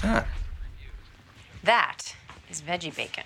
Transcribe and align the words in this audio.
What's 0.00 0.14
that? 0.14 0.26
That 1.62 2.16
is 2.48 2.62
veggie 2.62 2.96
bacon. 2.96 3.24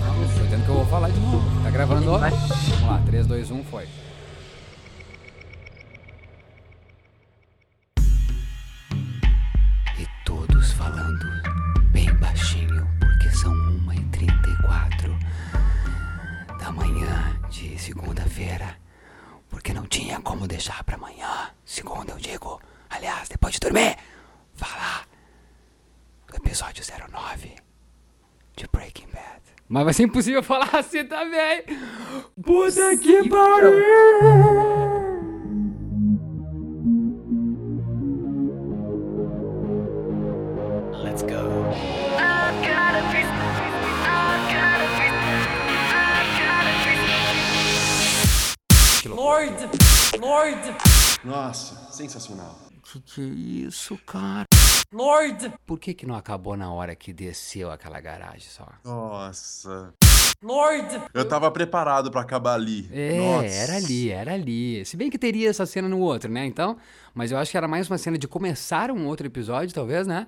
Não, 0.00 0.28
tô 0.28 0.64
que 0.64 0.68
eu 0.68 0.74
vou 0.74 0.86
falar 0.86 1.10
de 1.10 1.20
novo. 1.20 1.62
Tá 1.62 1.70
gravando? 1.70 2.18
Vamos 2.18 2.82
lá, 2.82 3.00
3, 3.06 3.26
2, 3.28 3.50
1, 3.52 3.64
foi. 3.64 3.86
Deixar 20.54 20.84
pra 20.84 20.94
amanhã, 20.94 21.50
segunda 21.64 22.12
eu 22.12 22.18
digo. 22.18 22.60
Aliás, 22.88 23.28
depois 23.28 23.54
de 23.54 23.58
dormir, 23.60 23.96
falar 24.54 25.04
do 26.28 26.36
episódio 26.36 26.84
09 27.10 27.56
de 28.56 28.66
Breaking 28.68 29.08
Bad. 29.08 29.42
Mas 29.68 29.84
vai 29.84 29.92
ser 29.92 30.04
impossível 30.04 30.42
falar 30.44 30.70
assim 30.76 31.04
também. 31.06 31.64
Puta 32.40 32.96
que 32.96 33.28
pariu! 33.28 33.72
Let's 41.02 41.22
go. 41.22 41.54
Lord! 49.06 49.83
Lord! 50.20 50.60
Nossa, 51.24 51.90
sensacional. 51.92 52.58
Que 52.82 53.00
que 53.00 53.20
é 53.20 53.24
isso, 53.24 53.98
cara? 54.06 54.44
Lord! 54.92 55.52
Por 55.66 55.78
que 55.78 55.94
que 55.94 56.06
não 56.06 56.14
acabou 56.14 56.56
na 56.56 56.70
hora 56.72 56.94
que 56.94 57.12
desceu 57.12 57.70
aquela 57.70 58.00
garagem 58.00 58.48
só? 58.48 58.66
Nossa. 58.84 59.92
Lord! 60.42 61.00
Eu 61.12 61.26
tava 61.26 61.50
preparado 61.50 62.10
pra 62.10 62.20
acabar 62.20 62.54
ali. 62.54 62.88
É, 62.92 63.16
Nossa. 63.18 63.46
era 63.46 63.76
ali, 63.76 64.10
era 64.10 64.34
ali. 64.34 64.84
Se 64.84 64.96
bem 64.96 65.10
que 65.10 65.18
teria 65.18 65.48
essa 65.48 65.64
cena 65.66 65.88
no 65.88 65.98
outro, 65.98 66.30
né? 66.30 66.44
Então, 66.44 66.76
mas 67.14 67.32
eu 67.32 67.38
acho 67.38 67.50
que 67.50 67.56
era 67.56 67.66
mais 67.66 67.88
uma 67.90 67.98
cena 67.98 68.18
de 68.18 68.28
começar 68.28 68.90
um 68.90 69.06
outro 69.06 69.26
episódio, 69.26 69.74
talvez, 69.74 70.06
né? 70.06 70.26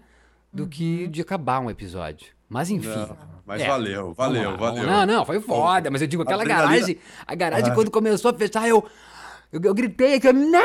Do 0.53 0.67
que 0.67 1.07
de 1.09 1.21
acabar 1.21 1.61
um 1.61 1.71
episódio. 1.71 2.29
Mas 2.49 2.71
enfim. 2.71 2.89
Não, 2.89 3.17
mas 3.45 3.61
É. 3.61 3.67
valeu, 3.67 4.15
valeu, 4.15 4.53
lá, 4.53 4.57
valeu. 4.57 4.87
Não, 4.87 5.05
não, 5.05 5.25
foi 5.27 5.41
foda, 5.41 5.91
mas 5.91 6.01
eu 6.01 6.07
digo, 6.09 6.23
aquela 6.23 6.43
Adrenalina- 6.43 6.73
garagem, 6.75 6.99
a 7.27 7.35
garagem 7.35 7.75
quando 7.75 7.91
começou 7.91 8.31
a 8.31 8.35
fechar, 8.35 8.67
eu, 8.69 8.85
eu, 9.53 9.61
eu 9.63 9.75
gritei 9.75 10.19
que 10.19 10.29
eu, 10.29 10.33
não! 10.33 10.61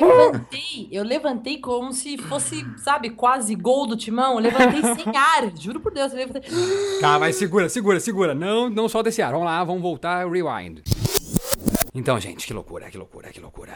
Levantei, 0.00 0.88
eu 0.90 1.04
levantei 1.04 1.58
como 1.58 1.92
se 1.92 2.16
fosse, 2.16 2.66
sabe, 2.78 3.10
quase 3.10 3.54
gol 3.54 3.86
do 3.86 3.96
timão. 3.96 4.34
Eu 4.34 4.40
levantei 4.40 4.82
sem 4.94 5.16
ar, 5.16 5.56
juro 5.56 5.78
por 5.78 5.92
Deus, 5.92 6.12
eu 6.12 6.18
levantei. 6.18 6.50
Tá, 7.00 7.18
mas 7.18 7.36
segura, 7.36 7.68
segura, 7.68 8.00
segura. 8.00 8.34
Não, 8.34 8.70
não 8.70 8.88
solta 8.88 9.10
esse 9.10 9.20
ar. 9.20 9.32
Vamos 9.32 9.46
lá, 9.46 9.62
vamos 9.64 9.82
voltar, 9.82 10.26
rewind. 10.26 10.82
Então, 11.94 12.18
gente, 12.18 12.46
que 12.46 12.54
loucura, 12.54 12.90
que 12.90 12.96
loucura, 12.96 13.30
que 13.30 13.40
loucura. 13.40 13.74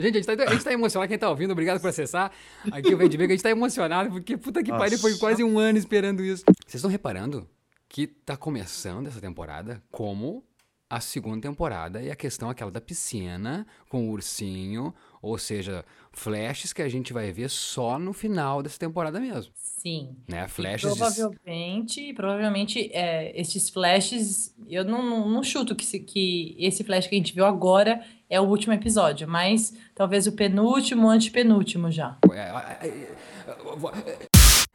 Gente, 0.00 0.18
a 0.18 0.20
gente, 0.20 0.26
tá, 0.26 0.44
a 0.44 0.52
gente 0.52 0.64
tá 0.64 0.72
emocionado, 0.72 1.08
quem 1.08 1.18
tá 1.18 1.30
ouvindo, 1.30 1.52
obrigado 1.52 1.80
por 1.80 1.88
acessar. 1.88 2.30
Aqui 2.70 2.94
o 2.94 2.98
Bacon, 2.98 3.24
a 3.24 3.28
gente 3.28 3.42
tá 3.42 3.50
emocionado, 3.50 4.10
porque 4.10 4.36
puta 4.36 4.62
que 4.62 4.70
pariu, 4.70 4.98
foi 4.98 5.16
quase 5.16 5.42
um 5.42 5.58
ano 5.58 5.78
esperando 5.78 6.22
isso. 6.22 6.44
Vocês 6.66 6.74
estão 6.74 6.90
reparando 6.90 7.48
que 7.88 8.06
tá 8.06 8.36
começando 8.36 9.06
essa 9.06 9.20
temporada 9.20 9.82
como 9.90 10.44
a 10.88 11.00
segunda 11.00 11.40
temporada 11.48 12.00
e 12.00 12.10
a 12.10 12.16
questão 12.16 12.48
aquela 12.48 12.70
da 12.70 12.80
piscina 12.80 13.66
com 13.88 14.08
o 14.08 14.12
ursinho, 14.12 14.94
ou 15.20 15.36
seja, 15.36 15.84
flashes 16.12 16.72
que 16.72 16.80
a 16.80 16.88
gente 16.88 17.12
vai 17.12 17.32
ver 17.32 17.50
só 17.50 17.98
no 17.98 18.12
final 18.12 18.62
dessa 18.62 18.78
temporada 18.78 19.18
mesmo, 19.18 19.52
Sim. 19.54 20.14
né? 20.28 20.44
E 20.46 20.48
Flashes 20.48 20.92
de... 20.92 20.98
provavelmente, 20.98 22.12
provavelmente, 22.14 22.90
é, 22.92 23.38
esses 23.38 23.68
flashes, 23.68 24.54
eu 24.68 24.84
não, 24.84 25.02
não, 25.02 25.28
não 25.28 25.42
chuto 25.42 25.74
que, 25.74 25.84
se- 25.84 26.00
que 26.00 26.54
esse 26.58 26.84
flash 26.84 27.08
que 27.08 27.16
a 27.16 27.18
gente 27.18 27.34
viu 27.34 27.44
agora 27.44 28.00
é 28.30 28.40
o 28.40 28.44
último 28.44 28.72
episódio, 28.72 29.26
mas 29.26 29.74
talvez 29.94 30.26
o 30.28 30.32
penúltimo, 30.32 31.08
antepenúltimo 31.08 31.90
já. 31.90 32.16
É, 32.32 32.86
é, 32.86 34.26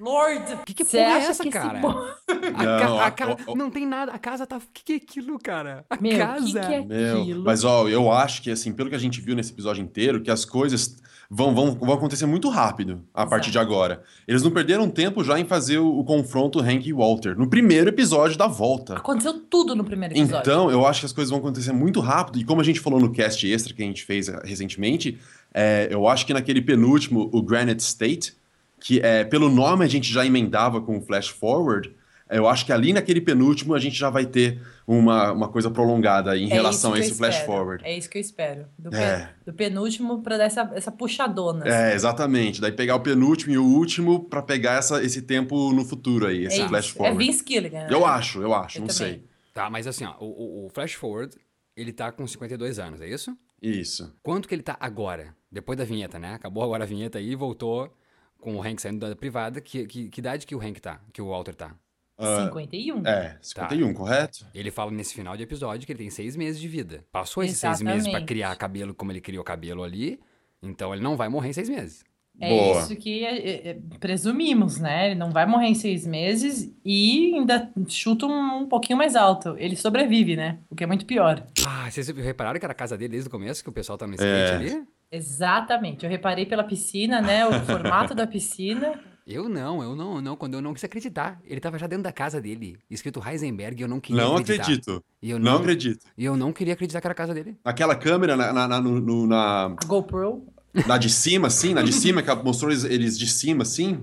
Lord! 0.01 0.57
Que 0.65 0.73
que 0.73 0.83
Cê 0.85 0.97
porra 0.97 1.09
é 1.09 1.13
acha 1.17 1.31
essa, 1.31 1.43
que 1.43 1.49
esse 1.49 1.57
cara? 1.57 1.79
A 2.55 2.63
Não, 2.63 2.99
a 2.99 3.05
a- 3.05 3.11
ca- 3.11 3.37
o- 3.47 3.51
o- 3.51 3.55
não 3.55 3.69
tem 3.69 3.85
nada. 3.85 4.11
A 4.11 4.17
casa 4.19 4.45
tá. 4.47 4.57
O 4.57 4.61
que, 4.73 4.83
que 4.83 4.93
é 4.93 4.95
aquilo, 4.95 5.37
cara? 5.39 5.85
A 5.89 5.97
Meu, 6.01 6.17
casa. 6.17 6.59
que 6.59 6.67
que 6.67 6.73
é 6.73 6.81
Meu, 6.85 7.21
aquilo? 7.21 7.43
mas 7.43 7.63
ó, 7.63 7.87
eu 7.87 8.11
acho 8.11 8.41
que 8.41 8.49
assim, 8.49 8.73
pelo 8.73 8.89
que 8.89 8.95
a 8.95 8.99
gente 8.99 9.21
viu 9.21 9.35
nesse 9.35 9.51
episódio 9.51 9.83
inteiro, 9.83 10.21
que 10.21 10.31
as 10.31 10.43
coisas 10.43 10.97
vão, 11.29 11.53
vão, 11.53 11.71
vão 11.75 11.93
acontecer 11.93 12.25
muito 12.25 12.49
rápido 12.49 13.03
a 13.13 13.25
partir 13.25 13.51
de 13.51 13.57
Exato. 13.57 13.71
agora. 13.71 14.03
Eles 14.27 14.41
não 14.43 14.49
perderam 14.51 14.89
tempo 14.89 15.23
já 15.23 15.39
em 15.39 15.45
fazer 15.45 15.77
o, 15.77 15.99
o 15.99 16.03
confronto 16.03 16.59
Hank 16.59 16.87
e 16.87 16.93
Walter 16.93 17.37
no 17.37 17.47
primeiro 17.49 17.89
episódio 17.89 18.37
da 18.37 18.47
volta. 18.47 18.95
Aconteceu 18.95 19.39
tudo 19.41 19.75
no 19.75 19.83
primeiro 19.83 20.13
episódio. 20.15 20.39
Então, 20.41 20.71
eu 20.71 20.85
acho 20.85 21.01
que 21.01 21.05
as 21.05 21.13
coisas 21.13 21.29
vão 21.29 21.39
acontecer 21.39 21.71
muito 21.73 21.99
rápido. 21.99 22.39
E 22.39 22.43
como 22.43 22.59
a 22.59 22.63
gente 22.63 22.79
falou 22.79 22.99
no 22.99 23.11
cast 23.11 23.45
extra 23.47 23.73
que 23.73 23.81
a 23.83 23.85
gente 23.85 24.03
fez 24.03 24.27
eh, 24.29 24.39
recentemente, 24.43 25.17
é, 25.53 25.87
eu 25.91 26.07
acho 26.07 26.25
que 26.25 26.33
naquele 26.33 26.61
penúltimo, 26.61 27.29
o 27.31 27.41
Granite 27.41 27.81
State, 27.83 28.33
que 28.81 28.99
é, 28.99 29.23
pelo 29.23 29.49
nome 29.49 29.85
a 29.85 29.87
gente 29.87 30.11
já 30.11 30.25
emendava 30.25 30.81
com 30.81 30.97
o 30.97 31.01
Flash 31.01 31.29
Forward, 31.29 31.95
eu 32.29 32.47
acho 32.47 32.65
que 32.65 32.71
ali 32.73 32.91
naquele 32.93 33.21
penúltimo 33.21 33.73
a 33.75 33.79
gente 33.79 33.95
já 33.95 34.09
vai 34.09 34.25
ter 34.25 34.61
uma, 34.87 35.31
uma 35.33 35.49
coisa 35.49 35.69
prolongada 35.69 36.35
em 36.37 36.49
É 36.49 36.53
relação 36.53 36.93
a 36.93 36.99
esse 36.99 37.13
Flash 37.13 37.35
espero. 37.35 37.51
Forward. 37.51 37.83
É 37.85 37.95
isso 37.97 38.09
que 38.09 38.17
eu 38.17 38.21
espero. 38.21 38.65
Do, 38.79 38.89
pe- 38.89 38.95
É. 38.97 39.29
do 39.45 39.53
penúltimo 39.53 40.21
pra 40.23 40.37
dar 40.37 40.45
essa, 40.45 40.71
essa 40.73 40.91
puxadona. 40.91 41.65
assim. 41.65 41.73
É, 41.77 41.93
exatamente. 41.93 42.59
Daí 42.61 42.71
pegar 42.71 42.95
o 42.95 43.01
penúltimo 43.01 43.53
e 43.53 43.57
o 43.57 43.65
último 43.65 44.23
pra 44.29 44.41
pegar 44.41 44.79
essa, 44.79 45.03
esse 45.03 45.21
tempo 45.21 45.71
no 45.73 45.83
futuro 45.85 46.25
aí, 46.25 46.45
esse 46.45 46.61
É 46.61 46.67
Flash 46.69 46.85
isso. 46.85 46.95
É 46.95 46.97
Forward. 46.97 47.17
Vince 47.25 47.43
Gilligan. 47.47 47.79
né? 47.81 47.87
Eu 47.91 48.05
acho, 48.05 48.41
eu 48.41 48.53
acho, 48.55 48.77
Eu 48.77 48.81
não 48.81 48.87
também. 48.87 49.13
sei. 49.13 49.23
Tá, 49.53 49.69
mas 49.69 49.85
assim, 49.85 50.05
ó, 50.05 50.15
o, 50.19 50.25
o- 50.25 50.65
o 50.65 50.69
Flash 50.69 50.93
Forward, 50.93 51.35
ele 51.75 51.91
tá 51.91 52.11
com 52.11 52.25
52 52.25 52.79
anos, 52.79 53.01
é 53.01 53.07
isso? 53.09 53.37
Isso. 53.61 54.11
Quanto 54.23 54.47
que 54.47 54.55
ele 54.55 54.63
tá 54.63 54.77
agora? 54.79 55.35
Depois 55.51 55.77
da 55.77 55.83
vinheta, 55.83 56.17
né? 56.17 56.33
Acabou 56.33 56.63
agora 56.63 56.85
a 56.85 56.87
vinheta 56.87 57.19
aí 57.19 57.31
e 57.31 57.35
voltou 57.35 57.93
com 58.41 58.55
o 58.55 58.61
Hank 58.61 58.81
saindo 58.81 59.07
da 59.07 59.15
privada. 59.15 59.61
Que, 59.61 59.85
que, 59.85 60.09
que 60.09 60.19
idade 60.19 60.45
que 60.45 60.53
o 60.55 60.59
Hank 60.59 60.81
tá? 60.81 60.99
Que 61.13 61.21
o 61.21 61.29
Walter 61.29 61.55
tá? 61.55 61.73
51. 62.19 63.07
É, 63.07 63.37
51, 63.41 63.93
correto? 63.93 64.45
Ele 64.53 64.69
fala 64.69 64.91
nesse 64.91 65.13
final 65.13 65.35
de 65.35 65.43
episódio 65.43 65.85
que 65.87 65.91
ele 65.91 65.99
tem 65.99 66.09
seis 66.09 66.35
meses 66.35 66.59
de 66.61 66.67
vida. 66.67 67.03
Passou 67.11 67.41
esses 67.43 67.57
seis 67.57 67.81
meses 67.81 68.03
pra 68.03 68.09
Exatamente. 68.09 68.27
criar 68.27 68.55
cabelo 68.57 68.93
como 68.93 69.11
ele 69.11 69.21
criou 69.21 69.43
cabelo 69.43 69.81
ali. 69.83 70.19
Então 70.61 70.93
ele 70.93 71.01
não 71.01 71.15
vai 71.15 71.29
morrer 71.29 71.49
em 71.49 71.53
seis 71.53 71.67
meses. 71.69 72.03
É 72.39 72.49
Boa. 72.49 72.79
isso 72.79 72.95
que 72.95 73.25
é, 73.25 73.69
é, 73.71 73.77
presumimos, 73.99 74.79
né? 74.79 75.07
Ele 75.07 75.15
não 75.15 75.31
vai 75.31 75.45
morrer 75.45 75.67
em 75.67 75.75
seis 75.75 76.05
meses 76.07 76.71
e 76.85 77.33
ainda 77.35 77.71
chuta 77.87 78.25
um, 78.25 78.59
um 78.59 78.67
pouquinho 78.67 78.97
mais 78.97 79.15
alto. 79.15 79.55
Ele 79.57 79.75
sobrevive, 79.75 80.35
né? 80.35 80.59
O 80.69 80.75
que 80.75 80.83
é 80.83 80.87
muito 80.87 81.05
pior. 81.05 81.45
Ah, 81.67 81.89
vocês 81.89 82.07
repararam 82.07 82.59
que 82.59 82.65
era 82.65 82.71
a 82.71 82.75
casa 82.75 82.97
dele 82.97 83.11
desde 83.11 83.27
o 83.27 83.31
começo, 83.31 83.63
que 83.63 83.69
o 83.69 83.73
pessoal 83.73 83.97
tá 83.97 84.07
no 84.07 84.13
skate 84.13 84.31
É. 84.31 84.55
ali? 84.55 84.83
Exatamente. 85.11 86.05
Eu 86.05 86.09
reparei 86.09 86.45
pela 86.45 86.63
piscina, 86.63 87.21
né? 87.21 87.45
O 87.45 87.51
formato 87.65 88.15
da 88.15 88.25
piscina. 88.25 88.99
Eu 89.27 89.47
não, 89.47 89.83
eu 89.83 89.95
não, 89.95 90.15
eu 90.15 90.21
não. 90.21 90.35
Quando 90.35 90.55
eu 90.55 90.61
não 90.61 90.73
quis 90.73 90.83
acreditar. 90.83 91.39
Ele 91.45 91.59
tava 91.59 91.77
já 91.77 91.85
dentro 91.85 92.03
da 92.03 92.11
casa 92.11 92.41
dele, 92.41 92.77
escrito 92.89 93.21
Heisenberg, 93.25 93.79
e 93.79 93.83
eu 93.83 93.87
não 93.87 93.99
queria 93.99 94.21
Não 94.23 94.33
acreditar. 94.37 94.63
acredito. 94.63 95.03
E 95.21 95.29
eu 95.29 95.37
Não 95.37 95.51
não, 95.53 95.59
acredito. 95.59 96.05
E 96.17 96.25
eu 96.25 96.35
não 96.35 96.51
queria 96.51 96.73
acreditar 96.73 96.99
que 97.01 97.07
era 97.07 97.11
a 97.11 97.15
casa 97.15 97.33
dele. 97.33 97.55
Aquela 97.63 97.95
câmera 97.95 98.35
na, 98.35 98.51
na, 98.51 98.67
na, 98.67 98.81
no- 98.81 98.99
no- 98.99 99.27
na, 99.27 99.65
A 99.65 99.85
GoPro. 99.85 100.47
Na 100.87 100.97
de 100.97 101.09
cima, 101.09 101.47
assim, 101.47 101.73
na 101.73 101.81
de 101.81 101.91
cima, 101.93 102.21
que 102.21 102.33
mostrou 102.35 102.71
eles, 102.71 103.17
de 103.17 103.27
cima, 103.27 103.63
assim. 103.63 103.99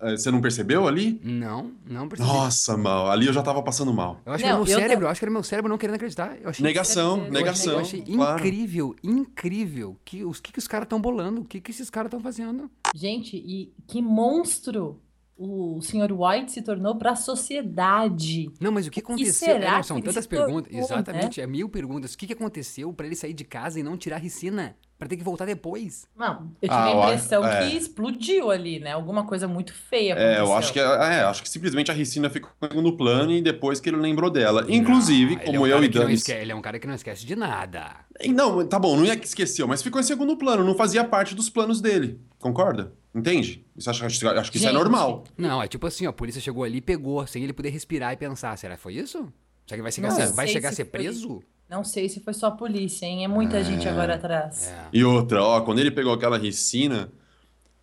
eh, 0.00 0.16
Você 0.16 0.30
não 0.30 0.40
percebeu 0.40 0.86
ali? 0.88 1.20
Não, 1.22 1.72
não 1.86 2.08
percebi. 2.08 2.28
Nossa, 2.30 2.76
mal. 2.76 3.10
Ali 3.10 3.26
eu 3.26 3.32
já 3.32 3.42
tava 3.42 3.62
passando 3.62 3.92
mal. 3.92 4.20
Eu 4.24 4.32
acho 4.32 4.42
que 4.44 4.48
Não, 4.50 4.56
era 4.56 4.64
meu 4.64 4.74
eu 4.74 4.80
cérebro, 4.80 5.04
eu 5.06 5.10
acho 5.10 5.18
que 5.20 5.24
era 5.24 5.32
meu 5.32 5.42
cérebro 5.42 5.68
não 5.70 5.78
querendo 5.78 5.96
acreditar. 5.96 6.36
Eu 6.40 6.50
achei 6.50 6.64
Negação, 6.64 7.16
eu 7.16 7.22
achei- 7.22 7.30
negação. 7.32 7.72
Eu 7.74 7.78
achei 7.80 8.02
claro. 8.02 8.38
incrível, 8.38 8.96
incrível 9.02 9.96
que 10.04 10.24
os 10.24 10.40
que, 10.40 10.52
que 10.52 10.58
os 10.58 10.66
caras 10.68 10.86
estão 10.86 11.00
bolando, 11.00 11.42
o 11.42 11.44
que, 11.44 11.60
que 11.60 11.70
esses 11.70 11.90
caras 11.90 12.08
estão 12.08 12.20
fazendo. 12.20 12.70
Gente, 12.94 13.36
e 13.36 13.72
que 13.86 14.00
monstro 14.00 15.00
o 15.36 15.80
Sr. 15.82 16.10
White 16.12 16.50
se 16.50 16.62
tornou 16.62 16.96
para 16.96 17.12
a 17.12 17.16
sociedade. 17.16 18.50
Não, 18.60 18.72
mas 18.72 18.86
o 18.86 18.90
que 18.90 18.98
O 19.00 19.02
que 19.02 19.12
aconteceu? 19.12 19.48
será 19.48 19.66
É, 19.68 19.70
não, 19.72 19.80
que 19.80 19.86
são 19.86 20.00
tantas 20.00 20.24
se 20.24 20.28
tornou, 20.28 20.46
perguntas. 20.46 20.72
né? 20.72 20.80
Exatamente, 20.80 21.40
é 21.40 21.46
mil 21.46 21.68
perguntas. 21.68 22.14
O 22.14 22.18
que, 22.18 22.26
que 22.26 22.32
aconteceu 22.32 22.92
pra 22.92 23.06
ele 23.06 23.14
sair 23.14 23.34
de 23.34 23.44
casa 23.44 23.78
e 23.78 23.82
não 23.82 23.96
tirar 23.96 24.16
a 24.16 24.18
ricina? 24.18 24.76
Pra 24.98 25.06
ter 25.06 25.16
que 25.16 25.22
voltar 25.22 25.44
depois? 25.44 26.08
Não, 26.16 26.50
eu 26.60 26.68
tive 26.68 26.72
Ah, 26.72 26.84
a 26.86 26.90
eu 26.90 27.02
acho- 27.02 27.12
impressão 27.14 27.46
é. 27.46 27.68
que 27.70 27.76
explodiu 27.76 28.50
ali, 28.50 28.80
né? 28.80 28.92
Alguma 28.92 29.24
coisa 29.24 29.46
muito 29.46 29.72
feia 29.72 30.14
É, 30.14 30.40
eu 30.40 30.52
acho 30.52 30.72
que, 30.72 30.80
é, 30.80 31.20
acho 31.22 31.40
que 31.40 31.48
simplesmente 31.48 31.88
a 31.88 31.94
Ricina 31.94 32.28
ficou 32.28 32.50
no 32.82 32.96
plano 32.96 33.30
e 33.30 33.40
depois 33.40 33.78
que 33.78 33.88
ele 33.88 33.96
lembrou 33.98 34.28
dela. 34.28 34.66
Inclusive, 34.68 35.34
ele 35.34 35.42
é 35.42 35.44
como 35.44 35.60
um 35.60 35.66
eu 35.68 35.78
e 35.84 35.88
não 35.88 36.00
Dani. 36.02 36.14
esque- 36.14 36.32
Ele 36.32 36.50
é 36.50 36.54
um 36.54 36.60
cara 36.60 36.80
que 36.80 36.86
não 36.88 36.94
esquece 36.96 37.24
de 37.24 37.36
nada. 37.36 37.94
Não, 38.26 38.66
tá 38.66 38.76
bom, 38.76 38.96
não 38.96 39.04
é 39.04 39.14
que 39.16 39.24
esqueceu, 39.24 39.68
mas 39.68 39.82
ficou 39.82 40.00
em 40.00 40.04
segundo 40.04 40.36
plano, 40.36 40.64
não 40.64 40.74
fazia 40.74 41.04
parte 41.04 41.32
dos 41.32 41.48
planos 41.48 41.80
dele. 41.80 42.20
Concorda? 42.40 42.92
Entende? 43.14 43.64
Isso 43.76 43.88
acho, 43.90 44.04
acho, 44.04 44.28
acho 44.28 44.50
que 44.50 44.58
isso 44.58 44.66
é 44.68 44.72
normal. 44.72 45.22
Não, 45.36 45.62
é 45.62 45.68
tipo 45.68 45.86
assim, 45.86 46.06
ó, 46.06 46.10
a 46.10 46.12
polícia 46.12 46.40
chegou 46.40 46.64
ali 46.64 46.78
e 46.78 46.80
pegou, 46.82 47.24
sem 47.24 47.44
ele 47.44 47.52
poder 47.52 47.70
respirar 47.70 48.12
e 48.12 48.16
pensar. 48.16 48.56
Será 48.58 48.74
que 48.74 48.82
foi 48.82 48.94
isso? 48.94 49.18
Será 49.64 49.76
que 49.76 49.82
vai 49.82 49.92
chegar, 49.92 50.08
Não 50.08 50.16
a 50.16 50.26
ser- 50.26 50.32
vai 50.32 50.48
chegar 50.48 50.68
a 50.70 50.72
se 50.72 50.76
ser 50.78 50.84
foi- 50.86 50.90
preso? 50.90 51.40
Não 51.68 51.84
sei 51.84 52.08
se 52.08 52.20
foi 52.20 52.32
só 52.32 52.46
a 52.46 52.50
polícia, 52.50 53.04
hein? 53.06 53.24
É 53.24 53.28
muita 53.28 53.62
gente 53.62 53.86
agora 53.86 54.14
atrás. 54.14 54.68
É. 54.68 54.88
E 54.92 55.04
outra, 55.04 55.42
ó, 55.42 55.60
quando 55.60 55.78
ele 55.80 55.90
pegou 55.90 56.12
aquela 56.12 56.38
ricina, 56.38 57.10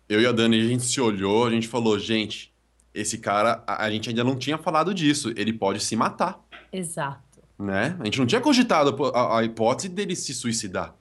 eu 0.08 0.20
e 0.20 0.26
a 0.26 0.32
Dani, 0.32 0.60
a 0.60 0.64
gente 0.64 0.84
se 0.84 1.00
olhou, 1.00 1.46
a 1.46 1.50
gente 1.50 1.68
falou, 1.68 1.96
gente, 1.98 2.52
esse 2.92 3.18
cara, 3.18 3.62
a, 3.66 3.84
a 3.84 3.90
gente 3.90 4.08
ainda 4.08 4.24
não 4.24 4.36
tinha 4.36 4.58
falado 4.58 4.92
disso, 4.92 5.32
ele 5.36 5.52
pode 5.52 5.80
se 5.80 5.94
matar, 5.94 6.44
Exato. 6.72 7.40
né? 7.58 7.96
A 8.00 8.04
gente 8.06 8.18
não 8.18 8.26
tinha 8.26 8.40
cogitado 8.40 8.96
a, 9.14 9.18
a- 9.20 9.38
a 9.40 9.44
hipótese 9.44 9.88
dele 9.88 10.16
se 10.16 10.34
suicidar. 10.34 10.94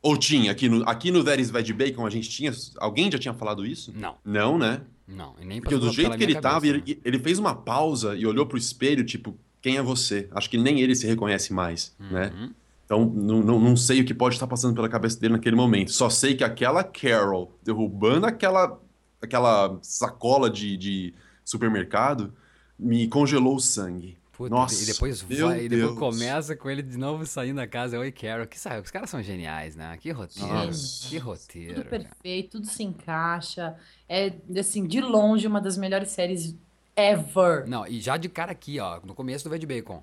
Ou 0.00 0.16
tinha, 0.16 0.50
aqui 0.52 0.68
no, 0.68 0.88
aqui 0.88 1.10
no 1.10 1.22
That 1.24 1.40
is 1.40 1.50
Bacon 1.50 2.04
a 2.06 2.10
gente 2.10 2.28
tinha, 2.28 2.52
alguém 2.78 3.10
já 3.10 3.18
tinha 3.18 3.34
falado 3.34 3.64
isso? 3.66 3.92
Não, 3.96 4.16
Não, 4.24 4.58
né? 4.58 4.80
não. 5.06 5.34
E 5.40 5.44
nem 5.44 5.60
Porque 5.60 5.76
do 5.76 5.90
jeito 5.92 6.16
que 6.16 6.22
ele 6.24 6.34
tava, 6.34 6.54
cabeça, 6.66 6.76
né? 6.78 6.82
ele, 6.86 7.00
ele 7.04 7.18
fez 7.18 7.38
uma 7.38 7.54
pausa 7.54 8.14
e 8.16 8.26
olhou 8.26 8.44
pro 8.46 8.58
espelho, 8.58 9.04
tipo, 9.04 9.36
quem 9.62 9.76
é 9.76 9.82
você? 9.82 10.28
Acho 10.32 10.50
que 10.50 10.58
nem 10.58 10.80
ele 10.80 10.94
se 10.94 11.06
reconhece 11.06 11.52
mais, 11.52 11.94
né? 11.98 12.32
Uhum. 12.34 12.50
Então, 12.84 13.04
não, 13.06 13.40
não, 13.40 13.60
não 13.60 13.76
sei 13.76 14.00
o 14.00 14.04
que 14.04 14.12
pode 14.12 14.34
estar 14.34 14.46
passando 14.46 14.74
pela 14.74 14.88
cabeça 14.88 15.18
dele 15.18 15.34
naquele 15.34 15.56
momento. 15.56 15.92
Só 15.92 16.10
sei 16.10 16.34
que 16.34 16.44
aquela 16.44 16.82
Carol 16.84 17.56
derrubando 17.62 18.26
aquela, 18.26 18.78
aquela 19.22 19.78
sacola 19.80 20.50
de, 20.50 20.76
de 20.76 21.14
supermercado 21.44 22.34
me 22.78 23.06
congelou 23.08 23.56
o 23.56 23.60
sangue. 23.60 24.18
Puta, 24.32 24.50
Nossa, 24.50 24.82
e 24.82 24.86
depois 24.86 25.22
vai, 25.22 25.64
e 25.64 25.68
depois 25.68 25.98
começa 25.98 26.56
com 26.56 26.68
ele 26.68 26.82
de 26.82 26.98
novo 26.98 27.24
saindo 27.24 27.56
da 27.56 27.66
casa. 27.66 27.98
Oi, 27.98 28.10
Carol. 28.10 28.46
Que 28.46 28.58
sabe, 28.58 28.80
os 28.80 28.90
caras 28.90 29.08
são 29.08 29.22
geniais, 29.22 29.76
né? 29.76 29.96
Que 29.98 30.10
roteiro. 30.10 30.48
Nossa. 30.48 31.08
Que 31.08 31.18
roteiro. 31.18 31.74
Tudo 31.74 31.84
cara. 31.84 32.02
perfeito, 32.02 32.50
tudo 32.52 32.66
se 32.66 32.82
encaixa. 32.82 33.76
É, 34.08 34.32
assim, 34.58 34.86
de 34.86 35.00
longe, 35.00 35.46
uma 35.46 35.60
das 35.60 35.76
melhores 35.76 36.10
séries 36.10 36.56
ever. 36.96 37.66
Não, 37.68 37.86
e 37.86 38.00
já 38.00 38.16
de 38.16 38.28
cara 38.28 38.52
aqui, 38.52 38.78
ó, 38.80 39.00
no 39.04 39.14
começo 39.14 39.44
do 39.44 39.50
Ved 39.50 39.66
Bacon. 39.66 40.02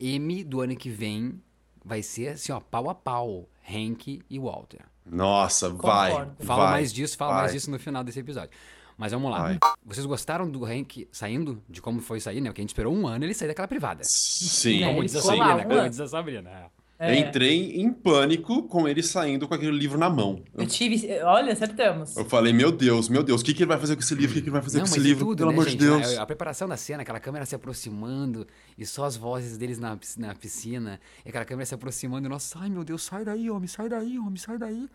M 0.00 0.44
do 0.44 0.60
ano 0.60 0.76
que 0.76 0.90
vem 0.90 1.40
vai 1.84 2.02
ser 2.02 2.28
assim, 2.28 2.52
ó, 2.52 2.60
pau 2.60 2.88
a 2.88 2.94
pau. 2.94 3.48
Hank 3.70 4.22
e 4.30 4.38
Walter. 4.38 4.80
Nossa, 5.04 5.68
vai. 5.68 6.10
Concordo. 6.10 6.36
Fala 6.44 6.62
vai, 6.64 6.72
mais 6.72 6.92
disso, 6.92 7.16
fala 7.16 7.32
vai. 7.32 7.40
mais 7.42 7.52
disso 7.52 7.70
no 7.70 7.78
final 7.78 8.02
desse 8.02 8.18
episódio. 8.20 8.50
Mas 8.96 9.12
vamos 9.12 9.30
lá. 9.30 9.42
Vai. 9.42 9.58
Vocês 9.84 10.04
gostaram 10.06 10.50
do 10.50 10.64
Hank 10.64 11.06
saindo? 11.12 11.62
De 11.68 11.80
como 11.80 12.00
foi 12.00 12.18
sair, 12.18 12.40
né? 12.40 12.48
Porque 12.50 12.60
a 12.60 12.64
gente 12.64 12.70
esperou 12.70 12.92
um 12.94 13.06
ano 13.06 13.24
ele 13.24 13.34
sair 13.34 13.48
daquela 13.48 13.68
privada. 13.68 14.02
Sim, 14.04 14.82
É, 14.82 14.88
Como 14.88 15.04
diz 15.04 15.14
a 15.16 15.20
Sabrina, 15.22 15.64
como 15.64 15.88
diz 15.88 16.00
a 16.00 16.08
Sabrina. 16.08 16.70
É. 16.98 17.12
Eu 17.14 17.18
entrei 17.28 17.80
em 17.80 17.92
pânico 17.92 18.64
com 18.64 18.88
ele 18.88 19.02
saindo 19.02 19.46
com 19.46 19.54
aquele 19.54 19.70
livro 19.76 19.96
na 19.98 20.10
mão. 20.10 20.42
Eu, 20.54 20.62
Eu 20.62 20.66
tive. 20.66 21.06
Olha, 21.22 21.52
acertamos. 21.52 22.16
eu 22.16 22.24
falei, 22.24 22.52
meu 22.52 22.72
Deus, 22.72 23.08
meu 23.08 23.22
Deus, 23.22 23.40
o 23.40 23.44
que, 23.44 23.54
que 23.54 23.62
ele 23.62 23.68
vai 23.68 23.78
fazer 23.78 23.94
com 23.94 24.02
esse 24.02 24.14
livro? 24.14 24.30
O 24.30 24.34
que, 24.34 24.40
que 24.42 24.46
ele 24.48 24.52
vai 24.52 24.62
fazer 24.62 24.78
Não, 24.78 24.84
com 24.84 24.90
mas 24.90 24.96
esse 24.98 25.06
e 25.06 25.08
livro? 25.08 25.26
tudo, 25.26 25.38
Pelo 25.38 25.50
né, 25.50 25.54
amor 25.56 25.68
gente? 25.68 25.78
de 25.78 25.84
Deus. 25.86 26.18
A, 26.18 26.22
a 26.22 26.26
preparação 26.26 26.68
da 26.68 26.76
cena, 26.76 27.02
aquela 27.02 27.20
câmera 27.20 27.46
se 27.46 27.54
aproximando 27.54 28.46
e 28.76 28.84
só 28.84 29.04
as 29.04 29.16
vozes 29.16 29.56
deles 29.56 29.78
na, 29.78 29.96
na 30.16 30.34
piscina, 30.34 31.00
e 31.24 31.28
aquela 31.28 31.44
câmera 31.44 31.66
se 31.66 31.74
aproximando 31.74 32.26
e 32.26 32.28
nós, 32.30 32.52
ai 32.56 32.68
meu 32.68 32.82
Deus, 32.84 33.02
sai 33.02 33.24
daí, 33.24 33.48
homem, 33.50 33.68
sai 33.68 33.88
daí, 33.88 34.18
homem, 34.18 34.36
sai 34.36 34.58
daí. 34.58 34.88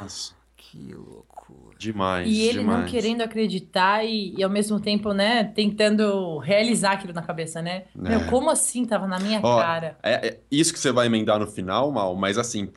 Nossa, 0.00 0.34
Que 0.70 0.92
loucura. 0.92 1.76
demais, 1.78 2.28
E 2.28 2.42
ele 2.42 2.58
não 2.62 2.74
demais. 2.74 2.90
querendo 2.90 3.22
acreditar 3.22 4.04
e, 4.04 4.34
e 4.36 4.42
ao 4.42 4.50
mesmo 4.50 4.80
tempo, 4.80 5.12
né, 5.12 5.44
tentando 5.44 6.38
realizar 6.38 6.92
aquilo 6.92 7.12
na 7.12 7.22
cabeça, 7.22 7.62
né? 7.62 7.84
Meu, 7.94 8.26
como 8.26 8.50
assim 8.50 8.84
tava 8.84 9.06
na 9.06 9.18
minha 9.18 9.40
Ó, 9.42 9.60
cara? 9.60 9.96
É, 10.02 10.26
é 10.28 10.40
isso 10.50 10.72
que 10.72 10.78
você 10.78 10.90
vai 10.92 11.06
emendar 11.06 11.38
no 11.38 11.46
final, 11.46 11.90
Mal, 11.92 12.14
mas 12.16 12.36
assim, 12.38 12.70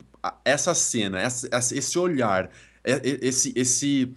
essa 0.44 0.74
cena, 0.74 1.20
essa- 1.20 1.48
essa- 1.50 1.76
esse 1.76 1.98
olhar, 1.98 2.50
é- 2.84 2.92
é- 2.92 3.18
esse, 3.22 3.52
esse, 3.56 4.14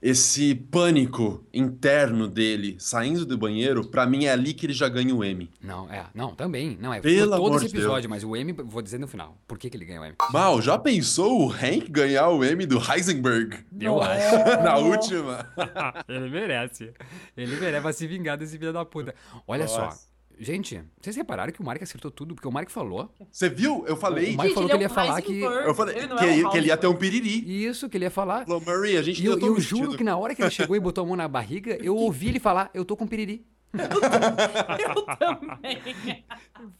esse 0.00 0.54
pânico 0.54 1.44
interno 1.52 2.28
dele 2.28 2.76
saindo 2.78 3.24
do 3.24 3.36
banheiro, 3.36 3.86
pra 3.86 4.06
mim 4.06 4.24
é 4.24 4.32
ali 4.32 4.52
que 4.52 4.66
ele 4.66 4.72
já 4.72 4.88
ganha 4.88 5.14
o 5.14 5.24
M. 5.24 5.50
Não, 5.60 5.90
é, 5.90 6.06
não, 6.14 6.34
também, 6.34 6.76
não 6.80 6.92
é. 6.92 7.00
Pelo 7.00 7.30
todo 7.30 7.46
amor 7.46 7.56
esse 7.56 7.68
de 7.68 7.76
episódio, 7.76 8.10
mas 8.10 8.22
o 8.22 8.36
M, 8.36 8.52
vou 8.52 8.82
dizer 8.82 8.98
no 8.98 9.08
final. 9.08 9.36
Por 9.46 9.58
que, 9.58 9.70
que 9.70 9.76
ele 9.76 9.84
ganhou 9.84 10.02
o 10.04 10.06
M? 10.06 10.14
Mal, 10.32 10.60
já 10.60 10.78
pensou 10.78 11.46
o 11.46 11.50
Hank 11.50 11.90
ganhar 11.90 12.28
o 12.28 12.44
M 12.44 12.66
do 12.66 12.78
Heisenberg 12.78 13.58
Eu 13.80 14.00
acho. 14.00 14.36
na 14.62 14.76
última? 14.76 15.52
ele 16.08 16.30
merece. 16.30 16.92
Ele 17.36 17.56
merece 17.56 17.82
pra 17.82 17.92
se 17.92 18.06
vingar 18.06 18.36
desse 18.36 18.58
filho 18.58 18.72
da 18.72 18.84
puta. 18.84 19.14
Olha 19.46 19.66
só. 19.66 19.90
Gente, 20.38 20.82
vocês 21.00 21.16
repararam 21.16 21.50
que 21.50 21.60
o 21.60 21.64
Mark 21.64 21.82
acertou 21.82 22.10
tudo? 22.10 22.34
Porque 22.34 22.46
o 22.46 22.52
Mark 22.52 22.68
falou 22.70 23.10
Você 23.32 23.48
viu? 23.48 23.84
Eu 23.86 23.96
falei, 23.96 24.34
O 24.34 24.38
Mike 24.42 24.54
falou 24.54 24.68
ele 24.68 24.68
que 24.68 24.74
ele 24.76 24.84
é 24.84 24.86
ia 24.86 24.90
um 24.90 24.94
falar 24.94 25.22
que- 25.22 25.40
eu 25.40 25.74
falei 25.74 25.96
ele 25.96 26.08
que, 26.08 26.12
é 26.12 26.16
um 26.26 26.30
ele- 26.30 26.48
que 26.50 26.56
ele 26.58 26.66
ia 26.66 26.76
ter 26.76 26.86
um 26.86 26.94
piriri. 26.94 27.64
isso, 27.66 27.88
que 27.88 27.96
ele 27.96 28.04
ia 28.04 28.10
falar. 28.10 28.44
Falou, 28.44 28.60
Marie, 28.60 28.98
a 28.98 29.02
gente 29.02 29.22
E 29.22 29.26
eu, 29.26 29.38
eu 29.38 29.58
juro 29.58 29.96
que 29.96 30.04
na 30.04 30.16
hora 30.16 30.34
que 30.34 30.42
ele 30.42 30.50
chegou 30.70 30.76
e 30.76 30.80
botou 30.80 31.04
a 31.04 31.06
mão 31.06 31.16
na 31.16 31.26
barriga, 31.26 31.78
eu 31.82 31.96
ouvi 31.96 32.28
ele 32.28 32.38
falar, 32.40 32.70
eu 32.74 32.84
tô 32.84 32.96
com 32.96 33.06
piriri. 33.06 33.46
Eu 33.76 35.02
também. 35.16 36.24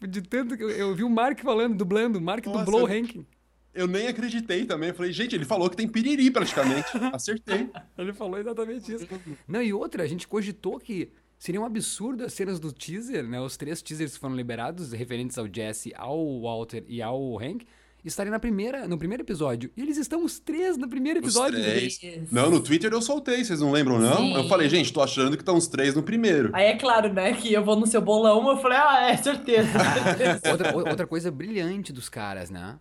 De 0.08 0.22
tanto 0.22 0.56
que 0.56 0.62
eu, 0.62 0.70
eu 0.70 0.94
vi 0.94 1.04
o 1.04 1.10
Mark 1.10 1.38
falando, 1.40 1.74
dublando, 1.76 2.18
o 2.18 2.22
Mark 2.22 2.44
Nossa, 2.46 2.58
dublou 2.64 2.82
o 2.86 2.88
eu- 2.90 2.98
Hank. 2.98 3.26
Eu 3.74 3.86
nem 3.86 4.06
acreditei 4.08 4.64
também. 4.64 4.88
Eu 4.88 4.94
falei, 4.94 5.12
gente, 5.12 5.34
ele 5.34 5.44
falou 5.44 5.68
que 5.68 5.76
tem 5.76 5.86
piriri 5.86 6.30
praticamente. 6.30 6.88
Acertei. 7.12 7.68
Ele 7.98 8.12
falou 8.14 8.38
exatamente 8.38 8.94
isso. 8.94 9.06
Não, 9.46 9.60
e 9.60 9.72
outra, 9.74 10.02
a 10.02 10.06
gente 10.06 10.26
cogitou 10.26 10.78
que 10.78 11.10
seria 11.38 11.60
um 11.60 11.64
absurdo 11.64 12.24
as 12.24 12.32
cenas 12.32 12.58
do 12.60 12.72
teaser, 12.72 13.24
né? 13.24 13.40
Os 13.40 13.56
três 13.56 13.82
teasers 13.82 14.14
que 14.14 14.18
foram 14.20 14.34
liberados, 14.36 14.92
referentes 14.92 15.36
ao 15.38 15.46
Jesse, 15.52 15.92
ao 15.96 16.40
Walter 16.40 16.84
e 16.88 17.00
ao 17.02 17.38
Hank, 17.38 17.66
estarem 18.04 18.30
na 18.30 18.38
primeira, 18.38 18.86
no 18.86 18.96
primeiro 18.96 19.24
episódio. 19.24 19.68
E 19.76 19.82
eles 19.82 19.96
estão 19.96 20.24
os 20.24 20.38
três 20.38 20.76
no 20.76 20.88
primeiro 20.88 21.18
Os 21.18 21.24
episódio. 21.24 21.60
três. 21.60 22.00
Isso. 22.00 22.32
Não, 22.32 22.48
no 22.48 22.60
Twitter 22.60 22.92
eu 22.92 23.02
soltei, 23.02 23.44
vocês 23.44 23.60
não 23.60 23.72
lembram, 23.72 23.98
não? 23.98 24.16
Sim. 24.18 24.34
Eu 24.34 24.44
falei, 24.48 24.68
gente, 24.68 24.92
tô 24.92 25.02
achando 25.02 25.36
que 25.36 25.42
estão 25.42 25.56
os 25.56 25.66
três 25.66 25.92
no 25.96 26.04
primeiro. 26.04 26.50
Aí 26.52 26.66
é 26.66 26.76
claro, 26.76 27.12
né, 27.12 27.32
que 27.34 27.52
eu 27.52 27.64
vou 27.64 27.74
no 27.74 27.84
seu 27.86 28.00
bolão, 28.00 28.48
eu 28.48 28.58
falei, 28.58 28.78
ah, 28.78 29.10
é, 29.10 29.16
certeza. 29.16 29.70
outra, 30.50 30.76
o- 30.76 30.88
outra 30.88 31.06
coisa 31.06 31.32
brilhante 31.32 31.92
dos 31.92 32.08
caras, 32.08 32.48
né? 32.48 32.78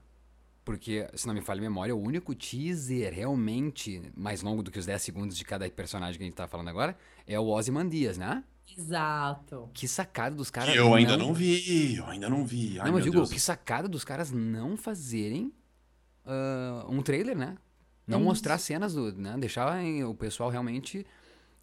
Porque, 0.66 1.08
se 1.14 1.28
não 1.28 1.36
me 1.36 1.42
falha 1.42 1.60
a 1.60 1.62
memória, 1.62 1.96
o 1.96 2.02
único 2.02 2.34
teaser 2.34 3.14
realmente 3.14 4.02
mais 4.18 4.42
longo 4.42 4.64
do 4.64 4.72
que 4.72 4.80
os 4.80 4.86
10 4.88 5.00
segundos 5.00 5.38
de 5.38 5.46
cada 5.46 5.70
personagem 5.70 6.18
que 6.18 6.24
a 6.24 6.26
gente 6.26 6.36
tá 6.36 6.48
falando 6.48 6.70
agora 6.70 6.98
é 7.28 7.40
o 7.40 7.46
Ozymandias, 7.50 8.18
né? 8.18 8.44
Exato. 8.76 9.70
Que 9.74 9.88
sacada 9.88 10.36
dos 10.36 10.50
caras. 10.50 10.74
Que 10.74 10.80
eu 10.80 10.94
ainda 10.96 11.16
não 11.16 11.36
vi, 11.36 11.96
eu 11.96 12.06
ainda 12.08 12.28
não 12.28 12.44
vi. 12.44 12.80
Ai, 12.80 12.88
Não, 12.88 12.94
mas 12.94 13.04
meu 13.04 13.04
digo, 13.04 13.16
Deus. 13.18 13.32
que 13.32 13.40
sacada 13.40 13.88
dos 13.88 14.04
caras 14.04 14.32
não 14.32 14.76
fazerem 14.76 15.54
ah, 16.26 16.86
um 16.90 17.02
trailer, 17.04 17.38
né? 17.38 17.56
Não 18.08 18.20
É 18.20 18.24
mostrar 18.24 18.58
cenas 18.58 18.94
do. 18.94 19.14
Né? 19.14 19.36
Deixar 19.38 19.80
o 20.08 20.16
pessoal 20.16 20.50
realmente 20.50 21.06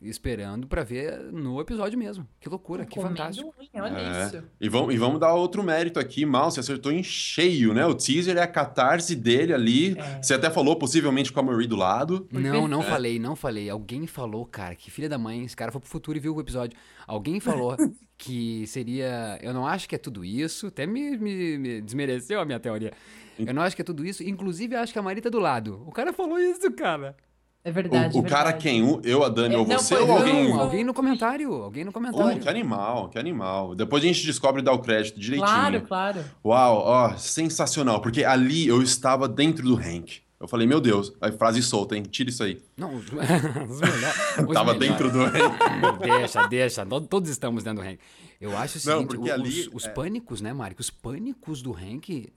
esperando 0.03 0.67
pra 0.67 0.83
ver 0.83 1.19
no 1.33 1.61
episódio 1.61 1.99
mesmo. 1.99 2.27
Que 2.41 2.49
loucura, 2.49 2.85
que 2.85 3.01
fantástico. 3.01 3.55
unha, 3.59 3.85
olha 3.85 3.99
É. 3.99 4.27
isso. 4.27 4.43
E 4.61 4.69
vamos, 4.69 4.95
e 4.95 4.99
vamos 4.99 5.21
dar 5.21 5.35
outro 5.35 5.63
mérito 5.63 5.99
aqui, 5.99 6.25
Mal, 6.27 6.51
você 6.51 6.61
acertou 6.61 6.91
em 6.93 7.03
cheio, 7.03 7.73
né? 7.75 7.85
O 7.87 7.95
teaser 7.95 8.37
é 8.37 8.43
a 8.43 8.47
catarse 8.47 9.15
dele 9.17 9.53
ali. 9.53 9.99
É. 9.99 10.23
Você 10.23 10.35
até 10.35 10.51
falou, 10.51 10.77
possivelmente, 10.77 11.33
com 11.33 11.41
a 11.41 11.43
Marie 11.43 11.67
do 11.67 11.77
lado. 11.77 12.27
Não, 12.33 12.67
não 12.69 12.81
É. 12.83 12.85
falei, 12.85 13.19
não 13.19 13.37
falei. 13.37 13.69
Alguém 13.71 14.07
falou, 14.07 14.45
cara, 14.47 14.75
que 14.75 14.91
filha 14.91 15.09
da 15.09 15.19
mãe, 15.19 15.45
esse 15.45 15.57
cara 15.57 15.71
foi 15.73 15.81
pro 15.81 15.91
futuro 15.91 16.17
e 16.17 16.21
viu 16.21 16.35
o 16.35 16.41
episódio. 16.41 16.77
Alguém 17.07 17.41
falou 17.41 17.77
que 18.19 18.67
seria. 18.67 19.39
Eu 19.43 19.53
não 19.53 19.67
acho 19.67 19.89
que 19.89 19.95
é 19.95 19.99
tudo 19.99 20.25
isso. 20.25 20.69
Até 20.69 20.87
me, 20.87 21.17
me- 21.17 21.59
me 21.59 21.81
desmereceu 21.81 22.41
a 22.41 22.45
minha 22.45 22.61
teoria. 22.61 22.93
Eu 23.39 23.53
não 23.55 23.63
acho 23.63 23.75
que 23.75 23.83
é 23.83 23.85
tudo 23.85 24.05
isso. 24.05 24.23
Inclusive, 24.23 24.77
acho 24.77 24.93
que 24.93 24.99
a 24.99 25.03
Marita 25.03 25.31
do 25.31 25.39
lado. 25.41 25.83
O 25.87 25.91
cara 25.91 26.13
falou 26.13 26.39
isso, 26.39 26.71
cara. 26.73 27.17
É 27.65 27.71
verdade. 27.71 28.17
o 28.17 28.21
o 28.21 28.23
cara 28.25 28.45
verdade. 28.51 28.63
quem? 28.63 28.83
O- 28.83 29.01
Eu, 29.05 29.23
a 29.23 29.29
Dani 29.29 29.55
É, 29.55 29.59
ou 29.59 29.67
não, 29.67 29.79
você 29.79 29.95
foi 29.95 30.05
ou 30.05 30.17
alguém? 30.19 30.49
Não, 30.51 30.61
alguém 30.61 30.85
no 30.85 30.93
comentário. 30.93 31.53
Alguém 31.53 31.85
no 31.85 31.91
Oh, 31.91 31.93
comentário. 31.93 32.41
que 32.41 32.49
animal, 32.49 33.09
que 33.09 33.19
animal. 33.19 33.75
Depois 33.77 34.03
a 34.03 34.07
gente 34.09 34.27
descobre 34.27 34.61
e 34.61 34.65
dá 34.65 34.73
o 34.73 34.81
crédito 34.81 35.19
direitinho. 35.21 35.49
Claro, 35.49 35.81
claro. 35.83 36.25
Uau, 36.45 36.79
ó, 36.79 37.17
sensacional. 37.17 38.01
Porque 38.01 38.25
ali 38.25 38.67
eu 38.67 38.83
estava 38.83 39.29
dentro 39.29 39.63
do 39.65 39.77
Hank. 39.77 40.23
Eu 40.41 40.49
falei, 40.49 40.67
meu 40.67 40.81
Deus, 40.81 41.13
aí 41.21 41.31
frase 41.31 41.63
solta, 41.63 41.97
hein? 41.97 42.03
Tira 42.03 42.29
isso 42.31 42.43
aí. 42.43 42.61
Não, 42.77 42.97
os, 42.97 43.05
os 43.07 43.13
melhores. 43.13 44.39
os 44.49 44.53
Tava 44.53 44.75
melhores. 44.75 44.79
dentro 44.81 45.13
do 45.13 45.23
Hank. 45.23 45.99
Deixa, 46.03 46.47
deixa. 46.49 46.85
to- 46.85 47.01
Todos 47.03 47.31
estamos 47.31 47.63
dentro 47.63 47.81
do 47.81 47.89
Hank. 47.89 48.01
Eu 48.41 48.59
acho 48.59 48.79
o 48.79 48.91
Não, 48.91 48.99
seguinte: 48.99 49.15
porque 49.17 49.31
o- 49.31 49.35
ali, 49.35 49.61
os, 49.69 49.71
os 49.73 49.85
é. 49.87 49.89
pânicos, 49.91 50.41
né, 50.41 50.53
Mário? 50.53 50.77
Os 50.81 50.91
pânicos 50.91 51.63
do 51.63 51.73
Hank 51.73 52.33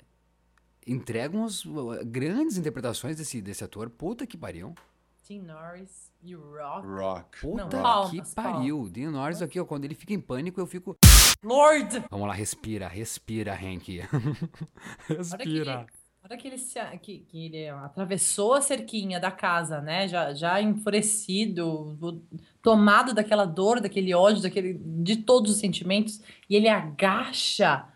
entregam 0.85 1.43
as 1.45 1.65
uh, 1.65 1.97
grandes 2.05 2.57
interpretações 2.57 3.15
desse, 3.17 3.41
desse 3.41 3.63
ator. 3.63 3.89
Puta 3.89 4.27
que 4.27 4.37
pariu. 4.37 4.75
Tim 5.25 5.41
Norris 5.41 6.11
e 6.21 6.35
o 6.35 6.55
Rock. 6.55 6.87
Rock. 6.87 7.41
Puta 7.41 7.63
Não, 7.63 7.69
que 7.69 7.77
palmas, 7.77 8.33
pariu. 8.35 8.87
Dean 8.87 9.09
Norris 9.09 9.41
aqui, 9.41 9.59
ó, 9.59 9.65
quando 9.65 9.83
ele 9.83 9.95
fica 9.95 10.13
em 10.13 10.19
pânico, 10.19 10.61
eu 10.61 10.67
fico. 10.67 10.95
Lord! 11.43 12.05
Vamos 12.11 12.27
lá, 12.27 12.33
respira, 12.35 12.87
respira, 12.87 13.55
Hank. 13.55 14.01
Olha 15.09 15.17
respira. 15.17 15.85
que, 15.89 15.93
olha 16.23 16.37
que 16.37 16.47
ele, 16.47 16.59
se, 16.59 16.79
que, 17.01 17.19
que 17.21 17.45
ele 17.45 17.67
atravessou 17.69 18.53
a 18.53 18.61
cerquinha 18.61 19.19
da 19.19 19.31
casa, 19.31 19.81
né? 19.81 20.07
Já, 20.07 20.31
já 20.35 20.61
enfurecido, 20.61 21.97
tomado 22.61 23.11
daquela 23.11 23.45
dor, 23.45 23.81
daquele 23.81 24.13
ódio, 24.13 24.43
daquele, 24.43 24.75
de 24.75 25.17
todos 25.17 25.49
os 25.49 25.57
sentimentos, 25.57 26.21
e 26.47 26.55
ele 26.55 26.69
agacha 26.69 27.87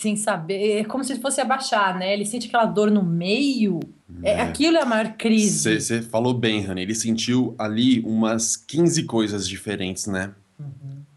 sem 0.00 0.16
saber. 0.16 0.78
É 0.80 0.84
como 0.84 1.04
se 1.04 1.12
ele 1.12 1.20
fosse 1.20 1.40
abaixar, 1.40 1.98
né? 1.98 2.14
Ele 2.14 2.24
sente 2.24 2.48
aquela 2.48 2.64
dor 2.64 2.90
no 2.90 3.02
meio. 3.02 3.80
É, 4.22 4.40
aquilo 4.40 4.78
é 4.78 4.82
a 4.82 4.86
maior 4.86 5.12
crise. 5.12 5.78
Você 5.80 6.00
falou 6.02 6.32
bem, 6.32 6.60
Rani. 6.62 6.82
Ele 6.82 6.94
sentiu 6.94 7.54
ali 7.58 8.00
umas 8.00 8.56
15 8.56 9.04
coisas 9.04 9.46
diferentes, 9.46 10.06
né? 10.06 10.34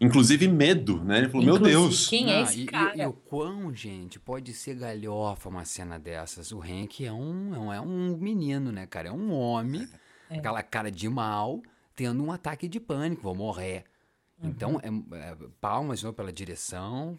Inclusive 0.00 0.46
medo, 0.48 1.02
né? 1.02 1.18
Ele 1.18 1.28
falou, 1.28 1.46
meu 1.46 1.54
Inclusive, 1.56 1.78
Deus. 1.80 2.08
Quem 2.08 2.30
é 2.30 2.36
Não, 2.36 2.42
esse 2.42 2.60
e, 2.60 2.62
e- 2.64 2.66
cara? 2.66 3.02
E, 3.02 3.06
o 3.06 3.12
quão, 3.12 3.74
gente, 3.74 4.18
pode 4.18 4.52
ser 4.52 4.74
galhofa 4.74 5.48
uma 5.48 5.64
cena 5.64 5.98
dessas. 5.98 6.52
O 6.52 6.60
Hank 6.60 7.04
é 7.06 7.12
um, 7.12 7.54
é 7.54 7.58
um, 7.58 7.72
é 7.72 7.80
um 7.80 8.16
menino, 8.18 8.70
né, 8.70 8.86
cara? 8.86 9.08
É 9.08 9.12
um 9.12 9.32
homem, 9.32 9.88
É. 10.28 10.38
aquela 10.38 10.62
cara 10.62 10.90
de 10.90 11.08
mal, 11.08 11.62
tendo 11.96 12.22
um 12.22 12.30
ataque 12.30 12.68
de 12.68 12.78
pânico, 12.80 13.22
vou 13.22 13.34
morrer. 13.34 13.84
Uhum. 14.42 14.50
Então, 14.50 14.80
é, 14.82 14.88
é, 15.16 15.36
palmas 15.60 16.02
novo, 16.02 16.14
pela 16.14 16.32
direção, 16.32 17.18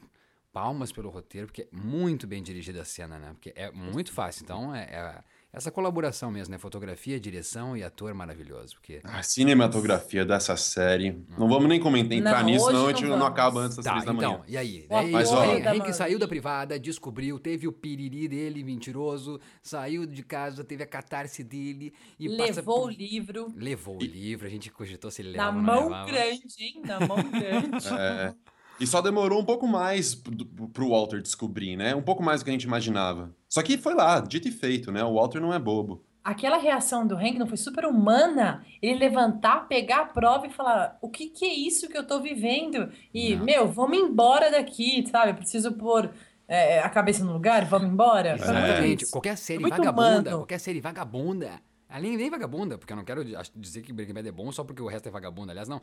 palmas 0.56 0.90
pelo 0.90 1.10
roteiro, 1.10 1.48
porque 1.48 1.64
é 1.64 1.68
muito 1.74 2.26
bem 2.26 2.42
dirigida 2.42 2.82
a 2.82 2.86
cena, 2.86 3.20
né? 3.20 3.32
Porque 3.34 3.52
é 3.58 3.70
muito 3.72 4.14
fácil. 4.14 4.44
Então, 4.44 4.74
é, 4.74 4.84
é 4.84 5.24
essa 5.52 5.70
colaboração 5.70 6.32
mesmo, 6.32 6.54
né? 6.54 6.58
Fotografia, 6.58 7.20
direção 7.20 7.76
e 7.76 7.84
ator 7.84 8.14
maravilhoso. 8.14 8.76
Porque 8.76 9.02
A 9.04 9.22
cinematografia 9.22 10.24
dessa 10.26 10.56
série. 10.56 11.12
Não 11.38 11.50
vamos 11.50 11.68
nem 11.68 11.78
comentar, 11.78 12.18
entrar 12.18 12.40
Não, 12.40 12.50
nisso, 12.50 12.72
não, 12.72 12.86
a 12.88 12.94
gente 12.94 13.04
não, 13.06 13.26
acaba 13.26 13.60
antes 13.62 13.76
das 13.76 13.84
Tá, 13.86 13.92
três 13.92 14.06
da 14.06 14.14
manhã. 14.14 14.30
então, 14.30 14.44
e 14.48 14.56
aí? 14.58 14.86
Daí, 14.90 15.12
Mas, 15.12 15.30
ó- 15.30 15.46
Mandy. 15.46 15.94
saiu 15.94 16.18
da 16.18 16.28
privada, 16.28 16.80
descobriu, 16.80 17.38
teve 17.38 17.68
o 17.68 17.72
piriri 17.74 18.28
dele, 18.30 18.64
mentiroso, 18.64 19.40
saiu 19.62 20.06
de 20.06 20.24
casa, 20.24 20.64
teve 20.64 20.84
a 20.84 20.88
catarse 20.88 21.44
dele 21.44 21.94
e 22.18 22.30
passa 22.38 22.62
Levou 22.62 22.86
o 22.86 22.90
livro 22.90 23.54
Levou 23.58 23.98
o 23.98 24.04
livro, 24.04 24.48
a 24.48 24.50
gente 24.50 24.72
cogitou 24.72 25.12
se 25.12 25.22
ele 25.22 25.36
na 25.38 25.50
levava 25.50 25.58
não 25.58 25.64
mão 25.66 25.84
levava. 25.90 26.12
grande, 26.12 26.56
hein? 26.60 26.82
Na 26.86 27.00
mão 27.02 27.18
grande. 27.30 27.88
É. 28.00 28.34
E 28.80 28.86
só 28.86 29.02
demorou 29.02 29.40
um 29.40 29.46
pouco 29.46 29.68
mais 29.68 30.16
pro, 30.16 30.90
Walter 30.90 31.22
descobrir, 31.22 31.76
né? 31.76 31.96
Um 31.96 32.02
pouco 32.02 32.22
mais 32.22 32.42
do 32.42 32.44
que 32.44 32.50
a 32.50 32.54
gente 32.54 32.64
imaginava. 32.64 33.34
Só 33.48 33.62
que 33.62 33.78
foi 33.78 33.94
lá, 33.94 34.20
dito 34.20 34.48
e 34.48 34.52
feito, 34.52 34.92
né? 34.92 35.04
O 35.04 35.14
Walter 35.14 35.40
não 35.40 35.54
é 35.54 35.60
bobo. 35.60 36.04
Aquela 36.24 36.58
reação 36.58 37.06
do 37.06 37.16
Hank 37.16 37.38
não 37.38 37.48
foi 37.48 37.58
super 37.58 37.86
humana? 37.86 38.66
Ele 38.82 39.00
levantar, 39.00 39.68
pegar 39.68 40.02
a 40.02 40.06
prova 40.06 40.48
e 40.48 40.50
falar: 40.50 40.98
o 41.00 41.08
que, 41.08 41.28
que 41.28 41.46
é 41.46 41.54
isso 41.54 41.88
que 41.88 41.98
eu 41.98 42.06
tô 42.06 42.20
vivendo? 42.20 42.90
E, 43.14 43.36
Não. 43.36 43.46
meu, 43.46 43.68
vamos 43.68 43.98
embora 43.98 44.50
daqui, 44.50 45.06
sabe? 45.08 45.32
Eu 45.32 45.36
preciso 45.36 45.74
pôr 45.74 46.10
é, 46.48 46.80
a 46.80 46.90
cabeça 46.90 47.24
no 47.24 47.34
lugar, 47.34 47.64
vamos 47.66 47.90
embora. 47.90 48.32
Muito 48.32 48.44
Exatamente. 48.44 49.06
Qualquer 49.12 49.38
série 49.38 49.62
vagabunda, 49.62 49.92
humano. 49.92 50.38
qualquer 50.38 50.60
série 50.60 50.82
vagabunda. 50.82 51.52
Além 51.96 52.18
nem 52.18 52.30
vagabunda, 52.30 52.78
porque 52.78 52.92
eu 52.92 52.98
não 52.98 53.06
quero 53.06 53.24
dizer 53.56 53.82
que 53.82 53.94
Breaking 53.94 54.14
Bad 54.14 54.28
é 54.28 54.32
bom 54.32 54.52
só 54.52 54.66
porque 54.66 54.82
o 54.82 54.86
resto 54.88 55.08
é 55.08 55.12
vagabundo. 55.12 55.52
Aliás, 55.52 55.70
não. 55.70 55.82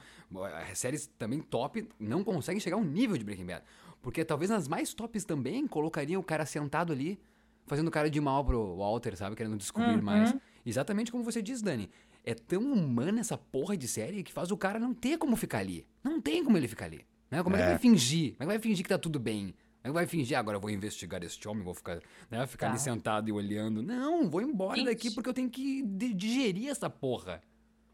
As 0.71 0.79
séries 0.79 1.07
também 1.19 1.41
top 1.41 1.89
não 1.99 2.23
conseguem 2.23 2.61
chegar 2.61 2.77
ao 2.77 2.85
nível 2.85 3.17
de 3.17 3.25
Breaking 3.25 3.47
Bad. 3.47 3.65
Porque 4.03 4.23
talvez 4.23 4.51
nas 4.51 4.69
mais 4.69 4.93
tops 4.93 5.25
também 5.25 5.67
colocariam 5.67 6.21
o 6.21 6.25
cara 6.25 6.45
sentado 6.45 6.93
ali, 6.93 7.19
fazendo 7.67 7.91
cara 7.91 8.11
de 8.11 8.21
mal 8.21 8.45
pro 8.45 8.77
Walter, 8.77 9.17
sabe? 9.17 9.35
Querendo 9.37 9.57
descobrir 9.57 9.95
Uhum. 9.97 10.03
mais. 10.03 10.35
Exatamente 10.67 11.11
como 11.11 11.25
você 11.25 11.41
diz, 11.41 11.63
Dani. 11.63 11.89
É 12.23 12.35
tão 12.35 12.61
humana 12.73 13.21
essa 13.21 13.39
porra 13.39 13.75
de 13.75 13.89
série 13.89 14.23
que 14.23 14.33
faz 14.33 14.51
o 14.51 14.57
cara 14.57 14.79
não 14.79 14.93
ter 14.93 15.17
como 15.17 15.35
ficar 15.35 15.61
ali. 15.61 15.87
Não 16.05 16.21
tem 16.21 16.45
como 16.45 16.59
ele 16.59 16.69
ficar 16.69 16.85
ali. 16.85 17.07
Né? 17.31 17.43
Como 17.43 17.57
é 17.57 17.59
que 17.61 17.65
É. 17.65 17.69
vai 17.71 17.79
fingir? 17.79 18.33
Como 18.37 18.43
é 18.43 18.45
que 18.45 18.59
vai 18.59 18.59
fingir 18.59 18.83
que 18.85 18.89
tá 18.91 18.99
tudo 18.99 19.19
bem? 19.19 19.55
Que 19.83 19.91
vai 19.91 20.07
fingir, 20.07 20.37
"Ah, 20.37 20.41
agora 20.41 20.57
eu 20.57 20.61
vou 20.61 20.71
investigar 20.71 21.23
este 21.25 21.47
homem, 21.49 21.63
vou 21.65 21.75
ficar, 21.75 22.01
né, 22.31 22.47
ficar 22.47 22.67
ali 22.69 22.77
Tá. 22.77 22.83
sentado 22.83 23.29
e 23.29 23.33
olhando. 23.33 23.83
Não, 23.83 24.31
vou 24.31 24.41
embora 24.41 24.77
Gente. 24.77 24.87
daqui 24.87 25.11
porque 25.11 25.29
eu 25.29 25.35
tenho 25.35 25.51
que 25.51 25.83
di- 25.83 26.15
digerir 26.15 26.69
essa 26.69 26.89
porra. 26.89 27.41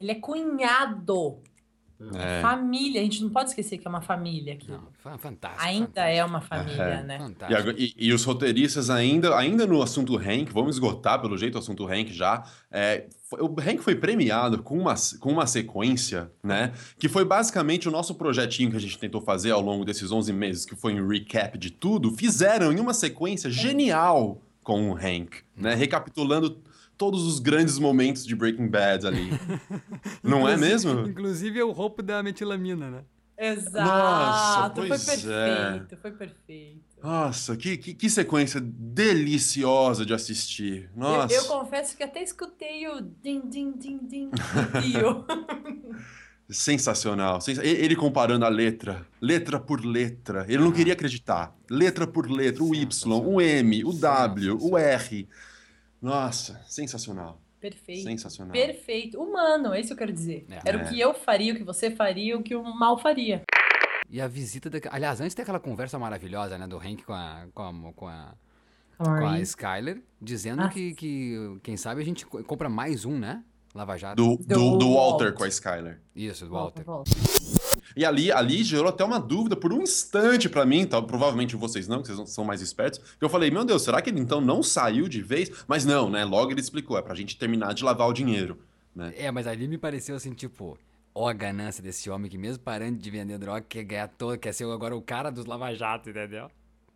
Ele 0.00 0.12
é 0.12 0.14
cunhado. 0.14 1.42
É. 2.14 2.40
Família. 2.43 3.00
A 3.00 3.05
gente 3.05 3.23
não 3.23 3.31
pode 3.31 3.49
esquecer 3.50 3.76
que 3.78 3.87
é 3.87 3.90
uma 3.90 4.00
família 4.00 4.55
aqui. 4.55 4.71
Não, 4.71 4.85
fa- 5.02 5.19
fantástico. 5.19 5.62
Ainda 5.64 5.87
fantástico, 5.87 6.17
é 6.19 6.25
uma 6.25 6.40
família, 6.40 6.83
É. 6.83 7.02
né? 7.02 7.35
E, 7.76 7.85
e- 7.85 7.95
e 8.09 8.12
os 8.12 8.23
roteiristas 8.25 8.88
ainda, 8.88 9.37
ainda 9.37 9.67
no 9.67 9.83
assunto 9.83 10.17
Hank, 10.17 10.52
vamos 10.52 10.76
esgotar 10.76 11.21
pelo 11.21 11.37
jeito 11.37 11.57
o 11.57 11.59
assunto 11.59 11.87
Hank 11.87 12.12
já. 12.12 12.45
é, 12.71 13.07
foi- 13.28 13.40
o 13.40 13.47
Hank 13.59 13.78
foi 13.83 13.95
premiado 13.97 14.62
com 14.62 14.78
uma, 14.78 14.95
com 15.21 15.33
uma 15.33 15.47
sequência, 15.47 16.31
né? 16.43 16.73
Que 16.99 17.09
foi 17.09 17.25
basicamente 17.25 17.88
o 17.88 17.90
nosso 17.90 18.14
projetinho 18.14 18.71
que 18.71 18.76
a 18.76 18.81
gente 18.81 18.97
tentou 18.99 19.21
fazer 19.21 19.50
ao 19.50 19.61
longo 19.61 19.85
desses 19.85 20.12
11 20.12 20.33
meses, 20.33 20.64
que 20.64 20.76
foi 20.76 21.00
um 21.00 21.07
recap 21.09 21.59
de 21.59 21.71
tudo. 21.71 22.12
Fizeram 22.12 22.73
em 22.73 22.78
uma 22.78 22.95
sequência 22.95 23.50
genial 23.50 24.40
com 24.62 24.90
o 24.90 24.95
Hank, 24.95 25.38
né? 25.57 25.75
Recapitulando 25.75 26.59
todos 26.99 27.25
os 27.25 27.38
grandes 27.38 27.78
momentos 27.78 28.26
de 28.26 28.35
Breaking 28.35 28.69
Bad 28.69 29.07
ali. 29.07 29.31
Não 30.23 30.49
é 30.49 30.57
mesmo? 30.57 31.07
Inclusive 31.09 31.61
é 31.61 31.64
o 31.64 31.71
roubo 31.71 32.02
da 32.02 32.21
metilamina, 32.23 32.90
né? 32.90 33.02
Exato. 33.40 33.88
Nossa, 33.88 34.75
foi 34.75 34.88
pois 34.88 35.05
perfeito, 35.05 35.97
foi 36.02 36.11
perfeito. 36.11 36.81
Nossa, 37.00 37.57
que, 37.57 37.76
que, 37.76 37.95
que 37.95 38.11
sequência 38.11 38.61
deliciosa 38.61 40.05
de 40.05 40.12
assistir. 40.12 40.90
Eu, 40.93 41.00
Nossa. 41.00 41.33
eu 41.33 41.45
confesso 41.45 41.97
que 41.97 42.02
até 42.02 42.21
escutei 42.21 42.88
o 42.88 43.00
din, 43.00 43.43
din, 43.49 43.71
din, 43.78 43.99
din. 44.02 44.31
Sensacional. 46.50 47.40
Sensa- 47.40 47.64
Ele 47.64 47.95
comparando 47.95 48.45
a 48.45 48.49
letra, 48.49 49.07
letra 49.21 49.61
por 49.61 49.85
letra. 49.85 50.45
Ele 50.49 50.64
não 50.64 50.73
queria 50.73 50.95
acreditar. 50.95 51.55
Letra 51.71 52.07
por 52.07 52.28
letra, 52.28 52.64
o 52.64 52.75
Y, 52.75 52.88
o 53.25 53.40
M, 53.40 53.85
o 53.85 53.93
W, 53.93 54.59
o 54.61 54.76
R. 54.76 55.28
Nossa, 56.00 56.61
sensacional. 56.67 57.40
Perfeito. 57.61 58.02
Sensacional. 58.05 58.52
Perfeito. 58.52 59.21
Humano, 59.21 59.75
é 59.75 59.81
isso 59.81 59.88
que 59.88 59.93
eu 59.95 59.99
quero 59.99 60.12
dizer. 60.12 60.47
É. 60.49 60.61
Era 60.64 60.78
É. 60.81 60.85
o 60.85 60.88
que 60.88 61.00
eu 61.00 61.12
faria, 61.12 61.52
o 61.52 61.57
que 61.57 61.64
você 61.64 61.90
faria, 61.90 62.37
o 62.38 62.43
que 62.43 62.55
o 62.55 62.62
mal 62.62 62.97
faria. 62.99 63.43
E 64.09 64.21
a 64.21 64.28
visita 64.28 64.71
da... 64.71 64.78
Aliás, 64.90 65.21
antes 65.21 65.35
tem 65.35 65.43
aquela 65.43 65.59
conversa 65.61 65.99
maravilhosa, 65.99 66.57
né, 66.57 66.67
do 66.69 66.78
Hank 66.78 67.02
com 67.02 67.12
a, 67.12 67.47
com 67.52 67.62
a, 67.62 67.93
com 67.95 68.09
a, 68.09 68.35
com 68.97 69.11
a. 69.26 69.40
Skyler, 69.40 70.00
dizendo 70.23 70.62
Ah. 70.62 70.69
que, 70.69 70.95
que, 70.95 71.59
quem 71.62 71.76
sabe, 71.76 72.00
a 72.00 72.05
gente 72.05 72.25
co- 72.25 72.43
compra 72.45 72.69
mais 72.69 73.05
um, 73.05 73.19
né? 73.19 73.43
Lava 73.75 73.97
Jato. 73.99 74.17
Do, 74.17 74.37
do, 74.38 74.78
Do 74.78 74.95
Walter 74.95 75.25
Walt. 75.26 75.35
com 75.37 75.45
a 75.45 75.49
Skyler. 75.49 76.00
Isso, 76.17 76.47
do 76.47 76.52
Walter. 76.52 76.85
volta. 76.85 77.11
E 77.99 78.05
ali, 78.05 78.31
ali 78.31 78.62
gerou 78.62 78.90
até 78.90 79.05
uma 79.05 79.19
dúvida 79.19 79.57
por 79.57 79.73
um 79.73 79.83
instante 79.83 80.49
pra 80.49 80.64
mim, 80.64 80.87
tá? 80.87 81.02
provavelmente 81.02 81.57
vocês 81.57 81.88
não, 81.88 82.00
que 82.00 82.12
vocês 82.12 82.31
são 82.31 82.45
mais 82.45 82.62
espertos. 82.62 83.00
Que 83.19 83.25
eu 83.25 83.28
falei, 83.28 83.50
meu 83.50 83.64
Deus, 83.64 83.83
será 83.83 84.00
que 84.00 84.09
ele 84.09 84.21
então 84.21 84.40
não 84.40 84.62
saiu 84.62 85.09
de 85.09 85.21
vez? 85.21 85.50
Mas 85.67 85.85
não, 85.85 86.09
né? 86.09 86.25
Logo 86.25 86.52
ele 86.52 86.61
explicou, 86.61 86.97
é 86.97 87.02
pra 87.02 87.17
gente 87.17 87.37
terminar 87.37 87.75
de 87.75 87.83
lavar 87.83 88.09
o 88.09 88.12
dinheiro. 88.12 88.57
Né? 88.95 89.12
É, 89.17 89.33
mas 89.33 89.49
ali 89.49 89.67
me 89.67 89.76
pareceu 89.76 90.14
assim, 90.14 90.33
tipo, 90.33 90.78
ó 91.12 91.28
a 91.28 91.33
ganância 91.33 91.83
desse 91.83 92.09
homem 92.09 92.31
que 92.31 92.38
mesmo 92.38 92.62
parando 92.62 92.99
de 92.99 93.11
vender 93.11 93.37
droga, 93.37 93.67
quer 93.69 93.83
ganhar 93.83 94.07
todo, 94.07 94.38
quer 94.38 94.55
ser 94.55 94.71
agora 94.71 94.97
o 94.97 95.02
cara 95.02 95.31
dos 95.33 95.45
lava-jato, 95.45 96.09
entendeu? 96.09 96.49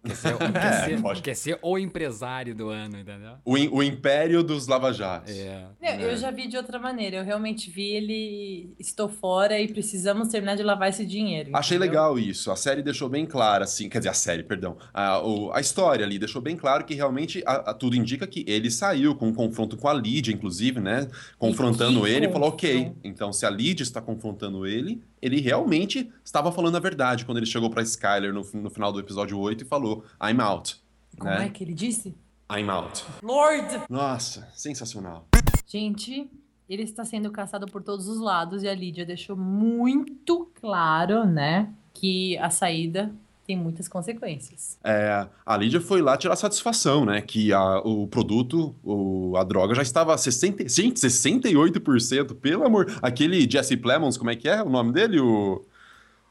Quer 0.05 0.17
ser, 0.17 0.37
quer, 0.53 0.85
ser, 0.85 1.01
pode. 1.03 1.23
quer 1.23 1.35
ser 1.37 1.59
o 1.63 1.79
empresário 1.79 2.55
do 2.55 2.69
ano, 2.69 2.99
entendeu? 2.99 3.35
O, 3.45 3.53
o 3.53 3.83
império 3.83 4.43
dos 4.43 4.67
lava-jatos. 4.67 5.33
É. 5.37 5.67
É. 5.81 6.03
Eu 6.05 6.17
já 6.17 6.31
vi 6.31 6.49
de 6.49 6.57
outra 6.57 6.79
maneira. 6.79 7.19
Eu 7.19 7.25
realmente 7.25 7.71
vi 7.71 7.89
ele. 7.95 8.75
Estou 8.79 9.09
fora 9.09 9.61
e 9.61 9.69
precisamos 9.69 10.29
terminar 10.29 10.57
de 10.57 10.63
lavar 10.63 10.89
esse 10.89 11.07
dinheiro. 11.07 11.51
Achei 11.55 11.77
entendeu? 11.77 11.93
legal 11.93 12.19
isso. 12.19 12.51
A 12.51 12.57
série 12.57 12.83
deixou 12.83 13.09
bem 13.09 13.25
claro, 13.25 13.63
assim. 13.65 13.89
Quer 13.89 13.99
dizer, 13.99 14.11
a 14.11 14.15
série, 14.15 14.43
perdão. 14.43 14.77
A, 14.93 15.21
o- 15.25 15.53
a 15.53 15.61
história 15.61 16.05
ali 16.05 16.19
deixou 16.19 16.43
bem 16.43 16.57
claro 16.57 16.85
que 16.85 16.95
realmente 16.95 17.43
a- 17.47 17.71
a- 17.71 17.75
tudo 17.75 17.95
indica 17.97 18.27
que 18.27 18.45
ele 18.49 18.71
saiu 18.71 19.15
com 19.15 19.29
um 19.29 19.35
confronto 19.35 19.77
com 19.77 19.87
a 19.89 19.95
Lídia, 19.95 20.33
inclusive, 20.33 20.81
né? 20.81 21.09
Confrontando 21.39 22.07
ele 22.07 22.27
e 22.27 22.33
falou: 22.33 22.49
ok. 22.49 22.93
Então, 23.05 23.33
se 23.33 23.47
a 23.47 23.51
Lídia 23.51 23.83
está 23.83 24.01
confrontando 24.01 24.67
ele, 24.67 25.01
ele 25.23 25.41
realmente 25.41 26.13
estava 26.25 26.51
falando 26.51 26.77
a 26.77 26.81
verdade 26.81 27.25
quando 27.25 27.39
ele 27.39 27.47
chegou 27.47 27.71
pra 27.71 27.83
Skyler 27.83 28.35
no, 28.35 28.43
no 28.55 28.69
final 28.69 28.93
do 28.93 28.99
episódio 28.99 29.39
8 29.39 29.63
e 29.63 29.67
falou: 29.67 30.05
I'm 30.21 30.41
out. 30.41 30.77
Como 31.17 31.31
né? 31.31 31.47
é 31.47 31.49
que 31.49 31.63
ele 31.63 31.73
disse? 31.73 32.15
I'm 32.51 32.69
out. 32.69 33.05
Lord! 33.23 33.83
Nossa, 33.89 34.49
sensacional. 34.53 35.29
Gente, 35.65 36.29
ele 36.69 36.83
está 36.83 37.05
sendo 37.05 37.31
caçado 37.31 37.67
por 37.67 37.83
todos 37.83 38.09
os 38.09 38.21
lados 38.21 38.63
e 38.63 38.69
a 38.69 38.75
Lídia 38.75 39.07
deixou 39.07 39.37
muito 39.37 40.51
claro, 40.61 41.25
né, 41.25 41.73
que 41.95 42.37
a 42.39 42.51
saída 42.51 43.15
tem 43.55 43.57
muitas 43.63 43.87
consequências. 43.89 44.79
É, 44.83 45.27
a 45.45 45.57
Lídia 45.57 45.81
foi 45.81 46.01
lá 46.01 46.17
tirar 46.17 46.37
satisfação, 46.37 47.05
né? 47.05 47.21
Que 47.21 47.53
a- 47.53 47.81
o 47.85 48.07
produto, 48.07 48.75
o- 48.83 49.35
a 49.37 49.45
droga 49.45 49.75
já 49.75 49.83
estava 49.83 50.15
a 50.15 50.19
60, 50.19 50.67
gente, 50.69 50.99
68%, 50.99 52.35
pelo 52.35 52.65
amor. 52.65 52.91
Aquele 53.03 53.49
Jesse 53.51 53.77
Plemons, 53.77 54.17
como 54.17 54.31
é 54.31 54.37
que 54.37 54.49
é 54.49 54.63
o 54.63 54.69
nome 54.71 54.93
dele? 54.93 55.21
O. 55.21 55.63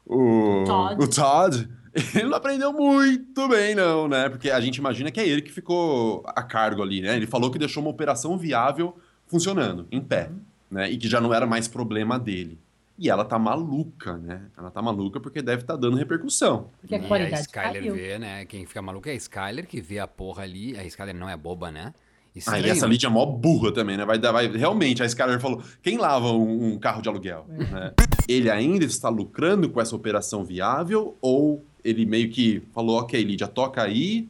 O 0.04 0.64
Todd. 0.66 1.02
o 1.04 1.08
Todd. 1.08 1.68
Ele 2.14 2.24
não 2.28 2.36
aprendeu 2.36 2.72
muito 2.72 3.46
bem, 3.48 3.74
não, 3.74 4.08
né? 4.08 4.28
Porque 4.28 4.50
a 4.50 4.60
gente 4.60 4.76
imagina 4.76 5.10
que 5.10 5.20
é 5.20 5.28
ele 5.28 5.42
que 5.42 5.52
ficou 5.52 6.22
a 6.26 6.42
cargo 6.42 6.82
ali, 6.82 7.02
né? 7.02 7.14
Ele 7.16 7.26
falou 7.26 7.50
que 7.50 7.58
deixou 7.58 7.82
uma 7.82 7.90
operação 7.90 8.36
viável 8.38 8.96
funcionando, 9.26 9.86
em 9.92 10.00
pé, 10.00 10.30
né? 10.70 10.90
E 10.90 10.96
que 10.96 11.06
já 11.06 11.20
não 11.20 11.32
era 11.34 11.46
mais 11.46 11.68
problema 11.68 12.18
dele. 12.18 12.58
E 12.98 13.08
ela 13.08 13.24
tá 13.24 13.38
maluca, 13.38 14.16
né? 14.18 14.42
Ela 14.56 14.70
tá 14.70 14.80
maluca 14.82 15.18
porque 15.18 15.40
deve 15.42 15.62
estar 15.62 15.76
dando 15.76 15.96
repercussão. 15.96 16.70
Porque 16.80 16.94
a 16.94 16.98
E 16.98 17.00
a 17.04 17.08
qualidade 17.08 17.42
Skyler 17.42 17.72
caiu. 17.72 17.94
vê, 17.94 18.18
né? 18.18 18.44
Quem 18.44 18.66
fica 18.66 18.82
maluco 18.82 19.08
é 19.08 19.12
a 19.12 19.14
Skyler, 19.14 19.66
que 19.66 19.80
vê 19.80 19.98
a 19.98 20.06
porra 20.06 20.42
ali. 20.42 20.76
A 20.78 20.84
Skyler 20.84 21.14
não 21.14 21.28
é 21.28 21.36
boba, 21.36 21.70
né? 21.70 21.92
Ah, 21.94 22.38
Estranho. 22.38 22.66
e 22.66 22.70
essa 22.70 22.86
Lídia 22.86 23.08
é 23.08 23.10
mó 23.10 23.26
burra 23.26 23.72
também, 23.72 23.96
né? 23.96 24.04
Vai, 24.06 24.18
dar- 24.18 24.32
vai, 24.32 24.46
realmente, 24.46 25.02
a 25.02 25.06
Skyler 25.06 25.38
falou: 25.40 25.62
quem 25.82 25.98
lava 25.98 26.32
um, 26.32 26.72
um 26.74 26.78
carro 26.78 27.02
de 27.02 27.08
aluguel? 27.08 27.46
né? 27.48 27.92
Ele 28.28 28.50
ainda 28.50 28.84
está 28.84 29.08
lucrando 29.08 29.68
com 29.68 29.80
essa 29.80 29.94
operação 29.96 30.44
viável? 30.44 31.16
Ou 31.20 31.64
ele 31.84 32.06
meio 32.06 32.30
que 32.30 32.62
falou: 32.72 32.98
ok, 33.00 33.22
Lídia, 33.22 33.46
toca 33.48 33.82
aí 33.82 34.28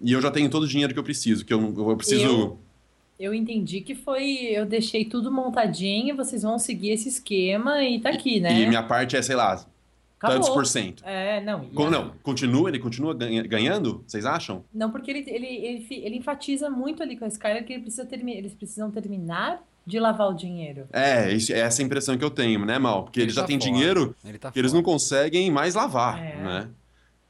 e 0.00 0.12
eu 0.12 0.20
já 0.20 0.30
tenho 0.30 0.50
todo 0.50 0.64
o 0.64 0.68
dinheiro 0.68 0.92
que 0.92 0.98
eu 0.98 1.04
preciso, 1.04 1.44
que 1.44 1.52
eu, 1.54 1.60
eu 1.76 1.96
preciso. 1.96 2.24
Eu- 2.26 2.65
Eu 3.18 3.32
entendi 3.32 3.80
que 3.80 3.94
foi. 3.94 4.24
Eu 4.50 4.66
deixei 4.66 5.04
tudo 5.04 5.32
montadinho, 5.32 6.14
vocês 6.16 6.42
vão 6.42 6.58
seguir 6.58 6.90
esse 6.90 7.08
esquema 7.08 7.82
e 7.82 8.00
tá 8.00 8.10
aqui, 8.10 8.40
né? 8.40 8.60
E 8.60 8.66
minha 8.66 8.82
parte 8.82 9.16
é, 9.16 9.22
sei 9.22 9.34
lá, 9.36 9.52
Acabou. 10.18 10.36
tantos 10.36 10.48
por 10.50 10.66
cento. 10.66 11.02
É, 11.06 11.40
não. 11.40 11.64
e 11.64 11.68
Co- 11.74 11.86
a- 11.86 11.90
Não, 11.90 12.12
continua, 12.22 12.68
ele 12.68 12.78
continua 12.78 13.14
ganha- 13.14 13.42
ganhando? 13.42 14.04
Vocês 14.06 14.26
acham? 14.26 14.64
Não, 14.72 14.90
porque 14.90 15.10
ele, 15.10 15.24
ele, 15.28 15.46
ele, 15.46 15.86
ele 15.90 16.16
enfatiza 16.16 16.68
muito 16.68 17.02
ali 17.02 17.16
com 17.16 17.24
a 17.24 17.28
Skyler 17.28 17.64
que 17.64 17.72
ele 17.72 17.82
precisa 17.82 18.04
termi 18.04 18.34
eles 18.36 18.52
precisam 18.54 18.90
terminar 18.90 19.62
de 19.86 19.98
lavar 20.00 20.28
o 20.28 20.34
dinheiro. 20.34 20.86
É, 20.92 21.32
isso- 21.32 21.52
é 21.52 21.60
essa 21.60 21.80
a 21.80 21.84
impressão 21.84 22.18
que 22.18 22.24
eu 22.24 22.30
tenho, 22.30 22.64
né, 22.66 22.78
Mal? 22.78 23.04
Porque 23.04 23.20
Ele 23.20 23.26
eles 23.26 23.34
já 23.34 23.42
tá 23.42 23.46
têm 23.46 23.58
fora. 23.58 23.70
dinheiro 23.72 24.16
Ele 24.24 24.36
tá 24.38 24.50
que 24.52 24.58
eles 24.58 24.72
fora. 24.72 24.82
não 24.82 24.92
conseguem 24.92 25.50
mais 25.50 25.74
lavar, 25.74 26.18
É. 26.22 26.36
né? 26.42 26.68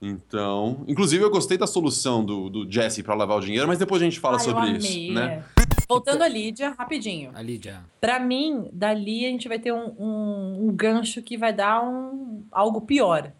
Então, 0.00 0.84
inclusive 0.86 1.22
eu 1.24 1.30
gostei 1.30 1.56
da 1.56 1.66
solução 1.66 2.24
do, 2.24 2.50
do 2.50 2.70
Jesse 2.70 3.02
pra 3.02 3.14
lavar 3.14 3.38
o 3.38 3.40
dinheiro, 3.40 3.66
mas 3.66 3.78
depois 3.78 4.02
a 4.02 4.04
gente 4.04 4.20
fala 4.20 4.36
Ah, 4.36 4.40
eu 4.40 4.44
sobre 4.44 4.68
amei, 4.68 4.76
isso, 4.78 5.12
né? 5.14 5.42
é. 5.55 5.55
Voltando 5.88 6.22
a 6.22 6.28
Lídia, 6.28 6.74
rapidinho. 6.76 7.30
A 7.34 7.42
Lídia. 7.42 7.84
Pra 8.00 8.18
mim, 8.18 8.68
dali 8.72 9.24
a 9.24 9.28
gente 9.28 9.48
vai 9.48 9.58
ter 9.58 9.72
um, 9.72 9.94
um, 9.98 10.66
um 10.68 10.72
gancho 10.76 11.22
que 11.22 11.36
vai 11.36 11.52
dar 11.52 11.82
um, 11.82 12.42
algo 12.50 12.80
pior. 12.80 13.32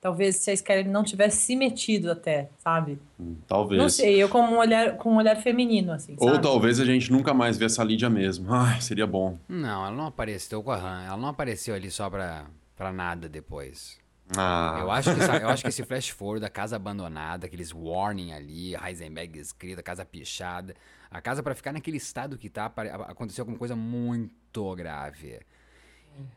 Talvez 0.00 0.36
se 0.36 0.50
a 0.50 0.54
Skyler 0.54 0.88
não 0.88 1.02
tivesse 1.02 1.38
se 1.38 1.56
metido 1.56 2.12
até, 2.12 2.50
sabe? 2.58 3.00
Talvez. 3.48 3.82
Não 3.82 3.88
sei, 3.88 4.14
eu 4.22 4.28
com 4.28 4.38
um 4.40 4.56
olhar, 4.56 4.96
com 4.96 5.12
um 5.12 5.16
olhar 5.16 5.34
feminino, 5.36 5.92
assim, 5.92 6.14
Ou 6.20 6.30
sabe? 6.30 6.42
talvez 6.42 6.78
a 6.78 6.84
gente 6.84 7.10
nunca 7.10 7.34
mais 7.34 7.58
vê 7.58 7.64
essa 7.64 7.82
Lídia 7.82 8.08
mesmo. 8.08 8.52
Ai, 8.54 8.80
seria 8.80 9.06
bom. 9.08 9.36
Não, 9.48 9.86
ela 9.86 9.90
não 9.96 10.06
apareceu 10.06 10.62
com 10.62 10.70
a 10.70 10.76
Han. 10.76 11.04
Ela 11.04 11.16
não 11.16 11.28
apareceu 11.28 11.74
ali 11.74 11.90
só 11.90 12.08
pra, 12.08 12.46
pra 12.76 12.92
nada 12.92 13.28
depois. 13.28 13.98
Ah, 14.36 14.78
Eu 14.82 14.90
acho, 14.90 15.12
que, 15.14 15.20
eu 15.42 15.48
acho 15.48 15.62
que 15.62 15.68
esse 15.70 15.82
flash 15.82 16.10
forward 16.10 16.40
da 16.42 16.48
casa 16.50 16.76
abandonada, 16.76 17.46
aqueles 17.46 17.72
warning 17.74 18.32
ali, 18.32 18.76
Heisenberg 18.76 19.36
escrito, 19.38 19.80
a 19.80 19.82
casa 19.82 20.04
pichada, 20.04 20.74
a 21.10 21.20
casa 21.20 21.42
pra 21.42 21.54
ficar 21.54 21.72
naquele 21.72 21.96
estado 21.96 22.36
que 22.36 22.48
tá, 22.48 22.66
aconteceu 23.08 23.42
alguma 23.42 23.58
coisa 23.58 23.74
muito 23.74 24.74
grave. 24.74 25.40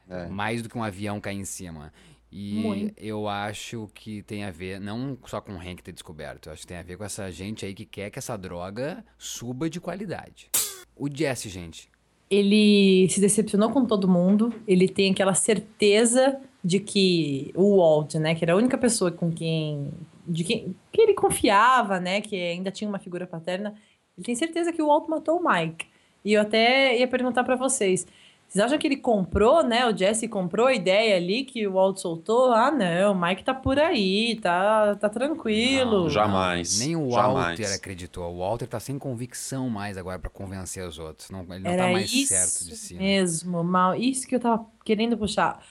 É. 0.09 0.27
Mais 0.27 0.61
do 0.61 0.69
que 0.69 0.77
um 0.77 0.83
avião 0.83 1.19
cair 1.19 1.37
em 1.37 1.45
cima. 1.45 1.91
E 2.31 2.53
Muito. 2.61 2.93
eu 2.97 3.27
acho 3.27 3.89
que 3.93 4.21
tem 4.23 4.45
a 4.45 4.51
ver, 4.51 4.79
não 4.79 5.17
só 5.25 5.41
com 5.41 5.51
o 5.51 5.57
Hank 5.57 5.83
ter 5.83 5.91
descoberto, 5.91 6.47
eu 6.47 6.53
acho 6.53 6.61
que 6.61 6.67
tem 6.67 6.77
a 6.77 6.83
ver 6.83 6.97
com 6.97 7.03
essa 7.03 7.29
gente 7.29 7.65
aí 7.65 7.73
que 7.73 7.85
quer 7.85 8.09
que 8.09 8.17
essa 8.17 8.37
droga 8.37 9.03
suba 9.17 9.69
de 9.69 9.81
qualidade. 9.81 10.49
O 10.95 11.09
Jesse, 11.13 11.49
gente, 11.49 11.89
Ele 12.29 13.09
se 13.09 13.19
decepcionou 13.19 13.71
com 13.71 13.85
todo 13.85 14.07
mundo, 14.07 14.53
ele 14.65 14.87
tem 14.87 15.11
aquela 15.11 15.33
certeza 15.33 16.39
de 16.63 16.79
que 16.79 17.51
o 17.53 17.77
Walt, 17.77 18.15
né, 18.15 18.33
que 18.33 18.45
era 18.45 18.53
a 18.53 18.55
única 18.55 18.77
pessoa 18.77 19.11
com 19.11 19.29
quem 19.29 19.91
de 20.25 20.43
quem 20.43 20.75
que 20.91 21.01
ele 21.01 21.13
confiava, 21.13 21.99
né, 21.99 22.21
que 22.21 22.35
ainda 22.35 22.71
tinha 22.71 22.87
uma 22.87 22.99
figura 22.99 23.27
paterna, 23.27 23.73
ele 24.17 24.25
tem 24.25 24.35
certeza 24.35 24.71
que 24.71 24.81
o 24.81 24.87
Walt 24.87 25.07
matou 25.07 25.39
o 25.39 25.43
Mike. 25.49 25.85
E 26.23 26.33
eu 26.33 26.41
até 26.41 26.97
ia 26.97 27.07
perguntar 27.07 27.43
pra 27.43 27.55
vocês, 27.55 28.05
vocês 28.47 28.63
acham 28.65 28.77
que 28.77 28.85
ele 28.85 28.97
comprou, 28.97 29.63
né, 29.63 29.87
o 29.87 29.95
Jesse 29.97 30.27
comprou 30.27 30.67
a 30.67 30.73
ideia 30.73 31.15
ali 31.15 31.43
que 31.45 31.65
o 31.65 31.73
Walt 31.73 31.97
soltou? 31.97 32.51
Ah, 32.53 32.69
não, 32.69 33.13
o 33.13 33.19
Mike 33.19 33.43
tá 33.43 33.53
por 33.53 33.79
aí, 33.79 34.37
tá 34.41 34.93
tá 34.95 35.09
tranquilo. 35.09 36.03
Não, 36.03 36.09
Jamais, 36.09 36.79
Nem 36.79 36.95
o 36.95 37.09
jamais. 37.09 37.57
Walter 37.59 37.73
acreditou. 37.73 38.31
O 38.31 38.39
Walter 38.39 38.67
tá 38.67 38.79
sem 38.79 38.99
convicção 38.99 39.69
mais 39.69 39.97
agora 39.97 40.19
pra 40.19 40.29
convencer 40.29 40.85
os 40.87 40.99
outros. 40.99 41.29
Não, 41.29 41.41
ele 41.49 41.59
não 41.59 41.71
Era 41.71 41.85
tá 41.85 41.91
mais 41.91 42.11
isso 42.13 42.27
certo 42.27 42.65
de 42.69 42.75
si. 42.75 42.93
né? 42.95 42.99
mesmo, 42.99 43.63
mal. 43.63 43.95
Isso 43.95 44.27
que 44.27 44.35
eu 44.35 44.39
tava 44.39 44.65
querendo 44.85 45.17
puxar. 45.17 45.63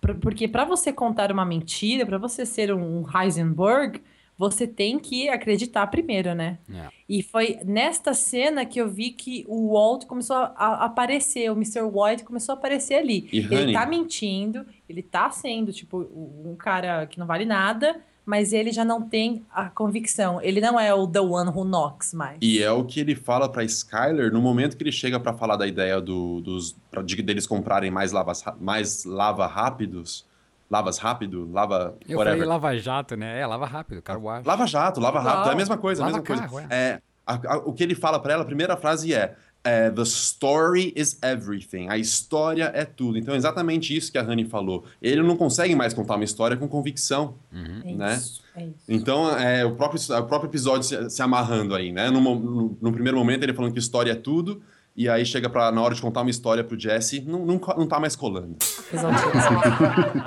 Por- 0.00 0.14
Porque 0.16 0.46
para 0.46 0.64
você 0.64 0.92
contar 0.92 1.32
uma 1.32 1.44
mentira, 1.44 2.04
para 2.06 2.18
você 2.18 2.44
ser 2.46 2.72
um 2.72 3.02
Heisenberg, 3.18 4.00
você 4.38 4.66
tem 4.66 4.98
que 4.98 5.28
acreditar 5.28 5.86
primeiro, 5.86 6.34
né? 6.34 6.58
É. 6.72 6.88
E 7.08 7.22
foi 7.22 7.58
nesta 7.64 8.12
cena 8.12 8.64
que 8.66 8.80
eu 8.80 8.88
vi 8.88 9.10
que 9.10 9.44
o 9.48 9.72
Walt 9.72 10.04
começou 10.06 10.36
a 10.36 10.84
aparecer, 10.84 11.50
o 11.50 11.54
Mr. 11.54 11.82
White 11.82 12.24
começou 12.24 12.54
a 12.54 12.58
aparecer 12.58 12.94
ali. 12.94 13.28
E, 13.32 13.38
ele 13.38 13.56
honey? 13.56 13.72
tá 13.72 13.86
mentindo, 13.86 14.66
ele 14.88 15.02
tá 15.02 15.30
sendo, 15.30 15.72
tipo, 15.72 15.98
um 16.44 16.54
cara 16.56 17.06
que 17.06 17.18
não 17.18 17.26
vale 17.26 17.44
nada, 17.44 18.00
mas 18.26 18.52
ele 18.52 18.72
já 18.72 18.84
não 18.84 19.00
tem 19.00 19.46
a 19.54 19.70
convicção. 19.70 20.42
Ele 20.42 20.60
não 20.60 20.78
é 20.78 20.92
o 20.92 21.06
The 21.06 21.20
One 21.20 21.48
Who 21.50 21.64
Knocks 21.64 22.12
mais. 22.12 22.38
E 22.42 22.60
é 22.60 22.70
o 22.72 22.84
que 22.84 22.98
ele 22.98 23.14
fala 23.14 23.48
pra 23.48 23.62
Skyler 23.62 24.32
no 24.32 24.42
momento 24.42 24.76
que 24.76 24.82
ele 24.82 24.90
chega 24.90 25.20
pra 25.20 25.32
falar 25.32 25.56
da 25.56 25.66
ideia 25.66 26.00
do, 26.00 26.40
dos 26.40 26.76
pra, 26.90 27.02
de, 27.02 27.22
deles 27.22 27.46
comprarem 27.46 27.90
mais 27.90 28.10
lavas 28.10 28.44
mais 28.60 29.04
lava 29.04 29.46
rápidos, 29.46 30.25
lavas 30.70 30.98
rápido, 30.98 31.48
lava 31.52 31.96
Eu 32.08 32.18
whatever. 32.18 32.38
falei 32.40 32.48
lava 32.48 32.78
jato, 32.78 33.16
né? 33.16 33.40
É, 33.40 33.46
lava 33.46 33.66
rápido, 33.66 34.02
cara. 34.02 34.18
Lava 34.44 34.66
jato, 34.66 35.00
lava 35.00 35.18
rápido, 35.20 35.38
Igual. 35.40 35.50
é 35.50 35.52
a 35.52 35.56
mesma 35.56 35.76
coisa, 35.78 36.02
a 36.02 36.06
Lava 36.06 36.18
mesma 36.18 36.36
carro, 36.36 36.50
coisa. 36.50 36.68
É, 36.70 37.00
a- 37.26 37.40
a- 37.54 37.58
o 37.58 37.72
que 37.72 37.82
ele 37.82 37.94
fala 37.94 38.18
pra 38.20 38.32
ela, 38.32 38.42
a 38.42 38.46
primeira 38.46 38.76
frase 38.76 39.14
é, 39.14 39.34
é, 39.64 39.90
The 39.90 40.02
story 40.02 40.92
is 40.94 41.18
everything. 41.22 41.88
A 41.88 41.98
história 41.98 42.70
é 42.74 42.84
tudo. 42.84 43.18
Então 43.18 43.34
é 43.34 43.36
exatamente 43.36 43.96
isso 43.96 44.12
que 44.12 44.18
a 44.18 44.22
Honey 44.22 44.44
falou. 44.44 44.84
Ele 45.02 45.22
não 45.22 45.36
consegue 45.36 45.74
mais 45.74 45.92
contar 45.92 46.14
uma 46.14 46.24
história 46.24 46.56
com 46.56 46.68
convicção. 46.68 47.34
É 47.52 47.92
né? 47.94 48.14
isso, 48.14 48.42
é 48.54 48.62
isso. 48.64 48.74
Então, 48.88 49.28
é 49.36 49.64
o 49.64 49.74
próprio, 49.74 50.00
o 50.18 50.22
próprio 50.24 50.48
episódio 50.48 50.84
se, 50.84 51.10
se 51.10 51.20
amarrando 51.22 51.74
aí, 51.74 51.90
né? 51.90 52.10
No, 52.10 52.20
no, 52.20 52.78
no 52.80 52.92
primeiro 52.92 53.18
momento, 53.18 53.42
ele 53.42 53.52
falando 53.54 53.72
que 53.72 53.78
história 53.80 54.12
é 54.12 54.14
tudo, 54.16 54.62
e 54.96 55.08
aí 55.08 55.24
chega 55.26 55.48
pra, 55.50 55.70
na 55.70 55.80
hora 55.82 55.94
de 55.94 56.00
contar 56.00 56.22
uma 56.22 56.30
história 56.30 56.64
pro 56.64 56.78
Jesse, 56.78 57.20
não, 57.20 57.44
não, 57.44 57.60
não 57.76 57.86
tá 57.86 58.00
mais 58.00 58.16
colando. 58.16 58.56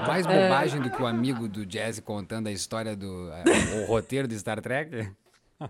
Mais 0.08 0.26
É. 0.26 0.44
bobagem 0.44 0.82
do 0.82 0.90
que 0.90 1.02
o 1.02 1.08
amigo 1.08 1.48
do 1.48 1.70
Jesse 1.70 2.02
contando 2.02 2.48
a 2.48 2.52
história 2.52 2.96
do. 2.96 3.30
o 3.84 3.86
roteiro 3.88 4.28
do 4.28 4.38
Star 4.38 4.62
Trek. 4.62 5.10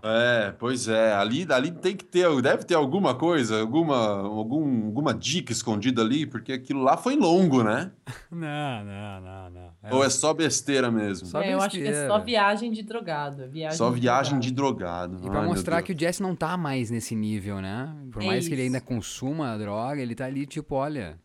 É, 0.04 0.52
pois 0.52 0.86
é, 0.86 1.12
ali, 1.14 1.44
ali 1.50 1.72
tem 1.72 1.96
que 1.96 2.04
ter, 2.04 2.28
deve 2.40 2.62
ter 2.64 2.76
alguma 2.76 3.12
coisa, 3.12 3.60
alguma, 3.60 4.20
algum, 4.20 4.86
alguma 4.86 5.12
dica 5.12 5.50
escondida 5.50 6.00
ali, 6.00 6.26
porque 6.26 6.52
aquilo 6.52 6.80
lá 6.80 6.96
foi 6.96 7.16
longo, 7.16 7.64
né? 7.64 7.90
Não, 8.30 8.84
não, 8.84 9.20
não, 9.20 9.50
não. 9.50 9.70
É, 9.82 9.92
Ou 9.92 10.04
é 10.04 10.08
só 10.08 10.32
besteira 10.32 10.88
mesmo? 10.88 11.26
Só 11.26 11.42
É, 11.42 11.52
eu 11.52 11.60
acho 11.60 11.76
que 11.76 11.82
é 11.82 12.06
só 12.06 12.20
viagem 12.20 12.70
de 12.70 12.82
drogado. 12.82 13.48
Viagem 13.48 13.76
Só 13.76 13.90
viagem 13.90 14.38
drogado. 14.38 15.16
de 15.16 15.20
drogado. 15.20 15.26
E 15.26 15.30
pra 15.30 15.40
Ai, 15.40 15.46
mostrar 15.46 15.82
que 15.82 15.92
o 15.92 15.98
Jesse 15.98 16.22
não 16.22 16.36
tá 16.36 16.56
mais 16.56 16.90
nesse 16.90 17.16
nível, 17.16 17.60
né? 17.60 17.92
Por 18.12 18.22
É 18.22 18.26
mais 18.26 18.46
que 18.46 18.54
ele 18.54 18.62
ainda 18.62 18.80
consuma 18.80 19.52
a 19.52 19.58
droga, 19.58 20.00
ele 20.00 20.14
tá 20.14 20.26
ali, 20.26 20.46
tipo, 20.46 20.76
olha. 20.76 21.18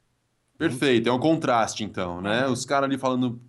Perfeito, 0.57 1.07
é 1.07 1.11
um 1.11 1.19
contraste 1.19 1.83
então, 1.83 2.19
né? 2.21 2.47
Os 2.47 2.65
caras 2.65 2.89
ali 2.89 2.97
falando 2.97 3.39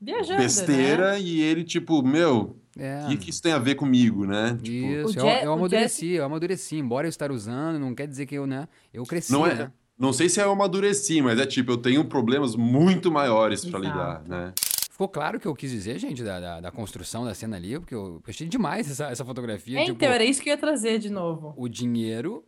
Viajando, 0.00 0.40
besteira 0.40 1.12
né? 1.12 1.20
e 1.20 1.40
ele 1.42 1.64
tipo, 1.64 2.02
meu, 2.02 2.56
É. 2.78 3.04
o 3.04 3.08
que, 3.08 3.16
que 3.16 3.30
isso 3.30 3.42
tem 3.42 3.52
a 3.52 3.58
ver 3.58 3.74
comigo, 3.74 4.26
né? 4.26 4.58
Tipo, 4.62 5.08
Isso, 5.08 5.18
eu, 5.18 5.26
eu 5.26 5.52
amadureci, 5.52 6.10
eu 6.12 6.24
amadureci. 6.24 6.76
Embora 6.76 7.06
eu 7.06 7.08
estar 7.08 7.32
usando, 7.32 7.78
não 7.78 7.94
quer 7.94 8.06
dizer 8.06 8.26
que 8.26 8.34
eu, 8.34 8.46
né? 8.46 8.68
Eu 8.92 9.04
cresci, 9.04 9.32
Não 9.32 9.46
é, 9.46 9.54
né? 9.54 9.72
não 9.98 10.12
sei 10.12 10.28
se 10.28 10.40
é 10.40 10.44
eu 10.44 10.50
amadureci, 10.50 11.22
mas 11.22 11.38
é 11.38 11.46
tipo, 11.46 11.72
eu 11.72 11.78
tenho 11.78 12.04
problemas 12.04 12.54
muito 12.54 13.10
maiores 13.10 13.64
pra 13.64 13.80
Exato. 13.80 13.86
lidar, 13.86 14.22
né? 14.28 14.52
Ficou 14.90 15.08
claro 15.08 15.36
o 15.36 15.40
que 15.40 15.46
eu 15.46 15.54
quis 15.54 15.70
dizer, 15.70 15.98
gente, 15.98 16.22
da, 16.22 16.40
da, 16.40 16.60
da 16.60 16.70
construção 16.70 17.24
da 17.24 17.34
cena 17.34 17.56
ali, 17.56 17.78
porque 17.78 17.94
eu 17.94 18.22
achei 18.26 18.48
demais 18.48 18.90
essa, 18.90 19.06
essa 19.08 19.24
fotografia. 19.24 19.78
É, 19.80 19.84
tipo, 19.84 19.96
então, 19.96 20.10
era 20.10 20.24
isso 20.24 20.40
que 20.42 20.48
eu 20.48 20.52
ia 20.54 20.58
trazer 20.58 20.98
de 20.98 21.10
novo. 21.10 21.52
o 21.56 21.68
dinheiro 21.68 22.42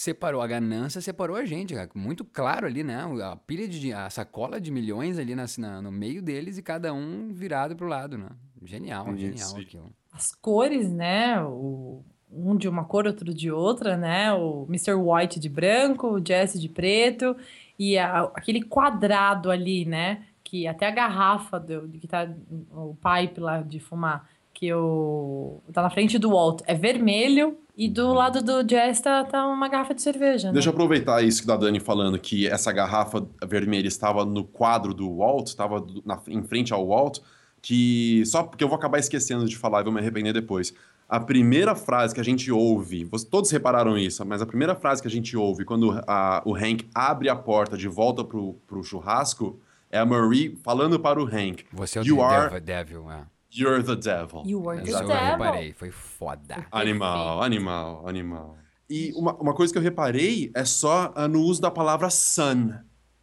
separou, 0.00 0.40
a 0.40 0.46
ganância 0.46 1.00
separou 1.00 1.36
a 1.36 1.44
gente, 1.44 1.74
cara. 1.74 1.88
Muito 1.94 2.24
claro 2.24 2.66
ali, 2.66 2.84
né? 2.84 3.00
A 3.24 3.36
pilha 3.36 3.66
de 3.66 3.92
a 3.92 4.08
sacola 4.08 4.60
de 4.60 4.70
milhões 4.70 5.18
ali 5.18 5.34
na, 5.34 5.44
na- 5.58 5.82
no 5.82 5.90
meio 5.90 6.22
deles 6.22 6.56
e 6.58 6.62
cada 6.62 6.92
um 6.94 7.32
virado 7.32 7.74
pro 7.74 7.88
lado, 7.88 8.16
né? 8.16 8.28
Genial, 8.62 9.08
Isso. 9.14 9.18
genial 9.18 9.56
aquilo. 9.56 9.92
As 10.12 10.26
cores, 10.40 10.90
né? 10.92 11.42
O, 11.42 12.04
um 12.30 12.56
de 12.56 12.68
uma 12.68 12.84
cor, 12.84 13.06
outro 13.06 13.32
de 13.34 13.50
outra, 13.50 13.96
né? 13.96 14.32
O 14.32 14.66
Mr. 14.68 14.94
White 14.94 15.40
de 15.40 15.48
branco, 15.48 16.06
o 16.08 16.24
Jesse 16.24 16.58
de 16.60 16.68
preto 16.68 17.36
e 17.78 17.96
a- 17.98 18.30
aquele 18.34 18.62
quadrado 18.62 19.50
ali, 19.50 19.84
né? 19.84 20.24
Que 20.44 20.66
até 20.66 20.86
a 20.86 20.90
garrafa 20.90 21.58
do, 21.60 21.88
que 21.88 22.06
tá 22.08 22.28
o 22.72 22.94
pipe 22.96 23.40
lá 23.40 23.60
de 23.62 23.78
fumar, 23.80 24.28
que 24.58 24.72
o 24.74 25.60
tá 25.72 25.82
na 25.82 25.88
frente 25.88 26.18
do 26.18 26.30
Walt 26.30 26.62
é 26.66 26.74
vermelho 26.74 27.56
e 27.76 27.88
do 27.88 28.12
lado 28.12 28.42
do 28.42 28.68
Jesse 28.68 29.00
tá, 29.04 29.22
tá 29.22 29.46
uma 29.46 29.68
garrafa 29.68 29.94
de 29.94 30.02
cerveja, 30.02 30.48
né? 30.48 30.54
Deixa 30.54 30.68
eu 30.68 30.72
aproveitar 30.72 31.22
isso 31.22 31.42
que 31.42 31.46
da 31.46 31.56
Dani 31.56 31.78
falando, 31.78 32.18
que 32.18 32.44
essa 32.48 32.72
garrafa 32.72 33.24
vermelha 33.46 33.86
estava 33.86 34.24
no 34.24 34.42
quadro 34.42 34.92
do 34.92 35.18
Walt, 35.18 35.46
estava 35.46 35.86
na- 36.04 36.20
em 36.26 36.42
frente 36.42 36.72
ao 36.72 36.84
Walt, 36.88 37.20
que 37.62 38.24
só 38.26 38.42
porque 38.42 38.64
eu 38.64 38.68
vou 38.68 38.76
acabar 38.76 38.98
esquecendo 38.98 39.44
de 39.46 39.56
falar 39.56 39.80
e 39.80 39.84
vou 39.84 39.92
me 39.92 40.00
arrepender 40.00 40.32
depois. 40.32 40.74
A 41.08 41.20
primeira 41.20 41.76
frase 41.76 42.12
que 42.12 42.20
a 42.20 42.24
gente 42.24 42.50
ouve, 42.50 43.04
vocês 43.04 43.30
todos 43.30 43.50
repararam 43.52 43.96
isso, 43.96 44.26
mas 44.26 44.42
a 44.42 44.46
primeira 44.46 44.74
frase 44.74 45.00
que 45.00 45.06
a 45.06 45.10
gente 45.10 45.36
ouve 45.36 45.64
quando 45.64 46.02
a- 46.04 46.42
o 46.44 46.52
Hank 46.56 46.84
abre 46.92 47.28
a 47.28 47.36
porta 47.36 47.76
de 47.76 47.86
volta 47.86 48.24
pro, 48.24 48.54
pro 48.66 48.82
churrasco 48.82 49.56
é 49.88 49.98
a 50.00 50.04
Marie 50.04 50.58
falando 50.64 50.98
para 50.98 51.22
o 51.22 51.26
Hank: 51.26 51.64
Você 51.72 51.98
é 51.98 52.02
o 52.02 52.04
You 52.04 52.16
de- 52.16 52.22
are- 52.22 52.60
Devil, 52.60 52.60
devil, 52.60 53.10
é. 53.12 53.22
You're 53.52 53.82
the 53.82 53.96
devil. 53.96 54.42
You 54.46 54.68
are 54.68 54.80
the 54.82 54.88
Isso 54.90 54.98
eu 55.02 55.08
devil. 55.08 55.24
reparei, 55.24 55.72
foi 55.72 55.90
foda. 55.90 56.66
Animal, 56.70 57.42
animal, 57.42 58.08
animal. 58.08 58.58
E 58.90 59.12
uma, 59.16 59.34
uma 59.34 59.54
coisa 59.54 59.72
que 59.72 59.78
eu 59.78 59.82
reparei 59.82 60.50
é 60.54 60.64
só 60.64 61.12
ah, 61.14 61.26
no 61.28 61.40
uso 61.42 61.60
da 61.60 61.70
palavra 61.70 62.10
son, 62.10 62.72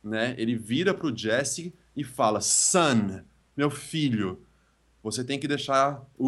né? 0.04 0.36
Ele 0.38 0.56
vira 0.56 0.94
pro 0.94 1.16
Jesse 1.16 1.74
e 1.96 2.04
fala, 2.04 2.42
son, 2.42 3.22
meu 3.56 3.70
filho, 3.70 4.42
você 5.04 5.24
tem 5.24 5.40
que 5.40 5.48
deixar 5.48 6.04
o, 6.18 6.28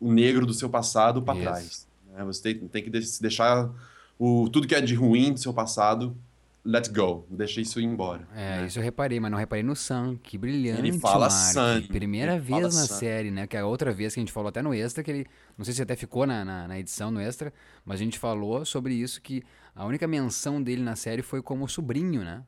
o, 0.00 0.06
o 0.08 0.12
negro 0.12 0.46
do 0.46 0.54
seu 0.54 0.68
passado 0.68 1.22
para 1.22 1.38
trás. 1.40 1.86
né? 2.12 2.22
Você 2.24 2.42
tem, 2.54 2.68
tem 2.68 2.82
que 2.84 2.90
de- 2.90 3.20
deixar 3.20 3.70
o, 4.18 4.48
tudo 4.50 4.66
que 4.68 4.74
é 4.74 4.80
de 4.80 4.94
ruim 4.94 5.32
do 5.32 5.40
seu 5.40 5.52
passado 5.52 6.16
let 6.64 6.90
go, 6.90 7.26
deixa 7.30 7.60
isso 7.60 7.78
ir 7.80 7.84
embora. 7.84 8.26
É, 8.34 8.60
né? 8.60 8.66
isso 8.66 8.78
eu 8.78 8.82
reparei, 8.82 9.20
mas 9.20 9.30
não 9.30 9.38
reparei 9.38 9.62
no 9.62 9.76
Sam. 9.76 10.16
Que 10.22 10.38
brilhante, 10.38 10.80
Ele 10.80 10.98
fala 10.98 11.28
Mark. 11.28 11.52
Sun, 11.52 11.88
Primeira 11.88 12.32
ele 12.32 12.40
vez 12.40 12.62
na 12.74 12.86
Sun. 12.86 12.94
série, 12.94 13.30
né? 13.30 13.46
Que 13.46 13.56
é 13.56 13.60
a 13.60 13.66
outra 13.66 13.92
vez 13.92 14.14
que 14.14 14.20
a 14.20 14.22
gente 14.22 14.32
falou 14.32 14.48
até 14.48 14.62
no 14.62 14.72
Extra, 14.72 15.04
que 15.04 15.10
ele... 15.10 15.26
Não 15.58 15.64
sei 15.64 15.74
se 15.74 15.82
até 15.82 15.94
ficou 15.94 16.26
na, 16.26 16.44
na, 16.44 16.68
na 16.68 16.78
edição 16.78 17.10
no 17.10 17.20
Extra, 17.20 17.52
mas 17.84 18.00
a 18.00 18.04
gente 18.04 18.18
falou 18.18 18.64
sobre 18.64 18.94
isso, 18.94 19.20
que 19.20 19.42
a 19.74 19.84
única 19.84 20.06
menção 20.06 20.62
dele 20.62 20.82
na 20.82 20.96
série 20.96 21.22
foi 21.22 21.42
como 21.42 21.68
sobrinho, 21.68 22.24
né? 22.24 22.42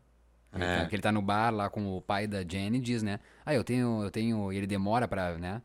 É. 0.52 0.86
Que 0.86 0.94
ele 0.94 1.02
tá 1.02 1.12
no 1.12 1.20
bar 1.20 1.50
lá 1.50 1.68
com 1.68 1.96
o 1.96 2.00
pai 2.00 2.26
da 2.26 2.42
Jenny 2.42 2.78
e 2.78 2.80
diz, 2.80 3.02
né? 3.02 3.20
Ah, 3.44 3.54
eu 3.54 3.62
tenho... 3.62 4.02
Eu 4.02 4.10
tenho... 4.10 4.52
E 4.52 4.56
ele 4.56 4.66
demora 4.66 5.06
pra, 5.06 5.36
né? 5.36 5.60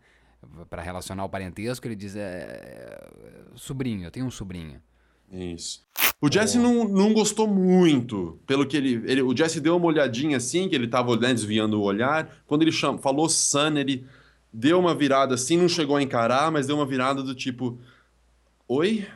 Pra 0.69 0.81
relacionar 0.81 1.23
o 1.23 1.29
parentesco, 1.29 1.87
ele 1.87 1.95
diz, 1.95 2.15
é... 2.15 2.19
é, 2.19 3.09
Sobrinho, 3.55 4.03
eu 4.03 4.11
tenho 4.11 4.25
um 4.25 4.31
sobrinho. 4.31 4.81
Isso. 5.31 5.87
O 6.21 6.31
Jesse 6.31 6.59
não, 6.59 6.83
não 6.87 7.13
gostou 7.13 7.47
muito, 7.47 8.37
pelo 8.45 8.65
que 8.67 8.77
ele, 8.77 9.01
ele. 9.11 9.21
O 9.23 9.35
Jesse 9.35 9.59
deu 9.59 9.75
uma 9.75 9.87
olhadinha 9.87 10.37
assim, 10.37 10.69
que 10.69 10.75
ele 10.75 10.87
tava 10.87 11.17
né, 11.17 11.33
desviando 11.33 11.79
o 11.79 11.83
olhar. 11.83 12.29
Quando 12.45 12.61
ele 12.61 12.71
cham, 12.71 12.97
falou 12.99 13.27
Sun, 13.27 13.75
ele 13.77 14.05
deu 14.53 14.79
uma 14.79 14.93
virada 14.93 15.33
assim, 15.33 15.57
não 15.57 15.67
chegou 15.67 15.95
a 15.95 16.01
encarar, 16.03 16.51
mas 16.51 16.67
deu 16.67 16.75
uma 16.75 16.85
virada 16.85 17.23
do 17.23 17.33
tipo. 17.33 17.79
Oi? 18.67 19.07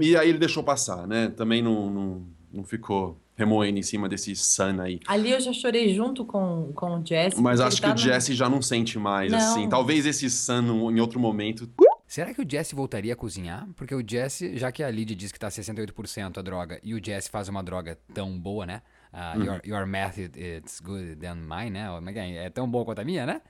E 0.00 0.16
aí 0.16 0.30
ele 0.30 0.38
deixou 0.38 0.62
passar, 0.62 1.06
né? 1.06 1.30
Também 1.36 1.60
não, 1.60 1.90
não, 1.90 2.22
não 2.50 2.64
ficou 2.64 3.18
remoendo 3.36 3.78
em 3.78 3.82
cima 3.82 4.08
desse 4.08 4.34
Sun 4.34 4.80
aí. 4.80 4.98
Ali 5.06 5.32
eu 5.32 5.40
já 5.40 5.52
chorei 5.52 5.94
junto 5.94 6.24
com, 6.24 6.72
com 6.74 6.98
o 6.98 7.04
Jesse. 7.06 7.38
Mas 7.40 7.60
acho 7.60 7.82
que 7.82 7.86
o 7.86 7.90
no- 7.90 7.98
Jesse 7.98 8.32
já 8.34 8.48
não 8.48 8.62
sente 8.62 8.98
mais, 8.98 9.30
Não. 9.30 9.38
assim. 9.38 9.68
Talvez 9.68 10.06
esse 10.06 10.30
Sun, 10.30 10.90
em 10.90 10.98
outro 11.00 11.20
momento. 11.20 11.68
Será 12.06 12.32
que 12.32 12.40
o 12.40 12.48
Jesse 12.48 12.74
voltaria 12.74 13.12
a 13.12 13.16
cozinhar? 13.16 13.66
Porque 13.74 13.94
o 13.94 14.02
Jesse, 14.06 14.56
já 14.56 14.70
que 14.70 14.82
a 14.82 14.90
Lydia 14.90 15.16
diz 15.16 15.32
que 15.32 15.38
tá 15.38 15.48
68% 15.48 16.38
a 16.38 16.42
droga 16.42 16.78
e 16.82 16.94
o 16.94 17.04
Jesse 17.04 17.28
faz 17.28 17.48
uma 17.48 17.62
droga 17.62 17.98
tão 18.14 18.38
boa, 18.38 18.64
né? 18.64 18.82
Ah, 19.12 19.34
Uhum. 19.36 19.44
your, 19.44 19.60
your 19.64 19.86
math 19.86 20.18
it- 20.18 20.38
it's 20.38 20.80
good 20.80 21.16
than 21.16 21.36
mine, 21.36 21.70
né? 21.70 21.88
É 22.36 22.44
que 22.44 22.50
tão 22.50 22.70
boa 22.70 22.84
quanto 22.84 23.00
a 23.00 23.04
minha, 23.04 23.26
né? 23.26 23.40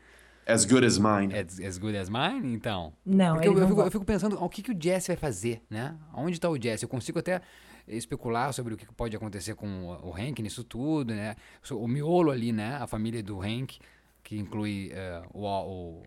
As 0.47 0.65
good 0.65 0.87
as 0.87 0.97
mine. 0.97 1.35
As, 1.35 1.59
as 1.61 1.77
good 1.77 1.97
as 1.99 2.09
mine, 2.09 2.55
então. 2.55 2.93
Não, 3.05 3.35
Porque 3.35 3.49
eu, 3.49 3.53
eu 3.55 3.61
não 3.61 3.69
fico, 3.69 3.81
eu 3.83 3.91
fico 3.91 4.05
pensando 4.05 4.43
o 4.43 4.49
que, 4.49 4.63
que 4.63 4.71
o 4.73 4.77
Jesse 4.81 5.09
vai 5.09 5.17
fazer, 5.17 5.61
né? 5.69 5.97
Onde 6.15 6.41
tá 6.41 6.49
o 6.49 6.57
Jesse? 6.61 6.85
Eu 6.85 6.89
consigo 6.89 7.19
até 7.19 7.41
especular 7.87 8.53
sobre 8.53 8.73
o 8.73 8.77
que 8.77 8.87
pode 8.95 9.15
acontecer 9.17 9.55
com 9.55 9.87
o, 9.87 10.15
Hank 10.15 10.41
nisso 10.43 10.63
tudo, 10.65 11.13
né? 11.15 11.35
O 11.73 11.87
miolo 11.89 12.31
ali, 12.31 12.53
né? 12.53 12.77
A 12.77 12.87
família 12.87 13.23
do 13.23 13.41
Hank, 13.43 13.79
que 14.23 14.39
inclui 14.39 14.91
eh, 14.93 15.23
o, 15.33 15.45
o, 15.47 16.03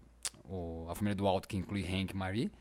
o- 0.50 0.88
a 0.90 0.96
família 0.96 1.16
do 1.16 1.24
Walt, 1.24 1.46
que 1.46 1.58
inclui 1.58 1.84
Hank 1.84 2.12
e 2.14 2.18
Marie. 2.18 2.52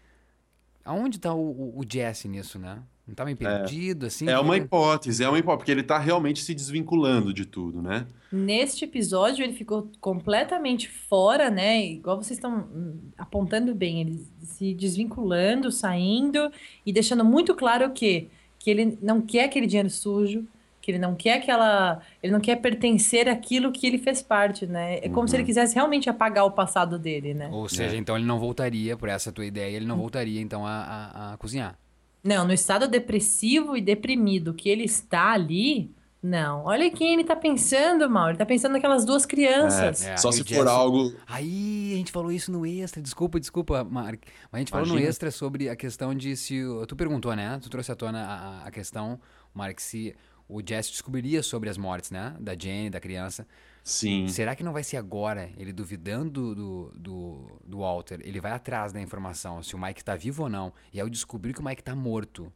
Aonde 0.85 1.19
tá 1.19 1.35
o, 1.35 1.39
o, 1.39 1.79
o 1.81 1.85
Jesse 1.89 2.29
nisso, 2.29 2.59
né? 2.59 2.83
Não 3.07 3.15
tá 3.15 3.25
meio 3.25 3.37
perdido, 3.39 4.07
assim? 4.07 4.29
É 4.29 4.39
uma 4.39 4.57
hipótese, 4.57 5.25
é 5.25 5.29
uma 5.29 5.39
hipótese, 5.39 5.59
porque 5.59 5.71
ele 5.73 5.83
tá 5.83 5.99
realmente 5.99 6.43
se 6.43 6.55
desvinculando 6.55 7.33
de 7.33 7.47
tudo, 7.47 7.81
né? 7.81 8.07
Neste 8.31 8.85
episódio, 8.85 9.43
ele 9.43 9.55
ficou 9.55 9.91
completamente 10.01 10.89
fora, 10.89 11.51
né? 11.51 11.83
Igual 11.87 12.19
vocês 12.23 12.37
estão 12.39 12.69
hum, 12.75 12.99
apontando 13.17 13.75
bem, 13.75 14.03
ele 14.03 14.27
se 14.43 14.75
desvinculando, 14.75 15.73
saindo 15.73 16.51
e 16.85 16.93
deixando 16.93 17.25
muito 17.25 17.55
claro 17.55 17.91
que, 17.93 18.29
que 18.59 18.71
ele 18.71 18.99
não 19.01 19.23
quer 19.23 19.45
aquele 19.45 19.67
dinheiro 19.67 19.89
sujo, 19.89 20.47
que 20.89 20.93
ele 20.93 20.99
não 20.99 21.15
quer 21.15 21.35
aquela. 21.35 22.01
Ele 22.23 22.33
não 22.33 22.41
quer 22.41 22.57
pertencer 22.57 23.29
àquilo 23.29 23.71
que 23.71 23.87
ele 23.87 23.99
fez 23.99 24.23
parte, 24.23 24.67
né? 24.67 25.01
É 25.03 25.09
como 25.11 25.29
se 25.29 25.37
ele 25.37 25.45
quisesse 25.45 25.75
realmente 25.75 26.09
apagar 26.09 26.47
o 26.47 26.51
passado 26.51 26.99
dele, 26.99 27.35
né? 27.35 27.51
Ou 27.53 27.69
seja, 27.69 27.95
É. 27.95 27.99
então 27.99 28.17
ele 28.17 28.25
não 28.25 28.39
voltaria, 28.39 28.97
por 28.97 29.11
essa 29.11 29.31
tua 29.31 29.45
ideia, 29.45 29.77
ele 29.77 29.85
não 29.85 29.99
voltaria 29.99 30.41
então 30.41 30.67
a, 30.67 30.71
a, 30.73 31.33
a 31.35 31.37
cozinhar. 31.37 31.79
Não, 32.25 32.47
no 32.47 32.55
estado 32.55 32.89
depressivo 32.89 33.77
e 33.77 33.83
deprimido 33.83 34.55
que 34.55 34.69
ele 34.71 34.85
está 34.85 35.33
ali, 35.33 35.95
não. 36.23 36.65
Olha 36.65 36.91
quem 36.91 37.13
ele 37.15 37.23
tá 37.25 37.37
pensando, 37.37 38.09
mal. 38.11 38.31
Ele 38.31 38.39
tá 38.39 38.45
pensando 38.47 38.73
naquelas 38.73 39.05
duas 39.05 39.25
crianças. 39.25 40.05
É, 40.05 40.17
Só 40.17 40.31
e 40.31 40.33
se 40.33 40.41
o 40.43 40.45
for 40.45 40.55
Jesse- 40.55 40.69
algo. 40.69 41.13
Aí, 41.27 41.93
a 41.93 41.97
gente 41.97 42.11
falou 42.11 42.33
isso 42.33 42.51
no 42.51 42.67
extra, 42.67 43.01
desculpa, 43.01 43.39
desculpa, 43.39 43.85
Mark. 43.85 44.23
Mas 44.51 44.55
a 44.55 44.59
gente 44.59 44.71
falou 44.71 44.87
no 44.87 44.93
Imagina. 44.95 45.11
extra 45.11 45.31
sobre 45.31 45.69
a 45.69 45.77
questão 45.77 46.15
de 46.15 46.35
se. 46.37 46.61
Tu 46.89 46.97
perguntou, 46.97 47.35
né? 47.37 47.59
Tu 47.63 47.71
trouxe 47.71 47.93
à 47.93 47.95
tona 47.95 48.21
a, 48.25 48.35
a- 48.35 48.67
a 48.67 48.71
questão, 48.73 49.21
Mark, 49.55 49.79
se 49.81 50.15
o 50.49 50.63
Jesse 50.67 50.91
descobriria 50.91 51.43
sobre 51.43 51.69
as 51.69 51.77
mortes, 51.77 52.11
né? 52.11 52.35
Da 52.41 52.57
Jenny, 52.59 52.89
da 52.89 52.99
criança. 52.99 53.47
Sim. 53.85 54.29
Será 54.29 54.55
que 54.55 54.63
não 54.63 54.73
vai 54.73 54.83
ser 54.83 54.97
agora, 54.97 55.51
ele 55.57 55.73
duvidando 55.73 56.55
do, 56.55 56.93
do, 56.95 57.61
do 57.65 57.79
Walter, 57.79 58.21
ele 58.23 58.41
vai 58.41 58.53
atrás 58.53 58.93
da 58.93 59.01
informação, 59.01 59.63
se 59.63 59.75
o 59.75 59.79
Mike 59.79 60.05
tá 60.05 60.15
vivo 60.15 60.45
ou 60.45 60.49
não. 60.49 60.73
E 60.93 61.01
ao 61.01 61.09
descobrir 61.09 61.55
que 61.55 61.61
o 61.61 61.65
Mike 61.65 61.83
tá 61.83 61.95
morto, 61.95 62.53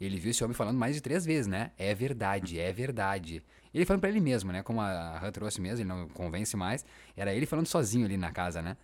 ele 0.00 0.18
viu 0.18 0.30
esse 0.30 0.42
homem 0.42 0.54
falando 0.54 0.78
mais 0.78 0.94
de 0.94 1.00
três 1.00 1.24
vezes, 1.24 1.46
né? 1.46 1.72
É 1.78 1.94
verdade, 1.94 2.58
é 2.58 2.72
verdade. 2.72 3.42
Ele 3.72 3.84
falando 3.84 4.00
pra 4.00 4.08
ele 4.08 4.20
mesmo, 4.20 4.50
né? 4.50 4.62
Como 4.62 4.80
a 4.80 5.18
Han 5.22 5.30
trouxe 5.30 5.60
mesmo, 5.60 5.82
ele 5.82 5.88
não 5.88 6.08
convence 6.08 6.56
mais. 6.56 6.84
Era 7.16 7.34
ele 7.34 7.46
falando 7.46 7.66
sozinho 7.66 8.06
ali 8.06 8.16
na 8.16 8.32
casa, 8.32 8.62
né? 8.62 8.76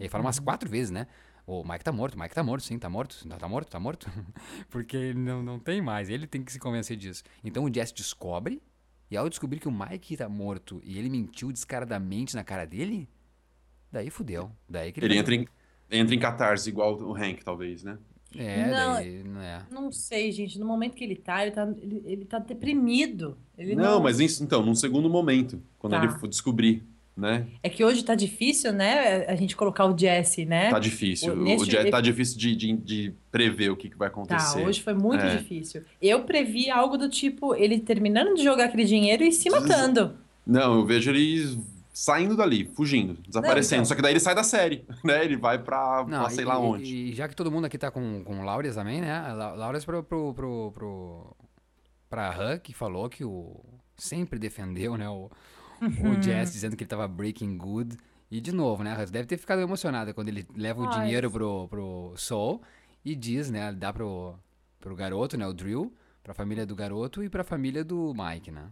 Ele 0.00 0.08
fala 0.08 0.24
umas 0.24 0.38
quatro 0.38 0.68
vezes, 0.68 0.90
né? 0.90 1.06
O 1.46 1.62
Mike 1.62 1.84
tá 1.84 1.92
morto, 1.92 2.14
o 2.16 2.18
Mike 2.20 2.34
tá 2.34 2.42
morto, 2.42 2.64
sim, 2.64 2.76
tá 2.78 2.88
morto, 2.90 3.24
tá, 3.28 3.36
tá 3.36 3.48
morto, 3.48 3.68
tá 3.70 3.78
morto. 3.78 4.10
Porque 4.68 4.96
ele 4.96 5.18
não, 5.20 5.42
não 5.42 5.58
tem 5.60 5.80
mais, 5.80 6.08
ele 6.10 6.26
tem 6.26 6.42
que 6.42 6.52
se 6.52 6.58
convencer 6.58 6.96
disso. 6.96 7.22
Então 7.44 7.64
o 7.64 7.72
Jesse 7.72 7.94
descobre, 7.94 8.60
e 9.10 9.16
ao 9.16 9.28
descobrir 9.28 9.60
que 9.60 9.68
o 9.68 9.72
Mike 9.72 10.16
tá 10.16 10.28
morto 10.28 10.80
e 10.84 10.98
ele 10.98 11.08
mentiu 11.08 11.52
descaradamente 11.52 12.34
na 12.34 12.42
cara 12.42 12.66
dele, 12.66 13.08
daí 13.92 14.10
fudeu. 14.10 14.50
Daí 14.68 14.90
que 14.90 14.98
Ele 14.98 15.08
vai- 15.08 15.18
entra 15.18 15.34
em, 15.36 15.48
entra 15.90 16.14
em 16.14 16.18
catarse 16.18 16.68
igual 16.68 17.00
o 17.00 17.14
Hank, 17.14 17.44
talvez, 17.44 17.84
né? 17.84 17.96
É, 18.34 18.66
Não, 18.66 18.94
daí, 18.94 19.22
não 19.22 19.40
é. 19.40 19.66
Não 19.70 19.92
sei, 19.92 20.32
gente. 20.32 20.58
No 20.58 20.66
momento 20.66 20.96
que 20.96 21.04
ele 21.04 21.14
tá, 21.14 21.42
ele 21.46 21.52
tá, 21.52 21.62
ele, 21.80 22.02
ele 22.04 22.24
tá 22.24 22.40
deprimido. 22.40 23.38
Ele 23.56 23.76
não, 23.76 23.84
não, 23.84 24.00
mas 24.02 24.18
isso, 24.18 24.42
então, 24.42 24.66
num 24.66 24.74
segundo 24.74 25.08
momento, 25.08 25.62
quando 25.78 25.92
Tá. 25.92 26.02
ele 26.04 26.12
for 26.18 26.26
descobrir, 26.26 26.82
né? 27.16 27.46
É 27.62 27.68
que 27.70 27.82
hoje 27.82 28.04
tá 28.04 28.14
difícil, 28.14 28.72
né? 28.72 29.24
A 29.26 29.34
gente 29.34 29.56
colocar 29.56 29.86
o 29.86 29.96
Jesse, 29.96 30.44
né? 30.44 30.68
Tá 30.70 30.78
difícil. 30.78 31.32
O- 31.32 31.56
O, 31.62 31.64
Jet 31.64 31.90
tá 31.90 32.00
difícil 32.00 32.38
de, 32.38 32.54
de, 32.54 32.72
de 32.76 33.14
prever 33.32 33.70
o 33.70 33.76
que, 33.76 33.88
que 33.88 33.96
vai 33.96 34.08
Tá, 34.08 34.12
acontecer. 34.12 34.66
hoje 34.66 34.82
foi 34.82 34.92
muito 34.94 35.24
É. 35.24 35.36
difícil. 35.36 35.82
Eu 36.02 36.24
previ 36.24 36.68
algo 36.70 36.98
do 36.98 37.08
tipo, 37.08 37.54
ele 37.54 37.80
terminando 37.80 38.34
de 38.34 38.44
jogar 38.44 38.66
aquele 38.66 38.84
dinheiro 38.84 39.22
e 39.24 39.32
se 39.32 39.48
matando. 39.48 40.14
Não, 40.46 40.74
eu 40.80 40.84
vejo 40.84 41.10
ele 41.10 41.58
saindo 41.92 42.36
dali, 42.36 42.66
fugindo, 42.74 43.14
desaparecendo. 43.26 43.76
então. 43.80 43.84
Só 43.86 43.94
que 43.94 44.02
daí 44.02 44.12
ele 44.12 44.20
sai 44.20 44.34
da 44.34 44.44
série, 44.44 44.84
né? 45.02 45.24
Ele 45.24 45.36
vai 45.36 45.58
pra, 45.58 46.04
Não, 46.06 46.20
pra 46.20 46.28
sei 46.30 46.44
e, 46.44 46.46
lá 46.46 46.58
onde. 46.58 46.94
E, 46.94 47.14
já 47.14 47.26
que 47.26 47.34
todo 47.34 47.50
mundo 47.50 47.64
aqui 47.64 47.78
tá 47.78 47.90
com, 47.90 48.22
com 48.22 48.44
Laures 48.44 48.74
também, 48.74 49.00
né? 49.00 49.32
La- 49.32 49.54
Laures 49.54 49.84
pro, 49.86 50.02
pro, 50.02 50.34
pro, 50.34 50.72
pro, 50.72 51.36
pra 52.10 52.30
Han, 52.38 52.58
que 52.58 52.74
falou 52.74 53.08
que 53.08 53.24
o. 53.24 53.56
Sempre 53.96 54.38
defendeu, 54.38 54.98
né? 54.98 55.08
O, 55.08 55.30
Uhum. 55.80 56.18
o 56.18 56.22
Jess 56.22 56.52
dizendo 56.52 56.76
que 56.76 56.84
ele 56.84 56.88
tava 56.88 57.06
breaking 57.06 57.56
good. 57.56 57.96
E 58.30 58.40
de 58.40 58.52
novo, 58.52 58.82
né? 58.82 58.96
Deve 59.10 59.26
ter 59.26 59.36
ficado 59.36 59.60
emocionada 59.60 60.12
quando 60.12 60.28
ele 60.28 60.46
leva 60.56 60.82
o 60.82 60.88
Ai. 60.88 61.00
dinheiro 61.00 61.30
pro, 61.30 61.68
pro 61.68 62.12
Soul 62.16 62.60
e 63.04 63.14
diz, 63.14 63.50
né? 63.50 63.72
Dá 63.72 63.92
pro, 63.92 64.34
pro 64.80 64.96
garoto, 64.96 65.36
né? 65.36 65.46
O 65.46 65.52
Drill, 65.52 65.92
pra 66.24 66.34
família 66.34 66.66
do 66.66 66.74
garoto 66.74 67.22
e 67.22 67.28
pra 67.28 67.44
família 67.44 67.84
do 67.84 68.12
Mike, 68.14 68.50
né? 68.50 68.64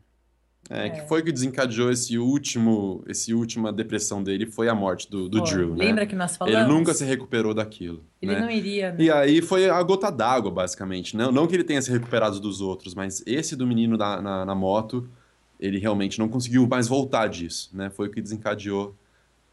É, 0.71 0.89
que 0.89 1.07
foi 1.07 1.23
que 1.23 1.31
desencadeou 1.31 1.91
esse 1.91 2.17
último, 2.17 3.05
esse 3.07 3.35
última 3.35 3.71
depressão 3.71 4.23
dele, 4.23 4.47
foi 4.47 4.69
a 4.69 4.75
morte 4.75 5.11
do, 5.11 5.29
do 5.29 5.39
Pô, 5.39 5.45
Drew, 5.45 5.77
né? 5.77 5.85
Lembra 5.85 6.07
que 6.07 6.17
nós 6.17 6.37
falamos? 6.37 6.59
Ele 6.59 6.69
nunca 6.69 6.95
se 6.95 7.05
recuperou 7.05 7.53
daquilo, 7.53 8.03
Ele 8.21 8.33
né? 8.33 8.41
não 8.41 8.51
iria, 8.51 8.93
né? 8.93 8.97
E 8.99 9.11
aí 9.11 9.43
foi 9.43 9.69
a 9.69 9.83
gota 9.83 10.11
d'água, 10.11 10.51
basicamente. 10.51 11.17
Não, 11.17 11.31
não 11.31 11.47
que 11.47 11.55
ele 11.55 11.65
tenha 11.65 11.83
se 11.83 11.91
recuperado 11.91 12.41
dos 12.41 12.63
outros, 12.63 12.95
mas 12.95 13.23
esse 13.27 13.55
do 13.55 13.67
menino 13.67 13.99
na, 13.99 14.23
na, 14.23 14.45
na 14.47 14.55
moto, 14.55 15.07
ele 15.59 15.79
realmente 15.79 16.19
não 16.19 16.29
conseguiu 16.29 16.67
mais 16.67 16.89
voltar 16.89 17.29
disso, 17.29 17.71
né? 17.73 17.91
Foi 17.91 18.09
o 18.09 18.11
que 18.11 18.21
desencadeou 18.21 18.95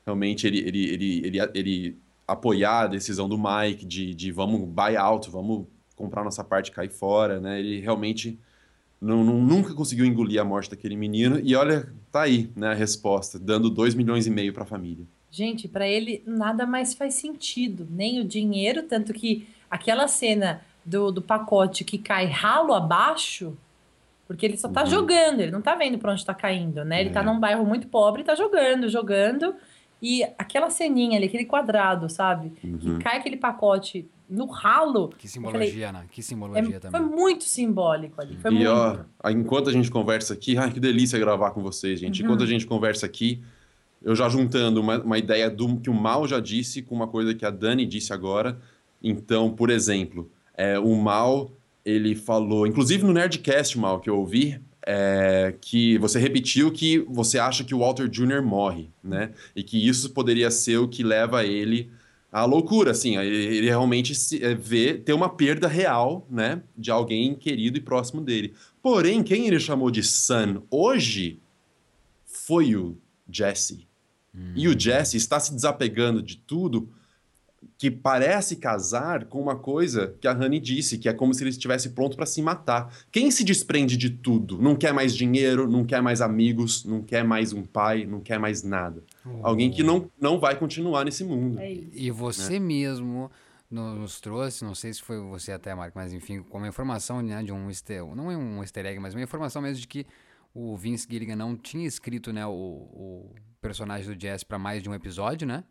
realmente 0.05 0.47
ele, 0.47 0.59
ele, 0.59 0.85
ele, 0.89 1.21
ele, 1.27 1.39
ele 1.53 1.97
apoiar 2.27 2.81
a 2.81 2.87
decisão 2.87 3.29
do 3.29 3.37
Mike 3.37 3.85
de, 3.85 4.13
de 4.15 4.31
vamos 4.31 4.67
buy 4.67 4.95
out, 4.97 5.29
vamos 5.29 5.65
comprar 5.95 6.23
nossa 6.23 6.43
parte 6.43 6.69
e 6.69 6.71
cair 6.71 6.89
fora, 6.89 7.39
né? 7.39 7.59
Ele 7.59 7.79
realmente 7.79 8.39
não, 8.99 9.23
não- 9.23 9.41
nunca 9.41 9.73
conseguiu 9.73 10.05
engolir 10.05 10.41
a 10.41 10.45
morte 10.45 10.69
daquele 10.69 10.95
menino. 10.95 11.39
E 11.43 11.55
olha, 11.55 11.91
tá 12.11 12.21
aí, 12.23 12.49
né, 12.55 12.69
a 12.69 12.73
resposta, 12.73 13.37
dando 13.39 13.69
2 13.69 13.95
milhões 13.95 14.25
e 14.27 14.29
meio 14.29 14.53
pra 14.53 14.65
família. 14.65 15.05
Gente, 15.29 15.67
pra 15.67 15.87
ele 15.87 16.21
nada 16.25 16.65
mais 16.65 16.93
faz 16.93 17.13
sentido, 17.15 17.87
nem 17.89 18.19
o 18.19 18.25
dinheiro, 18.25 18.83
tanto 18.83 19.13
que 19.13 19.47
aquela 19.69 20.07
cena 20.07 20.61
do, 20.83 21.11
do 21.11 21.21
pacote 21.21 21.83
que 21.83 21.97
cai 21.97 22.25
ralo 22.25 22.73
abaixo, 22.73 23.55
porque 24.33 24.45
ele 24.45 24.57
só 24.57 24.69
tá 24.69 24.81
Uhum. 24.83 24.87
jogando, 24.89 25.39
ele 25.41 25.51
não 25.51 25.61
tá 25.61 25.75
vendo 25.75 25.97
pra 25.97 26.11
onde 26.11 26.25
tá 26.25 26.33
caindo, 26.33 26.83
né? 26.85 27.01
Ele 27.01 27.09
tá 27.09 27.21
É. 27.21 27.23
num 27.23 27.39
bairro 27.39 27.65
muito 27.65 27.87
pobre 27.87 28.21
e 28.21 28.25
tá 28.25 28.33
jogando, 28.35 28.87
jogando, 28.89 29.53
e 30.01 30.23
aquela 30.37 30.69
ceninha 30.69 31.17
ali, 31.17 31.27
aquele 31.27 31.45
quadrado, 31.45 32.09
sabe? 32.09 32.53
Uhum. 32.63 32.77
Que 32.77 33.03
cai 33.03 33.17
aquele 33.17 33.37
pacote 33.37 34.07
no 34.29 34.45
ralo. 34.45 35.09
Que 35.17 35.27
simbologia, 35.27 35.91
né? 35.91 36.05
Que 36.09 36.23
simbologia 36.23 36.77
é- 36.77 36.79
também. 36.79 37.01
foi 37.01 37.09
muito 37.09 37.43
simbólico 37.43 38.19
ali. 38.21 38.37
Foi 38.37 38.51
E 38.51 38.55
muito. 38.55 38.69
ó, 38.69 39.29
enquanto 39.29 39.69
a 39.69 39.73
gente 39.73 39.91
conversa 39.91 40.33
aqui, 40.33 40.57
ai 40.57 40.71
que 40.71 40.79
delícia 40.79 41.19
gravar 41.19 41.51
com 41.51 41.61
vocês, 41.61 41.99
gente. 41.99 42.21
Uhum. 42.21 42.27
Enquanto 42.27 42.43
a 42.43 42.47
gente 42.47 42.65
conversa 42.65 43.05
aqui, 43.05 43.43
eu 44.01 44.15
já 44.15 44.27
juntando 44.29 44.79
uma, 44.81 44.99
uma 45.03 45.17
ideia 45.17 45.49
do 45.49 45.77
que 45.79 45.89
o 45.89 45.93
Mal 45.93 46.27
já 46.27 46.39
disse 46.39 46.81
com 46.81 46.95
uma 46.95 47.07
coisa 47.07 47.35
que 47.35 47.45
a 47.45 47.49
Dani 47.51 47.85
disse 47.85 48.11
agora. 48.13 48.57
Então, 49.03 49.51
por 49.51 49.69
exemplo, 49.69 50.31
é, 50.55 50.79
o 50.79 50.95
Mal, 50.95 51.51
ele 51.85 52.15
falou, 52.15 52.67
inclusive 52.67 53.03
no 53.03 53.13
Nerdcast, 53.13 53.77
Mal, 53.77 53.99
que 53.99 54.09
eu 54.09 54.17
ouvi, 54.17 54.59
é, 54.85 55.53
que 55.61 55.97
você 55.97 56.19
repetiu 56.19 56.71
que 56.71 56.99
você 57.07 57.37
acha 57.37 57.63
que 57.63 57.75
o 57.75 57.79
Walter 57.79 58.07
Jr. 58.07 58.41
morre, 58.41 58.89
né? 59.03 59.31
E 59.55 59.63
que 59.63 59.87
isso 59.87 60.09
poderia 60.11 60.49
ser 60.49 60.77
o 60.77 60.87
que 60.87 61.03
leva 61.03 61.45
ele 61.45 61.91
à 62.31 62.45
loucura, 62.45 62.91
assim, 62.91 63.17
ele 63.17 63.67
realmente 63.67 64.15
se, 64.15 64.41
é, 64.41 64.55
vê 64.55 64.93
ter 64.93 65.11
uma 65.11 65.27
perda 65.27 65.67
real, 65.67 66.25
né, 66.29 66.63
de 66.77 66.89
alguém 66.89 67.35
querido 67.35 67.77
e 67.77 67.81
próximo 67.81 68.21
dele. 68.21 68.53
Porém, 68.81 69.21
quem 69.21 69.47
ele 69.47 69.59
chamou 69.59 69.91
de 69.91 70.01
son 70.01 70.63
hoje 70.71 71.39
foi 72.25 72.73
o 72.75 72.97
Jesse. 73.29 73.85
E 74.55 74.69
o 74.69 74.79
Jesse 74.79 75.17
está 75.17 75.41
se 75.41 75.53
desapegando 75.53 76.21
de 76.21 76.37
tudo 76.37 76.89
que 77.81 77.89
parece 77.89 78.57
casar 78.57 79.25
com 79.25 79.41
uma 79.41 79.55
coisa 79.55 80.15
que 80.21 80.27
a 80.27 80.33
Honey 80.33 80.59
disse, 80.59 80.99
que 80.99 81.09
é 81.09 81.13
como 81.13 81.33
se 81.33 81.41
ele 81.41 81.49
estivesse 81.49 81.89
pronto 81.89 82.15
para 82.15 82.27
se 82.27 82.39
matar. 82.39 82.95
Quem 83.11 83.31
se 83.31 83.43
desprende 83.43 83.97
de 83.97 84.07
tudo? 84.07 84.61
Não 84.61 84.75
quer 84.75 84.93
mais 84.93 85.15
dinheiro, 85.15 85.67
não 85.67 85.83
quer 85.83 85.99
mais 85.99 86.21
amigos, 86.21 86.85
não 86.85 87.01
quer 87.01 87.23
mais 87.23 87.53
um 87.53 87.63
pai, 87.63 88.05
não 88.05 88.19
quer 88.19 88.37
mais 88.37 88.61
nada. 88.61 89.03
Alguém 89.41 89.71
que 89.71 89.81
não, 89.81 90.11
não 90.21 90.39
vai 90.39 90.55
continuar 90.55 91.05
nesse 91.05 91.23
mundo. 91.23 91.57
É 91.57 91.71
isso. 91.71 91.89
E 91.91 92.11
você 92.11 92.59
mesmo 92.59 93.31
nos 93.67 94.21
trouxe, 94.21 94.63
não 94.63 94.75
sei 94.75 94.93
se 94.93 95.01
foi 95.01 95.19
você 95.19 95.51
até, 95.51 95.73
Marco, 95.73 95.97
mas 95.97 96.13
enfim, 96.13 96.43
com 96.43 96.59
uma 96.59 96.67
informação 96.67 97.19
né, 97.23 97.41
de 97.41 97.51
um 97.51 97.67
easter, 97.67 98.05
não 98.15 98.29
é 98.29 98.37
um 98.37 98.61
easter 98.61 98.85
egg, 98.85 98.99
mas 98.99 99.15
uma 99.15 99.23
informação 99.23 99.59
mesmo 99.59 99.81
de 99.81 99.87
que 99.87 100.05
o 100.53 100.77
Vince 100.77 101.07
Gilligan 101.09 101.35
não 101.35 101.57
tinha 101.57 101.87
escrito 101.87 102.31
né, 102.31 102.45
o, 102.45 102.51
o 102.51 103.35
personagem 103.59 104.13
do 104.13 104.21
Jess 104.21 104.43
para 104.43 104.59
mais 104.59 104.83
de 104.83 104.89
um 104.89 104.93
episódio, 104.93 105.47
né? 105.47 105.63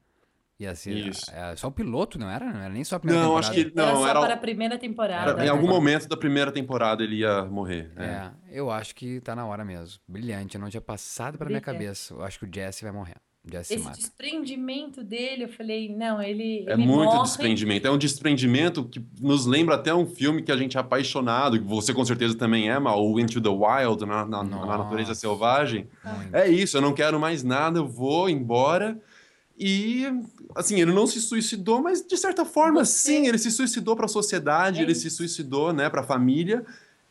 Ia 0.61 0.75
ser 0.75 0.93
Isso. 1.09 1.31
é, 1.35 1.57
só 1.57 1.69
o 1.69 1.73
piloto, 1.73 2.19
não 2.19 2.29
era? 2.31 2.53
Não 2.53 2.61
era 2.61 2.69
nem 2.69 2.85
só 2.85 2.97
a 2.97 3.01
primeira 3.01 3.23
Não, 3.25 3.31
temporada. 3.37 3.51
acho 3.59 3.65
que 3.73 3.73
era 3.81 3.93
não, 3.93 4.01
só 4.03 4.09
era, 4.09 4.21
para 4.21 4.35
a 4.35 4.37
primeira 4.37 4.77
temporada. 4.79 5.31
era- 5.31 5.47
em 5.47 5.49
algum 5.49 5.67
momento 5.67 6.07
da 6.07 6.17
primeira 6.19 6.53
temporada 6.53 7.03
ele 7.03 7.17
ia 7.17 7.47
morrer. 7.47 7.91
é. 7.97 8.05
É, 8.05 8.31
eu 8.53 8.71
acho 8.71 8.95
que 8.95 9.21
tá 9.23 9.35
na 9.35 9.47
hora 9.47 9.65
mesmo. 9.65 9.99
Brilhante, 10.07 10.57
eu 10.57 10.61
não 10.61 10.69
tinha 10.69 10.81
passado 10.83 11.39
pela 11.39 11.49
minha 11.49 11.63
cabeça. 11.63 12.13
Eu 12.13 12.23
acho 12.23 12.39
que 12.39 12.45
o 12.45 12.49
Jesse 12.55 12.83
vai 12.85 12.93
morrer. 12.93 13.15
Jesse 13.51 13.69
se 13.69 13.75
Esse 13.77 13.85
mata. 13.85 13.97
desprendimento 13.97 15.03
dele, 15.03 15.45
eu 15.45 15.49
falei, 15.49 15.89
não, 15.97 16.21
ele, 16.21 16.67
É 16.69 16.75
ele 16.75 16.85
muito 16.87 17.05
morre. 17.11 17.23
desprendimento. 17.23 17.87
É 17.87 17.91
um 17.91 17.97
desprendimento 17.97 18.85
que 18.85 19.03
nos 19.19 19.47
lembra 19.47 19.77
até 19.77 19.95
um 19.95 20.05
filme 20.05 20.43
que 20.43 20.53
a 20.53 20.57
gente 20.59 20.77
é 20.77 20.81
apaixonado, 20.81 21.59
que 21.59 21.65
você 21.65 21.95
com 21.95 22.05
certeza 22.05 22.37
também 22.37 22.71
é, 22.71 22.79
mas 22.79 22.95
o 22.99 23.19
Into 23.19 23.41
the 23.41 23.49
Wild, 23.49 24.05
na, 24.05 24.27
na- 24.27 24.45
na 24.45 24.67
natureza 24.77 25.15
selvagem. 25.15 25.89
Muito. 26.05 26.37
É 26.37 26.49
isso, 26.49 26.77
eu 26.77 26.83
não 26.83 26.93
quero 26.93 27.19
mais 27.19 27.43
nada, 27.43 27.79
eu 27.79 27.89
vou 27.89 28.29
embora. 28.29 28.99
E, 29.63 30.07
assim, 30.57 30.81
ele 30.81 30.91
não 30.91 31.07
se 31.07 31.21
suicidou, 31.21 31.83
mas 31.83 32.01
de 32.03 32.17
certa 32.17 32.47
forma, 32.47 32.83
Você- 32.83 33.13
sim, 33.13 33.27
ele 33.27 33.37
se 33.37 33.51
suicidou 33.51 33.95
para 33.95 34.07
a 34.07 34.09
sociedade, 34.09 34.81
É 34.81 34.83
ele 34.83 34.95
se 34.95 35.11
suicidou, 35.11 35.71
né, 35.71 35.91
para 35.91 36.01
a 36.01 36.05
família, 36.05 36.65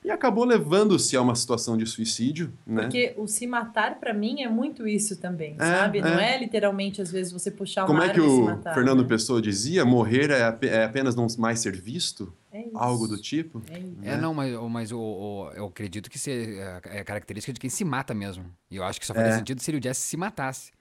e 0.03 0.09
acabou 0.09 0.45
levando-se 0.45 1.15
a 1.15 1.21
uma 1.21 1.35
situação 1.35 1.77
de 1.77 1.85
suicídio, 1.85 2.51
né? 2.65 2.83
Porque 2.83 3.13
o 3.17 3.27
se 3.27 3.45
matar, 3.45 3.99
pra 3.99 4.13
mim, 4.15 4.41
é 4.41 4.49
muito 4.49 4.88
isso 4.88 5.17
também, 5.17 5.55
É, 5.59 5.65
sabe? 5.65 6.01
Não 6.01 6.17
é. 6.19 6.35
é 6.35 6.39
literalmente, 6.39 7.01
às 7.01 7.12
vezes, 7.12 7.31
você 7.31 7.51
puxar 7.51 7.81
uma 7.81 7.88
Como 7.88 8.01
é 8.01 8.05
que 8.09 8.19
arma 8.19 8.25
e 8.25 8.35
se 8.35 8.41
o 8.41 8.45
matar. 8.45 8.73
Fernando 8.73 9.03
né? 9.03 9.07
Pessoa 9.07 9.39
dizia? 9.41 9.85
Morrer 9.85 10.31
é, 10.31 10.43
ap- 10.43 10.63
é 10.63 10.85
apenas 10.85 11.15
não 11.15 11.27
mais 11.38 11.59
ser 11.59 11.75
visto? 11.79 12.33
É 12.51 12.62
isso. 12.65 12.71
Algo 12.77 13.07
do 13.07 13.17
tipo? 13.21 13.62
É 13.69 13.77
isso. 13.77 13.95
É, 14.01 14.17
não, 14.17 14.33
mas, 14.33 14.53
mas 14.71 14.91
o, 14.91 14.97
o- 14.99 15.51
eu 15.53 15.65
acredito 15.67 16.09
que 16.09 16.17
é, 16.31 16.81
é 16.85 17.03
característica 17.03 17.53
de 17.53 17.59
quem 17.59 17.69
se 17.69 17.83
mata 17.85 18.13
mesmo. 18.15 18.45
E 18.71 18.77
eu 18.77 18.83
acho 18.85 18.99
que 18.99 19.05
só 19.05 19.13
faria 19.13 19.33
É. 19.33 19.38
sentido 19.38 19.62
se 19.62 19.69
o 19.71 19.83
Jesse 19.83 20.01
se 20.01 20.17
matasse. 20.17 20.71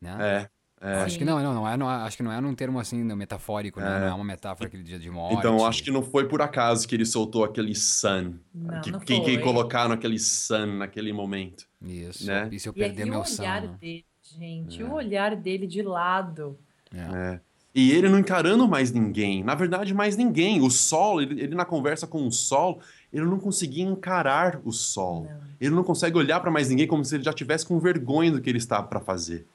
Né? 0.00 0.16
É. 0.20 0.48
É. 0.82 1.02
Acho 1.02 1.16
que 1.16 1.24
não, 1.24 1.40
não, 1.40 1.54
não 1.54 1.68
é, 1.68 1.76
não 1.76 1.88
é- 1.88 1.94
acho 1.94 2.16
que 2.16 2.22
não 2.24 2.32
é 2.32 2.40
num 2.40 2.54
termo 2.56 2.80
assim 2.80 3.04
metafórico, 3.04 3.80
né? 3.80 3.86
É. 3.86 4.00
Não 4.00 4.06
é 4.08 4.14
uma 4.14 4.24
metáfora 4.24 4.66
aquele 4.66 4.82
dia 4.82 4.98
de 4.98 5.08
morte. 5.10 5.36
Então, 5.36 5.64
acho 5.64 5.82
que 5.84 5.92
não 5.92 6.02
foi 6.02 6.26
por 6.26 6.42
acaso 6.42 6.88
que 6.88 6.94
ele 6.96 7.06
soltou 7.06 7.44
aquele 7.44 7.74
sun. 7.74 8.34
Não, 8.52 8.80
que, 8.80 8.90
não 8.90 8.98
que, 8.98 9.20
que 9.20 9.38
colocaram 9.38 9.92
aquele 9.92 10.18
sun 10.18 10.78
naquele 10.78 11.12
momento. 11.12 11.64
Isso. 11.80 12.26
né? 12.26 12.48
E 12.50 12.58
se 12.58 12.68
eu 12.68 12.72
E 12.74 12.78
perder 12.80 13.04
o 13.04 13.10
meu 13.10 13.20
olhar 13.20 13.62
sono? 13.62 13.78
dele, 13.78 14.04
gente, 14.36 14.82
o 14.82 14.92
olhar 14.92 15.36
dele 15.36 15.66
de 15.68 15.82
lado. 15.82 16.58
É. 16.92 16.98
É. 17.34 17.40
E 17.74 17.92
ele 17.92 18.08
não 18.08 18.18
encarando 18.18 18.68
mais 18.68 18.90
ninguém. 18.92 19.42
Na 19.42 19.54
verdade, 19.54 19.94
mais 19.94 20.16
ninguém. 20.16 20.60
O 20.60 20.68
sol, 20.70 21.22
ele, 21.22 21.40
ele 21.40 21.54
na 21.54 21.64
conversa 21.64 22.06
com 22.06 22.26
o 22.26 22.32
sol, 22.32 22.80
ele 23.12 23.24
não 23.24 23.38
conseguia 23.38 23.84
encarar 23.84 24.60
o 24.64 24.72
sol. 24.72 25.24
Não. 25.30 25.40
Ele 25.60 25.74
não 25.74 25.84
consegue 25.84 26.18
olhar 26.18 26.40
para 26.40 26.50
mais 26.50 26.68
ninguém 26.68 26.86
como 26.86 27.04
se 27.04 27.14
ele 27.14 27.22
já 27.24 27.32
tivesse 27.32 27.64
com 27.64 27.78
vergonha 27.78 28.30
do 28.32 28.40
que 28.42 28.50
ele 28.50 28.58
está 28.58 28.82
para 28.82 29.00
fazer. 29.00 29.46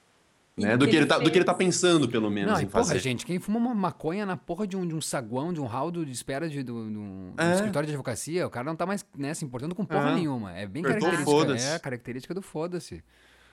E 0.57 0.61
Né? 0.63 0.75
Do, 0.75 0.85
que 0.85 0.91
ele 0.91 0.99
ele 1.01 1.05
tá, 1.05 1.19
do 1.19 1.29
que 1.29 1.37
ele 1.37 1.45
tá 1.45 1.53
pensando, 1.53 2.09
pelo 2.09 2.31
menos, 2.31 2.53
Não, 2.53 2.59
e 2.59 2.63
em 2.63 2.67
porra, 2.67 2.83
fazer. 2.85 2.99
gente, 2.99 3.25
quem 3.25 3.37
fuma 3.39 3.59
uma 3.59 3.75
maconha 3.75 4.25
na 4.25 4.35
porra 4.35 4.65
de 4.65 4.75
um, 4.75 4.87
de 4.87 4.95
um 4.95 4.99
saguão, 5.01 5.53
de 5.53 5.61
um 5.61 5.65
hall 5.65 5.91
de 5.91 6.09
espera 6.09 6.49
de, 6.49 6.63
do, 6.63 6.85
do- 6.85 7.31
do 7.31 7.41
É. 7.41 7.53
escritório 7.53 7.85
de 7.85 7.93
advocacia, 7.93 8.47
o 8.47 8.49
cara 8.49 8.65
não 8.65 8.75
tá 8.75 8.85
mais 8.85 9.05
né, 9.15 9.33
se 9.35 9.45
importando 9.45 9.75
com 9.75 9.85
porra 9.85 10.09
É. 10.11 10.15
nenhuma. 10.15 10.51
É 10.57 10.65
bem 10.65 10.83
Apertou, 10.83 11.09
característica. 11.09 11.31
foda-se. 11.45 11.67
É 11.67 11.75
a 11.75 11.79
característica 11.79 12.33
do 12.33 12.41
foda-se. 12.41 13.03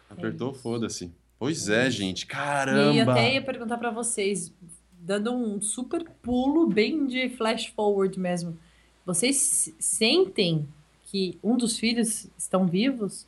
Apertou, 0.09 0.53
isso. 0.53 0.61
foda-se. 0.63 1.13
Pois 1.39 1.69
é, 1.69 1.91
gente. 1.91 2.23
E 2.23 2.25
aí 2.25 2.29
Caramba! 2.29 3.13
até 3.13 3.35
ia 3.35 3.43
perguntar 3.43 3.77
pra 3.77 3.91
vocês, 3.91 4.51
dando 4.99 5.31
um 5.35 5.61
super 5.61 6.05
pulo 6.23 6.67
bem 6.69 7.07
de 7.07 7.29
flash 7.31 7.67
forward 7.67 8.19
mesmo. 8.19 8.57
Vocês 9.05 9.75
sentem 9.79 10.67
que 11.05 11.39
um 11.43 11.57
dos 11.59 11.79
filhos 11.79 12.29
estão 12.39 12.67
vivos? 12.67 13.27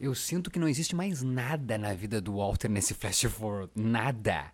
Eu 0.00 0.14
sinto 0.14 0.50
que 0.50 0.58
não 0.58 0.66
existe 0.66 0.96
mais 0.96 1.22
nada 1.22 1.76
na 1.76 1.92
vida 1.92 2.20
do 2.22 2.36
Walter 2.36 2.68
nesse 2.70 2.94
flash 2.94 3.24
forward. 3.24 3.70
Nada. 3.76 4.46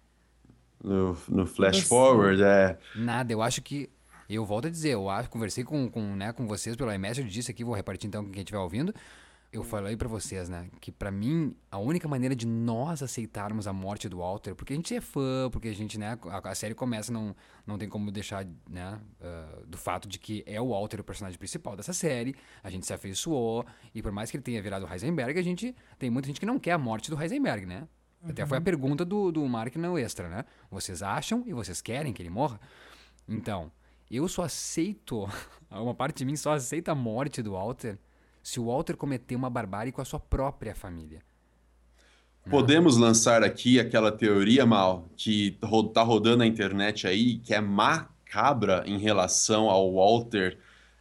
No, 0.83 1.17
no 1.29 1.47
flash 1.47 1.79
Você- 1.83 1.87
forward, 1.87 2.43
é. 2.43 2.77
Nada. 2.97 3.33
Eu 3.33 3.41
acho 3.41 3.63
que. 3.63 3.89
Eu 4.29 4.45
volto 4.45 4.67
a 4.67 4.71
dizer, 4.71 4.91
eu 4.91 5.09
acho, 5.09 5.31
conversei 5.31 5.63
com, 5.63 5.89
com, 5.89 6.17
né, 6.17 6.33
com 6.33 6.49
vocês 6.49 6.75
pelo 6.75 6.93
iMessage, 6.93 7.29
disse 7.31 7.49
aqui, 7.53 7.63
vou 7.63 7.77
repartir 7.77 8.09
então 8.09 8.25
com 8.25 8.33
quem 8.33 8.41
estiver 8.43 8.59
ouvindo. 8.59 8.93
Eu 9.53 9.63
falei 9.63 9.97
pra 9.97 10.09
vocês, 10.09 10.49
né, 10.49 10.69
que 10.81 10.91
pra 10.93 11.11
mim 11.11 11.55
a 11.71 11.79
única 11.79 12.07
maneira 12.07 12.35
de 12.35 12.47
nós 12.47 13.03
aceitarmos 13.03 13.67
a 13.67 13.73
morte 13.73 14.09
do 14.09 14.19
Walter, 14.19 14.55
porque 14.55 14.73
a 14.73 14.77
gente 14.77 14.95
é 14.95 15.01
fã, 15.01 15.49
porque 15.51 15.69
a 15.69 15.75
gente, 15.75 15.99
né, 15.99 16.19
a, 16.25 16.51
a 16.51 16.55
série 16.55 16.75
começa, 16.75 17.13
não, 17.13 17.35
não 17.67 17.79
tem 17.79 17.89
como 17.89 18.11
deixar, 18.11 18.45
né, 18.69 19.01
ah, 19.21 19.63
do 19.67 19.79
fato 19.79 20.09
de 20.09 20.19
que 20.19 20.43
é 20.47 20.61
o 20.61 20.71
Walter 20.71 21.01
o 21.01 21.05
personagem 21.05 21.39
principal 21.39 21.77
dessa 21.77 21.93
série, 21.93 22.35
a 22.63 22.69
gente 22.69 22.87
se 22.87 22.93
afeiçoou, 22.93 23.65
e 23.95 24.03
por 24.03 24.13
mais 24.13 24.31
que 24.31 24.37
ele 24.37 24.43
tenha 24.43 24.61
virado 24.61 24.85
o 24.85 24.93
Heisenberg, 24.93 25.39
a 25.39 25.43
gente, 25.43 25.75
tem 25.99 26.11
muita 26.11 26.27
gente 26.27 26.41
que 26.41 26.47
não 26.47 26.59
quer 26.59 26.73
a 26.73 26.79
morte 26.79 27.11
do 27.11 27.21
Heisenberg, 27.21 27.67
né? 27.67 27.89
Até 28.23 28.45
foi 28.45 28.59
a 28.59 28.61
pergunta 28.61 29.05
do, 29.05 29.31
do 29.31 29.47
Mark 29.47 29.77
no 29.77 29.97
Extra, 29.97 30.29
né? 30.29 30.45
Vocês 30.71 31.03
acham 31.03 31.45
e 31.47 31.53
vocês 31.53 31.81
querem 31.81 32.13
que 32.13 32.21
ele 32.21 32.31
morra? 32.31 32.61
Então, 33.29 33.71
eu 34.11 34.27
só 34.27 34.43
aceito, 34.43 35.29
uma 35.71 35.95
parte 35.95 36.19
de 36.19 36.25
mim 36.25 36.35
só 36.35 36.53
aceita 36.53 36.93
a 36.93 36.95
morte 36.95 37.41
do 37.43 37.53
Walter 37.53 37.99
se 38.47 38.61
o 38.61 38.67
Walter 38.67 38.97
cometer 38.97 39.35
uma 39.35 39.51
barbárie 39.51 39.91
com 39.91 40.01
a 40.01 40.05
sua 40.05 40.21
própria 40.21 40.73
família. 40.73 41.21
Podemos 42.49 42.97
lançar 42.97 43.43
aqui 43.43 43.81
aquela 43.81 44.13
teoria, 44.13 44.65
Mal, 44.65 45.09
que 45.17 45.59
ro- 45.61 45.89
tá 45.89 46.01
rodando 46.05 46.37
na 46.39 46.47
internet 46.47 47.09
aí, 47.09 47.39
que 47.39 47.53
é 47.53 47.61
macabra 47.61 48.85
em 48.87 48.99
relação 48.99 49.69
ao 49.69 49.93
Walter 49.93 50.59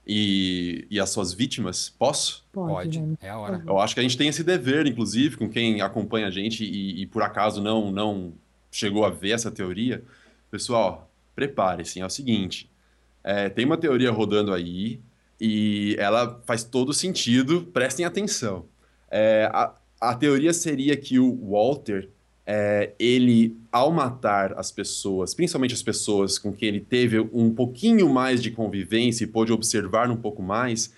e, 0.07 0.87
e 0.89 0.99
as 0.99 1.11
suas 1.11 1.33
vítimas? 1.35 1.87
Posso? 1.87 2.43
Pode, 2.51 2.99
é 3.21 3.29
a 3.29 3.37
hora. 3.37 3.63
Eu 3.63 3.77
acho 3.77 3.93
que 3.93 3.99
a 3.99 4.03
gente 4.03 4.17
tem 4.17 4.27
esse 4.27 4.43
dever, 4.43 4.87
inclusive, 4.87 5.37
com 5.37 5.47
quem 5.47 5.81
acompanha 5.81 6.25
a 6.25 6.31
gente 6.31 6.65
e, 6.65 7.03
e 7.03 7.05
por 7.05 7.21
acaso 7.21 7.61
não, 7.61 7.91
não 7.91 8.33
chegou 8.71 9.05
a 9.05 9.11
ver 9.11 9.33
essa 9.33 9.51
teoria. 9.51 10.03
Pessoal, 10.49 11.11
prepare-se, 11.35 11.99
é 11.99 12.05
o 12.07 12.09
seguinte: 12.09 12.67
é, 13.23 13.49
tem 13.49 13.65
uma 13.65 13.77
teoria 13.77 14.09
rodando 14.09 14.51
aí 14.51 14.99
e 15.39 15.95
ela 15.99 16.41
faz 16.45 16.63
todo 16.63 16.93
sentido, 16.93 17.63
prestem 17.73 18.05
atenção. 18.05 18.65
É, 19.09 19.49
a, 19.53 19.73
a 19.99 20.15
teoria 20.15 20.53
seria 20.53 20.95
que 20.95 21.19
o 21.19 21.35
Walter, 21.51 22.09
é, 22.45 22.93
ele, 22.99 23.57
ao 23.71 23.91
matar 23.91 24.53
as 24.57 24.71
pessoas, 24.71 25.33
principalmente 25.33 25.73
as 25.73 25.83
pessoas 25.83 26.37
com 26.37 26.53
quem 26.53 26.69
ele 26.69 26.79
teve 26.79 27.19
um 27.33 27.53
pouquinho 27.53 28.09
mais 28.09 28.41
de 28.41 28.51
convivência 28.51 29.23
e 29.23 29.27
pôde 29.27 29.51
observar 29.51 30.09
um 30.09 30.17
pouco 30.17 30.41
mais, 30.41 30.93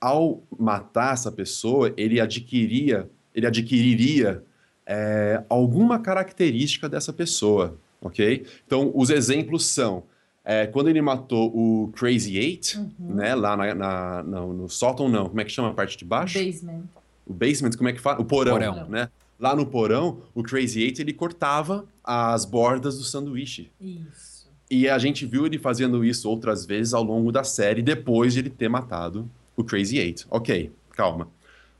ao 0.00 0.42
matar 0.58 1.14
essa 1.14 1.32
pessoa, 1.32 1.92
ele 1.96 2.20
adquiria, 2.20 3.08
ele 3.34 3.46
adquiriria 3.46 4.44
é, 4.86 5.42
alguma 5.48 5.98
característica 5.98 6.88
dessa 6.88 7.12
pessoa, 7.12 7.78
ok? 8.00 8.44
Então, 8.66 8.92
os 8.94 9.08
exemplos 9.08 9.66
são 9.66 10.04
é, 10.44 10.66
quando 10.66 10.88
ele 10.88 11.00
matou 11.00 11.50
o 11.54 11.88
Crazy 11.94 12.36
Eight, 12.36 12.78
né, 12.98 13.34
lá 13.34 13.56
na, 13.56 13.74
na- 13.74 14.22
no, 14.22 14.52
no 14.52 14.68
sótão, 14.68 15.08
não, 15.08 15.28
como 15.28 15.40
é 15.40 15.44
que 15.44 15.50
chama 15.50 15.70
a 15.70 15.74
parte 15.74 15.96
de 15.96 16.04
baixo? 16.04 16.38
Basement. 16.38 16.82
o 17.26 17.32
basement, 17.32 17.70
como 17.76 17.88
é 17.88 17.92
que 17.92 18.00
fala? 18.00 18.20
O 18.20 18.24
porão, 18.24 18.54
Porão. 18.58 18.88
né? 18.88 19.08
Lá 19.40 19.56
no 19.56 19.66
porão, 19.66 20.18
o 20.34 20.42
Crazy 20.42 20.82
Eight, 20.82 21.00
ele 21.02 21.12
cortava 21.12 21.84
as 22.04 22.44
bordas 22.44 22.98
do 22.98 23.04
sanduíche. 23.04 23.70
Isso. 23.80 24.48
E 24.70 24.88
a 24.88 24.98
gente 24.98 25.26
viu 25.26 25.44
ele 25.46 25.58
fazendo 25.58 26.04
isso 26.04 26.28
outras 26.28 26.64
vezes 26.64 26.94
ao 26.94 27.02
longo 27.02 27.30
da 27.32 27.42
série, 27.44 27.82
depois 27.82 28.32
de 28.34 28.40
ele 28.40 28.50
ter 28.50 28.68
matado 28.68 29.28
o 29.56 29.64
Crazy 29.64 29.98
Eight. 29.98 30.26
Ok, 30.30 30.70
calma. 30.92 31.28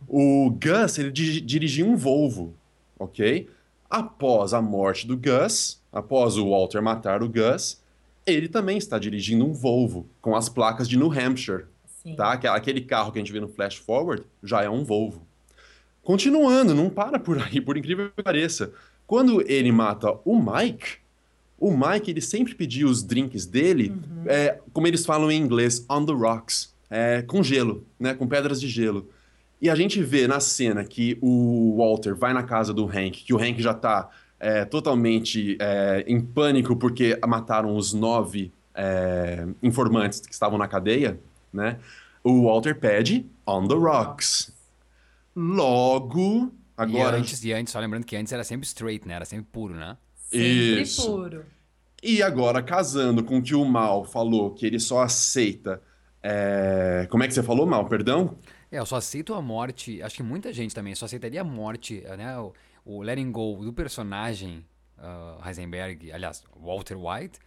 O 0.09 0.51
Gus, 0.51 0.99
ele 0.99 1.11
di- 1.11 1.41
dirigia 1.41 1.85
um 1.87 1.97
Volvo, 1.97 2.55
ok? 2.99 3.49
Após 3.89 4.53
a 4.53 4.61
morte 4.61 5.07
do 5.07 5.17
Gus, 5.17 5.81
após 5.93 6.37
o 6.37 6.51
Walter 6.51 6.83
matar 6.83 7.23
o 7.23 7.29
Gus, 7.29 7.81
ele 8.27 8.49
também 8.49 8.79
está 8.79 8.99
dirigindo 8.99 9.45
um 9.45 9.53
Volvo, 9.53 10.09
com 10.21 10.35
as 10.35 10.49
placas 10.49 10.89
de 10.89 10.97
New 10.97 11.13
Hampshire, 11.13 11.65
Sim. 12.03 12.17
tá? 12.17 12.33
Aquele 12.33 12.81
carro 12.81 13.13
que 13.13 13.19
a 13.19 13.23
gente 13.23 13.33
vê 13.33 13.41
no 13.41 13.49
Flash 13.49 13.77
Forward 13.77 14.25
já 14.43 14.63
é 14.63 14.69
um 14.69 14.85
Volvo. 14.85 15.27
Continuando, 16.03 16.75
não 16.75 16.91
para 16.91 17.19
por 17.19 17.39
aí, 17.41 17.61
por 17.61 17.77
incrível 17.77 18.11
que 18.15 18.23
pareça. 18.23 18.73
Quando 19.07 19.43
ele 19.51 19.73
mata 19.73 20.19
o 20.25 20.39
Mike, 20.39 20.99
o 21.59 21.71
Mike 21.75 22.11
ele 22.11 22.21
sempre 22.21 22.55
pedia 22.55 22.87
os 22.87 23.03
drinks 23.03 23.47
dele, 23.47 23.95
é, 24.27 24.59
como 24.73 24.87
eles 24.87 25.07
falam 25.07 25.31
em 25.31 25.41
inglês, 25.41 25.85
on 25.89 26.05
the 26.05 26.13
rocks, 26.13 26.75
é, 26.91 27.23
com 27.23 27.43
gelo, 27.43 27.87
né, 27.99 28.15
com 28.15 28.27
pedras 28.27 28.61
de 28.61 28.69
gelo. 28.69 29.09
E 29.61 29.71
a 29.71 29.75
gente 29.75 30.03
vê 30.03 30.27
na 30.27 30.41
cena 30.41 30.85
que 30.85 31.17
o 31.23 31.77
Walter 31.79 32.15
vai 32.15 32.35
na 32.35 32.43
casa 32.43 32.75
do 32.75 32.87
Hank, 32.87 33.25
que 33.25 33.33
o 33.33 33.39
Hank 33.39 33.63
já 33.63 33.73
tá 33.73 34.11
é, 34.45 34.63
totalmente 34.67 35.57
é, 35.59 36.05
em 36.07 36.21
pânico 36.21 36.77
porque 36.77 37.19
mataram 37.27 37.75
os 37.75 37.95
nove 37.95 38.53
é, 38.75 39.47
informantes 39.63 40.21
que 40.21 40.35
estavam 40.35 40.59
na 40.59 40.69
cadeia, 40.69 41.19
né? 41.51 41.79
O 42.23 42.45
Walter 42.45 42.79
pede 42.79 43.27
on 43.47 43.67
the 43.67 43.75
rocks. 43.75 44.53
Logo, 45.35 46.53
agora 46.77 47.17
E 47.17 47.21
antes, 47.21 47.43
e 47.43 47.53
antes, 47.55 47.73
só 47.73 47.81
lembrando 47.81 48.05
que 48.05 48.15
antes 48.17 48.33
era 48.35 48.45
sempre 48.45 48.67
straight, 48.67 49.09
né? 49.09 49.15
Era 49.15 49.25
sempre 49.25 49.47
puro, 49.51 49.75
né? 49.75 49.97
Sempre 50.15 50.83
Isso. 50.83 51.11
puro. 51.11 51.45
E 52.03 52.23
agora, 52.23 52.63
casando 52.63 53.25
com 53.25 53.39
o 53.39 53.43
que 53.43 53.55
o 53.55 53.65
Mal 53.65 54.05
falou, 54.05 54.53
que 54.53 54.67
ele 54.67 54.79
só 54.79 55.01
aceita. 55.03 55.81
é, 56.23 57.07
Como 57.11 57.23
é 57.23 57.27
que 57.27 57.33
você 57.33 57.43
falou, 57.43 57.65
Mal? 57.67 57.87
Perdão? 57.89 58.37
É, 58.71 58.79
eu 58.79 58.85
só 58.85 58.97
aceito 58.97 59.33
a 59.33 59.41
morte. 59.41 60.03
Acho 60.03 60.17
que 60.17 60.23
muita 60.23 60.53
gente 60.53 60.75
também 60.75 60.95
só 60.95 61.07
aceitaria 61.07 61.41
a 61.41 61.45
morte, 61.45 62.03
né? 62.19 62.35
O, 62.85 63.03
letting 63.03 63.31
go 63.33 63.65
do 63.65 63.73
personagem 63.73 64.65
ah, 64.99 65.39
Heisenberg, 65.47 66.13
aliás, 66.13 66.43
Walter 66.57 66.97
White, 66.97 67.39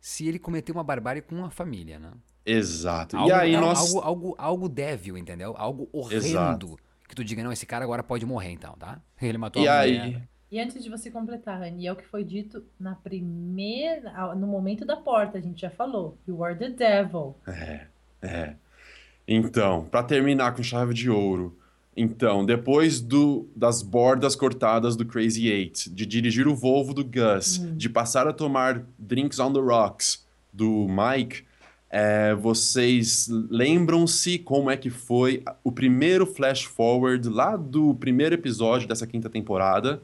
se 0.00 0.26
ele 0.26 0.38
cometer 0.38 0.72
uma 0.72 0.82
barbárie 0.84 1.22
com 1.22 1.44
a 1.44 1.50
família, 1.50 1.98
né? 1.98 2.12
Exato. 2.44 3.16
Algo, 3.16 3.28
e 3.28 3.32
aí 3.32 3.54
al- 3.54 3.60
nós. 3.60 3.78
algo, 3.78 4.00
algo, 4.00 4.34
algo 4.38 4.68
débil, 4.68 5.16
entendeu? 5.18 5.54
Algo 5.56 5.88
horrendo. 5.92 6.24
Exato. 6.26 6.78
Que 7.08 7.14
tu 7.14 7.22
diga, 7.24 7.42
não, 7.44 7.52
esse 7.52 7.66
cara 7.66 7.84
agora 7.84 8.02
pode 8.02 8.24
morrer 8.24 8.50
então, 8.50 8.74
tá? 8.78 9.00
Ele 9.20 9.38
matou 9.38 9.62
E 9.62 9.68
a 9.68 9.80
aí. 9.80 9.98
mulher. 9.98 10.28
E 10.50 10.58
antes 10.58 10.82
de 10.82 10.90
você 10.90 11.12
completar, 11.12 11.60
Rani, 11.60 11.86
é 11.86 11.92
o 11.92 11.96
que 11.96 12.04
foi 12.04 12.24
dito 12.24 12.64
na 12.78 12.96
primeira, 12.96 14.34
no 14.34 14.48
momento 14.48 14.84
da 14.84 14.96
porta, 14.96 15.38
a 15.38 15.40
gente 15.40 15.60
já 15.60 15.70
falou. 15.70 16.18
You 16.26 16.42
are 16.42 16.58
the 16.58 16.70
devil. 16.70 17.36
É. 17.46 18.56
Então, 19.28 19.84
pra 19.84 20.02
terminar 20.02 20.54
com 20.56 20.62
chave 20.62 20.92
de 20.92 21.08
ouro. 21.08 21.56
Então, 22.02 22.46
depois 22.46 22.98
do, 22.98 23.46
das 23.54 23.82
bordas 23.82 24.34
cortadas 24.34 24.96
do 24.96 25.04
Crazy 25.04 25.48
Eight, 25.48 25.90
de 25.90 26.06
dirigir 26.06 26.48
o 26.48 26.56
Volvo 26.56 26.94
do 26.94 27.04
Gus, 27.04 27.60
de 27.76 27.90
passar 27.90 28.26
a 28.26 28.32
tomar 28.32 28.86
drinks 28.98 29.38
on 29.38 29.52
the 29.52 29.60
rocks 29.60 30.24
do 30.50 30.86
Mike, 30.88 31.42
é, 31.90 32.34
vocês 32.34 33.28
lembram-se 33.50 34.38
como 34.38 34.70
é 34.70 34.78
que 34.78 34.88
foi 34.88 35.42
o 35.62 35.70
primeiro 35.70 36.24
flash 36.24 36.62
forward 36.62 37.28
lá 37.28 37.54
do 37.54 37.94
primeiro 37.96 38.34
episódio 38.34 38.88
dessa 38.88 39.06
quinta 39.06 39.28
temporada? 39.28 40.00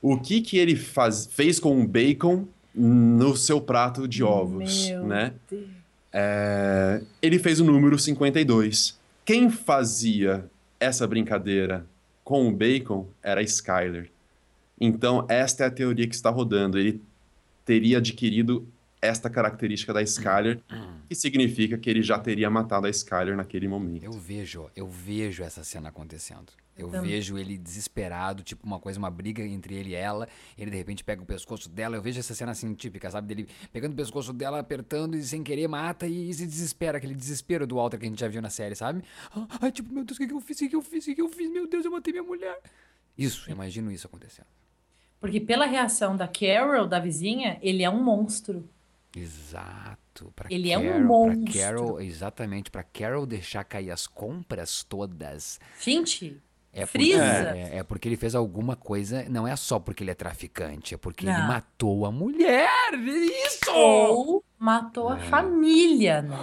O 0.00 0.18
que 0.18 0.40
que 0.40 0.56
ele 0.56 0.74
faz, 0.74 1.28
fez 1.30 1.60
com 1.60 1.82
o 1.82 1.86
bacon 1.86 2.46
no 2.74 3.36
seu 3.36 3.60
prato 3.60 4.08
de 4.08 4.24
ovos, 4.24 4.88
Meu 4.88 5.04
né? 5.04 5.34
É, 6.10 7.02
ele 7.20 7.38
fez 7.38 7.60
o 7.60 7.64
número 7.64 7.98
52. 7.98 8.98
Quem 9.22 9.50
fazia 9.50 10.48
essa 10.80 11.06
brincadeira 11.06 11.86
com 12.24 12.48
o 12.48 12.52
bacon 12.52 13.06
era 13.22 13.42
Skyler. 13.42 14.10
Então, 14.80 15.26
esta 15.28 15.64
é 15.64 15.66
a 15.66 15.70
teoria 15.70 16.08
que 16.08 16.14
está 16.14 16.30
rodando. 16.30 16.78
Ele 16.78 17.02
teria 17.64 17.98
adquirido 17.98 18.66
esta 19.02 19.30
característica 19.30 19.92
da 19.92 20.02
Skyler, 20.02 20.60
que 21.08 21.14
significa 21.14 21.78
que 21.78 21.88
ele 21.88 22.02
já 22.02 22.18
teria 22.18 22.50
matado 22.50 22.86
a 22.86 22.90
Skyler 22.90 23.36
naquele 23.36 23.68
momento. 23.68 24.04
Eu 24.04 24.12
vejo, 24.12 24.70
eu 24.74 24.88
vejo 24.88 25.42
essa 25.42 25.62
cena 25.64 25.88
acontecendo. 25.88 26.52
Eu 26.80 26.88
também. 26.88 27.10
vejo 27.10 27.36
ele 27.38 27.56
desesperado, 27.58 28.42
tipo 28.42 28.66
uma 28.66 28.78
coisa, 28.78 28.98
uma 28.98 29.10
briga 29.10 29.42
entre 29.42 29.74
ele 29.74 29.90
e 29.90 29.94
ela. 29.94 30.28
Ele 30.56 30.70
de 30.70 30.76
repente 30.76 31.04
pega 31.04 31.22
o 31.22 31.26
pescoço 31.26 31.68
dela. 31.68 31.96
Eu 31.96 32.02
vejo 32.02 32.18
essa 32.18 32.34
cena 32.34 32.52
assim 32.52 32.72
típica, 32.74 33.10
sabe? 33.10 33.28
Dele 33.28 33.48
pegando 33.72 33.92
o 33.92 33.96
pescoço 33.96 34.32
dela, 34.32 34.58
apertando 34.58 35.16
e 35.16 35.22
sem 35.22 35.42
querer 35.42 35.68
mata 35.68 36.06
e, 36.06 36.32
se 36.32 36.46
desespera. 36.46 36.98
Aquele 36.98 37.14
desespero 37.14 37.66
do 37.66 37.76
Walter 37.76 37.98
que 37.98 38.06
a 38.06 38.08
gente 38.08 38.20
já 38.20 38.28
viu 38.28 38.40
na 38.42 38.50
série, 38.50 38.74
sabe? 38.74 39.02
Ah, 39.34 39.46
Ai, 39.62 39.72
tipo, 39.72 39.92
meu 39.92 40.04
Deus, 40.04 40.16
o 40.16 40.20
que, 40.20 40.26
que 40.26 40.34
eu 40.34 40.40
fiz? 40.40 40.56
O 40.56 40.60
que, 40.60 40.68
que 40.68 40.76
eu 40.76 40.82
fiz? 40.82 41.04
O 41.04 41.06
que, 41.06 41.14
que 41.14 41.22
eu 41.22 41.28
fiz? 41.28 41.50
Meu 41.50 41.68
Deus, 41.68 41.84
eu 41.84 41.90
matei 41.90 42.12
minha 42.12 42.22
mulher. 42.24 42.58
Isso, 43.16 43.50
imagino 43.50 43.90
isso 43.92 44.06
acontecendo. 44.06 44.46
Porque 45.20 45.38
pela 45.38 45.66
reação 45.66 46.16
da 46.16 46.26
Carol, 46.26 46.86
da 46.88 46.98
vizinha, 46.98 47.58
ele 47.60 47.82
é 47.82 47.90
um 47.90 48.02
monstro. 48.02 48.66
Exato. 49.14 50.32
Pra 50.34 50.48
Ele 50.50 50.70
é 50.70 50.78
um 50.78 50.82
Carol, 50.84 51.00
monstro. 51.04 51.44
Pra 51.52 51.62
Carol, 51.62 52.00
exatamente, 52.00 52.70
pra 52.70 52.82
Carol 52.82 53.26
deixar 53.26 53.64
cair 53.64 53.90
as 53.90 54.06
compras 54.06 54.84
todas. 54.84 55.58
Gente, 55.80 56.40
É 56.72 56.86
porque, 56.86 56.98
Frisa. 56.98 57.24
é, 57.56 57.78
é 57.78 57.82
porque 57.82 58.08
ele 58.08 58.16
fez 58.16 58.34
alguma 58.34 58.76
coisa, 58.76 59.24
não 59.28 59.46
é 59.46 59.56
só 59.56 59.78
porque 59.80 60.04
ele 60.04 60.12
é 60.12 60.14
traficante, 60.14 60.94
é 60.94 60.96
porque 60.96 61.24
ele 61.26 61.32
Não. 61.32 61.48
matou 61.48 62.06
a 62.06 62.12
mulher. 62.12 62.70
Isso! 62.94 63.70
ou 63.74 64.44
matou 64.58 65.10
É. 65.12 65.14
a 65.14 65.18
família, 65.18 66.22
né? 66.22 66.36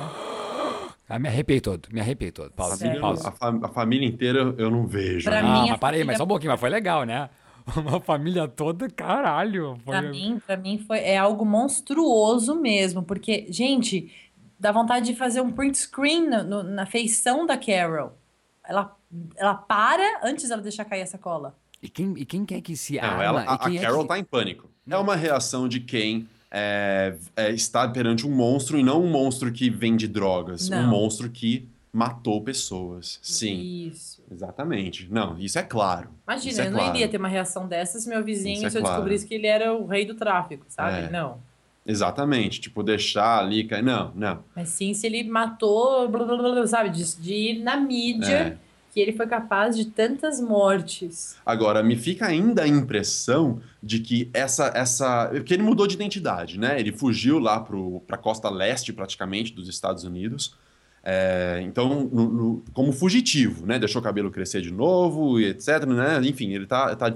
Ah, 1.10 1.18
me 1.18 1.30
arrepiei 1.30 1.62
todo, 1.62 1.88
me 1.94 2.02
arrepiei 2.02 2.32
todo. 2.32 2.52
Pausa, 2.52 2.74
A 2.76 2.78
família, 2.80 3.00
pausa. 3.02 3.30
a, 3.30 3.32
fa- 3.32 3.60
a 3.64 3.70
família 3.70 4.06
inteira 4.08 4.54
eu 4.58 4.70
não 4.70 4.86
vejo. 4.86 5.30
Pra 5.30 5.42
né? 5.42 5.48
Ah, 5.48 5.66
mas 5.70 5.78
para 5.80 5.96
aí, 5.96 6.04
mas 6.04 6.06
família- 6.06 6.18
só 6.18 6.24
um 6.26 6.28
pouquinho, 6.28 6.52
mas 6.52 6.60
foi 6.60 6.70
legal, 6.70 7.04
né? 7.06 7.30
Uma 7.78 8.00
família 8.02 8.48
toda, 8.50 8.90
caralho. 8.90 9.78
Foi... 9.86 9.98
Pra 9.98 10.02
mim, 10.10 10.42
pra 10.46 10.58
mim 10.58 10.78
foi, 10.86 11.00
é 11.00 11.18
algo 11.18 11.46
monstruoso 11.46 12.56
mesmo, 12.56 13.02
porque, 13.04 13.46
gente, 13.50 14.14
dá 14.60 14.72
vontade 14.74 15.06
de 15.06 15.16
fazer 15.16 15.40
um 15.40 15.52
print 15.52 15.78
screen 15.78 16.28
no- 16.30 16.44
no- 16.44 16.64
na 16.64 16.86
feição 16.86 17.46
da 17.46 17.58
Carol. 17.58 18.18
Ela, 18.66 18.94
ela 19.36 19.56
para 19.56 20.22
antes 20.24 20.48
dela 20.50 20.62
deixar 20.62 20.86
cair 20.86 21.02
a 21.02 21.06
sacola. 21.08 21.56
E, 21.82 21.90
quem, 21.90 22.14
e 22.18 22.26
quem 22.26 22.46
quer 22.46 22.62
que 22.62 22.76
se 22.76 22.96
Não, 22.98 23.04
arma? 23.04 23.24
ela, 23.24 23.46
a, 23.48 23.56
e 23.56 23.58
quem 23.60 23.78
a 23.78 23.82
é 23.82 23.84
Carol 23.86 24.02
que... 24.02 24.08
tá 24.08 24.20
em 24.20 24.24
pânico. 24.24 24.70
É 24.90 24.98
uma 24.98 25.16
reação 25.16 25.68
de 25.68 25.80
quem 25.80 26.28
é, 26.50 27.16
é, 27.36 27.52
está 27.52 27.88
perante 27.88 28.26
um 28.26 28.32
monstro 28.32 28.78
e 28.80 28.84
não 28.84 29.04
um 29.04 29.10
monstro 29.10 29.52
que 29.52 29.70
vende 29.70 30.08
drogas. 30.08 30.70
Um 30.70 30.82
Não. 30.82 30.88
monstro 30.90 31.30
que 31.30 31.68
matou 31.92 32.42
pessoas. 32.42 33.20
Sim, 33.22 33.88
Isso. 33.90 34.22
exatamente. 34.32 35.08
Não, 35.12 35.38
isso 35.40 35.58
é 35.60 35.64
claro. 35.64 36.10
Imagina, 36.28 36.52
Isso 36.52 36.62
é 36.62 36.68
eu 36.68 36.72
não 36.72 36.80
claro. 36.80 36.96
iria 36.96 37.08
ter 37.08 37.18
uma 37.18 37.28
reação 37.28 37.68
dessa 37.68 38.00
se 38.00 38.08
meu 38.08 38.24
vizinho, 38.24 38.66
é 38.66 38.70
se 38.70 38.78
eu 38.78 38.82
claro. 38.82 38.96
descobrisse 38.98 39.26
que 39.28 39.34
ele 39.34 39.48
era 39.48 39.74
o 39.74 39.86
rei 39.86 40.06
do 40.06 40.14
tráfico, 40.16 40.66
sabe? 40.70 41.06
É. 41.06 41.10
Não. 41.10 41.40
Exatamente. 41.86 42.60
Tipo, 42.62 42.84
deixar 42.84 43.40
ali. 43.40 43.64
cair- 43.64 43.84
Não, 43.84 44.12
não. 44.16 44.44
Mas 44.56 44.70
sim 44.70 44.94
se 44.94 45.08
ele 45.08 45.24
matou, 45.24 46.08
blá, 46.10 46.24
blá, 46.26 46.38
blá, 46.38 46.52
blá, 46.52 46.68
sabe? 46.68 46.90
De, 46.90 47.16
de 47.18 47.34
ir 47.34 47.60
na 47.64 47.78
mídia 47.78 48.58
É. 48.62 48.67
que 48.98 49.02
ele 49.02 49.14
foi 49.14 49.28
capaz 49.28 49.78
de 49.78 49.86
tantas 49.86 50.42
mortes. 50.42 51.36
Agora, 51.46 51.84
me 51.84 51.96
fica 51.96 52.26
ainda 52.26 52.64
a 52.64 52.68
impressão 52.68 53.62
de 53.82 54.00
que 54.00 54.28
essa. 54.34 54.72
essa 54.74 55.30
porque 55.32 55.54
ele 55.54 55.62
mudou 55.62 55.86
de 55.86 55.94
identidade, 55.94 56.60
né? 56.60 56.80
Ele 56.80 56.92
fugiu 56.92 57.38
lá 57.38 57.60
pro, 57.60 58.00
pra 58.08 58.18
costa 58.18 58.50
leste, 58.50 58.92
praticamente, 58.92 59.54
dos 59.54 59.70
Estados 59.70 60.04
Unidos. 60.04 60.56
É, 61.04 61.60
então, 61.64 62.10
no- 62.12 62.30
no- 62.32 62.64
como 62.74 62.92
fugitivo, 62.92 63.68
né? 63.68 63.78
Deixou 63.78 64.02
o 64.02 64.04
cabelo 64.04 64.32
crescer 64.32 64.64
de 64.64 64.72
novo 64.72 65.40
e 65.40 65.46
etc, 65.46 65.86
né? 65.86 66.20
Enfim, 66.24 66.52
ele 66.54 66.66
tá, 66.66 66.96
tá 66.96 67.16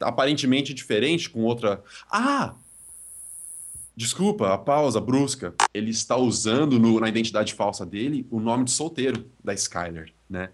aparentemente 0.00 0.74
diferente 0.74 1.30
com 1.30 1.42
outra... 1.44 1.80
Ah! 2.10 2.54
Desculpa, 3.96 4.52
a 4.54 4.58
pausa 4.58 5.00
brusca. 5.00 5.54
Ele 5.74 5.90
está 5.90 6.16
usando 6.16 6.78
no- 6.78 6.98
na 6.98 7.08
identidade 7.08 7.54
falsa 7.54 7.86
dele 7.86 8.26
o 8.30 8.40
nome 8.40 8.64
de 8.64 8.70
solteiro 8.72 9.26
da 9.44 9.52
Skyler, 9.54 10.10
né? 10.28 10.48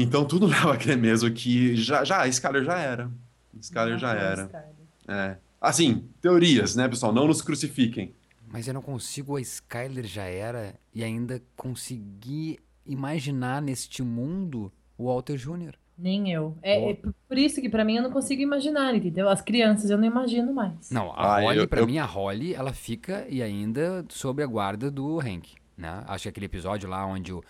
Então 0.00 0.24
tudo 0.24 0.46
leva 0.48 0.74
a 0.74 0.76
crer 0.76 0.96
mesmo 0.96 1.30
que 1.30 1.74
já, 1.76 2.04
já 2.04 2.22
a 2.22 2.28
Skyler 2.28 2.64
já 2.64 2.78
era. 2.78 3.06
A 3.54 3.60
Skyler 3.60 3.98
já 3.98 4.12
era. 4.14 4.72
É. 5.08 5.36
Assim, 5.60 6.04
teorias, 6.20 6.76
né, 6.76 6.86
pessoal? 6.88 7.12
Não 7.12 7.26
nos 7.26 7.42
crucifiquem. 7.42 8.14
Mas 8.50 8.66
eu 8.68 8.74
não 8.74 8.80
consigo, 8.82 9.36
a 9.36 9.40
Skyler 9.40 10.06
já 10.06 10.24
era, 10.24 10.74
e 10.94 11.02
ainda 11.04 11.42
conseguir 11.56 12.58
imaginar 12.86 13.60
neste 13.60 14.02
mundo 14.02 14.72
o 14.96 15.06
Walter 15.06 15.36
Jr. 15.36 15.74
Nem 15.98 16.30
eu. 16.32 16.56
É, 16.62 16.92
é 16.92 16.94
por 17.28 17.36
isso 17.36 17.60
que 17.60 17.68
pra 17.68 17.84
mim 17.84 17.96
eu 17.96 18.02
não 18.04 18.10
consigo 18.12 18.40
imaginar, 18.40 18.94
entendeu? 18.94 19.28
As 19.28 19.40
crianças 19.42 19.90
eu 19.90 19.98
não 19.98 20.04
imagino 20.04 20.54
mais. 20.54 20.90
Não, 20.90 21.10
a 21.12 21.36
Ah, 21.36 21.40
Holly, 21.40 21.58
eu- 21.58 21.68
pra 21.68 21.80
eu- 21.80 21.86
mim, 21.86 21.98
a 21.98 22.04
Holly, 22.04 22.54
ela 22.54 22.72
fica 22.72 23.26
e 23.28 23.42
ainda 23.42 24.04
sob 24.08 24.42
a 24.42 24.46
guarda 24.46 24.90
do 24.92 25.18
Hank, 25.20 25.54
né? 25.76 26.04
Acho 26.06 26.22
que 26.22 26.28
aquele 26.28 26.46
episódio 26.46 26.88
lá 26.88 27.04
onde 27.04 27.32
o... 27.32 27.42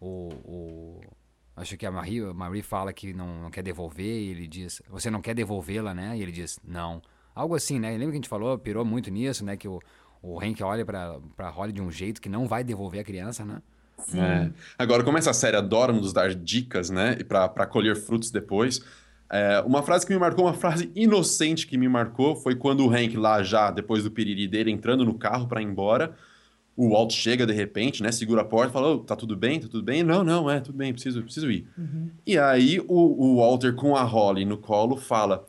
o, 0.00 0.28
o- 0.44 1.00
acho 1.60 1.76
que 1.76 1.86
a 1.86 1.90
Marie, 1.90 2.22
a 2.22 2.34
Marie 2.34 2.62
fala 2.62 2.92
que 2.92 3.12
não, 3.12 3.42
não 3.42 3.50
quer 3.50 3.62
devolver 3.62 4.06
e 4.06 4.30
ele 4.30 4.46
diz, 4.46 4.82
você 4.88 5.10
não 5.10 5.20
quer 5.20 5.34
devolvê-la, 5.34 5.94
né? 5.94 6.16
E 6.16 6.22
ele 6.22 6.32
diz, 6.32 6.58
não. 6.66 7.00
Algo 7.34 7.54
assim, 7.54 7.78
né? 7.78 7.90
Lembra 7.90 8.06
que 8.06 8.12
a 8.12 8.14
gente 8.16 8.28
falou, 8.28 8.58
pirou 8.58 8.84
muito 8.84 9.10
nisso, 9.10 9.44
né? 9.44 9.56
Que 9.56 9.68
o, 9.68 9.80
o 10.22 10.40
Hank 10.40 10.62
olha 10.62 10.84
pra, 10.84 11.18
pra 11.36 11.48
Holly 11.48 11.72
de 11.72 11.80
um 11.80 11.90
jeito 11.90 12.20
que 12.20 12.28
não 12.28 12.46
vai 12.46 12.64
devolver 12.64 13.00
a 13.00 13.04
criança, 13.04 13.44
né? 13.44 13.62
Sim. 13.98 14.20
É. 14.20 14.50
Agora, 14.78 15.04
como 15.04 15.18
essa 15.18 15.32
série 15.32 15.56
adora 15.56 15.92
nos 15.92 16.12
dar 16.12 16.34
dicas, 16.34 16.90
né, 16.90 17.16
e 17.20 17.24
pra 17.24 17.48
pra 17.48 17.66
colher 17.66 17.96
frutos 17.96 18.30
depois, 18.30 18.82
é, 19.30 19.60
uma 19.60 19.82
frase 19.82 20.06
que 20.06 20.12
me 20.12 20.18
marcou, 20.18 20.46
uma 20.46 20.54
frase 20.54 20.90
inocente 20.94 21.66
que 21.66 21.78
me 21.78 21.88
marcou, 21.88 22.34
foi 22.34 22.56
quando 22.56 22.84
o 22.84 22.90
Hank 22.90 23.16
lá 23.16 23.42
já, 23.42 23.70
depois 23.70 24.02
do 24.02 24.10
piriri 24.10 24.48
dele, 24.48 24.70
entrando 24.70 25.04
no 25.04 25.14
carro 25.14 25.46
pra 25.46 25.62
ir 25.62 25.66
embora, 25.66 26.16
o 26.86 26.90
Walt 26.90 27.12
chega 27.12 27.46
de 27.46 27.52
repente, 27.52 28.02
né? 28.02 28.10
Segura 28.12 28.42
a 28.42 28.44
porta 28.44 28.70
e 28.70 28.72
fala: 28.72 28.88
"Ô, 28.94 28.98
tá 28.98 29.14
tudo 29.16 29.36
bem? 29.36 29.60
Tá 29.60 29.68
tudo 29.68 29.82
bem? 29.82 30.02
Não, 30.02 30.22
não, 30.24 30.50
é, 30.50 30.60
tudo 30.60 30.76
bem, 30.76 30.92
preciso, 30.92 31.22
preciso 31.22 31.50
ir. 31.50 31.66
E 32.26 32.38
aí 32.38 32.80
o, 32.88 32.94
o 33.24 33.36
Walter 33.36 33.74
com 33.74 33.96
a 33.96 34.02
Holly 34.02 34.44
no 34.44 34.56
colo 34.58 34.96
fala: 34.96 35.46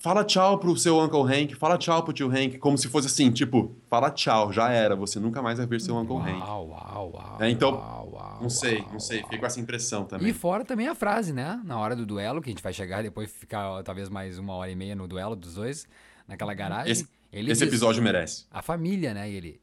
Fala 0.00 0.22
tchau 0.22 0.58
pro 0.58 0.76
seu 0.76 1.00
Uncle 1.00 1.22
Hank, 1.22 1.54
fala 1.56 1.76
tchau 1.76 2.04
pro 2.04 2.12
tio 2.12 2.28
Hank, 2.30 2.56
como 2.58 2.78
se 2.78 2.86
fosse 2.88 3.08
assim, 3.08 3.32
tipo, 3.32 3.74
fala 3.90 4.10
tchau, 4.10 4.52
já 4.52 4.70
era, 4.70 4.94
você 4.94 5.18
nunca 5.18 5.42
mais 5.42 5.58
vai 5.58 5.66
ver 5.66 5.80
seu 5.80 5.96
Uncle 5.96 6.16
Hank. 6.18 6.38
Uau, 6.40 6.68
uau, 6.68 7.12
uau. 7.14 7.36
É, 7.40 7.50
então, 7.50 7.72
uau, 7.72 8.10
uau, 8.12 8.38
Não 8.42 8.48
sei, 8.50 8.78
uau, 8.78 8.92
não 8.92 9.00
sei, 9.00 9.16
uau. 9.16 9.24
fiquei 9.24 9.38
com 9.40 9.46
essa 9.46 9.58
impressão 9.58 10.04
também. 10.04 10.28
E 10.28 10.32
fora 10.32 10.64
também 10.64 10.86
a 10.86 10.94
frase, 10.94 11.32
né? 11.32 11.60
Na 11.64 11.78
hora 11.80 11.96
do 11.96 12.06
duelo, 12.06 12.40
que 12.40 12.48
a 12.48 12.52
gente 12.52 12.62
vai 12.62 12.72
chegar 12.72 13.02
depois 13.02 13.28
ficar 13.32 13.82
talvez 13.82 14.08
mais 14.08 14.38
uma 14.38 14.52
hora 14.54 14.70
e 14.70 14.76
meia 14.76 14.94
no 14.94 15.08
duelo 15.08 15.34
dos 15.34 15.54
dois, 15.54 15.88
naquela 16.28 16.54
garagem. 16.54 16.92
Esse- 16.92 17.08
ele 17.32 17.50
Esse 17.50 17.64
diz, 17.64 17.68
episódio 17.68 18.00
merece. 18.02 18.46
A 18.52 18.62
família, 18.62 19.12
né? 19.12 19.28
E 19.28 19.34
ele, 19.34 19.60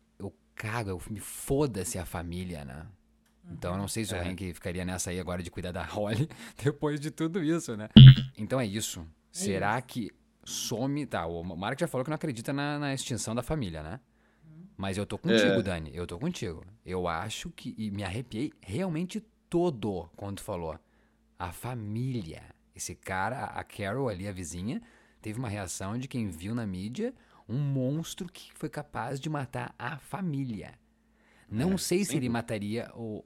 cago, 0.55 0.89
eu 0.89 1.01
me 1.09 1.19
foda-se 1.19 1.97
a 1.99 2.05
família, 2.05 2.63
né? 2.65 2.85
Então 3.51 3.73
eu 3.73 3.77
não 3.77 3.87
sei 3.87 4.03
se 4.05 4.13
o 4.13 4.17
É. 4.17 4.27
Hank 4.27 4.53
ficaria 4.53 4.83
nessa 4.83 5.11
aí 5.11 5.19
agora 5.19 5.43
de 5.43 5.51
cuidar 5.51 5.71
da 5.71 5.83
Holly 5.85 6.27
depois 6.63 6.99
de 6.99 7.11
tudo 7.11 7.43
isso, 7.43 7.75
né? 7.77 7.89
Então 8.37 8.59
é 8.59 8.65
isso. 8.65 9.05
Será 9.31 9.79
que 9.81 10.11
some. 10.43 11.05
Tá, 11.05 11.25
o 11.27 11.43
Mark 11.43 11.79
já 11.79 11.87
falou 11.87 12.03
que 12.03 12.09
não 12.09 12.15
acredita 12.15 12.51
na, 12.53 12.79
na 12.79 12.93
extinção 12.93 13.35
da 13.35 13.43
família, 13.43 13.83
né? 13.83 13.99
Mas 14.77 14.97
eu 14.97 15.05
tô 15.05 15.17
contigo, 15.17 15.59
É. 15.59 15.61
Dani. 15.61 15.91
Eu 15.93 16.05
tô 16.07 16.17
contigo. 16.17 16.65
Eu 16.85 17.07
acho 17.07 17.49
que. 17.51 17.73
E 17.77 17.91
me 17.91 18.03
arrepiei 18.03 18.51
realmente 18.61 19.23
todo 19.49 20.09
quando 20.15 20.37
tu 20.37 20.43
falou. 20.43 20.77
A 21.37 21.51
família. 21.51 22.43
Esse 22.75 22.93
cara, 22.95 23.45
a 23.45 23.63
Carol 23.63 24.09
ali, 24.09 24.27
a 24.27 24.31
vizinha, 24.33 24.81
teve 25.21 25.39
uma 25.39 25.47
reação 25.47 25.97
de 25.97 26.07
quem 26.09 26.27
viu 26.27 26.53
na 26.53 26.65
mídia 26.67 27.13
um 27.47 27.57
monstro 27.59 28.27
que 28.27 28.51
foi 28.53 28.69
capaz 28.69 29.19
de 29.19 29.29
matar 29.29 29.73
a 29.77 29.97
família. 29.97 30.73
Não 31.49 31.73
É, 31.73 31.77
sei 31.77 31.99
se 32.03 32.05
sem 32.05 32.17
ele 32.17 32.29
mataria 32.29 32.91
o, 32.95 33.21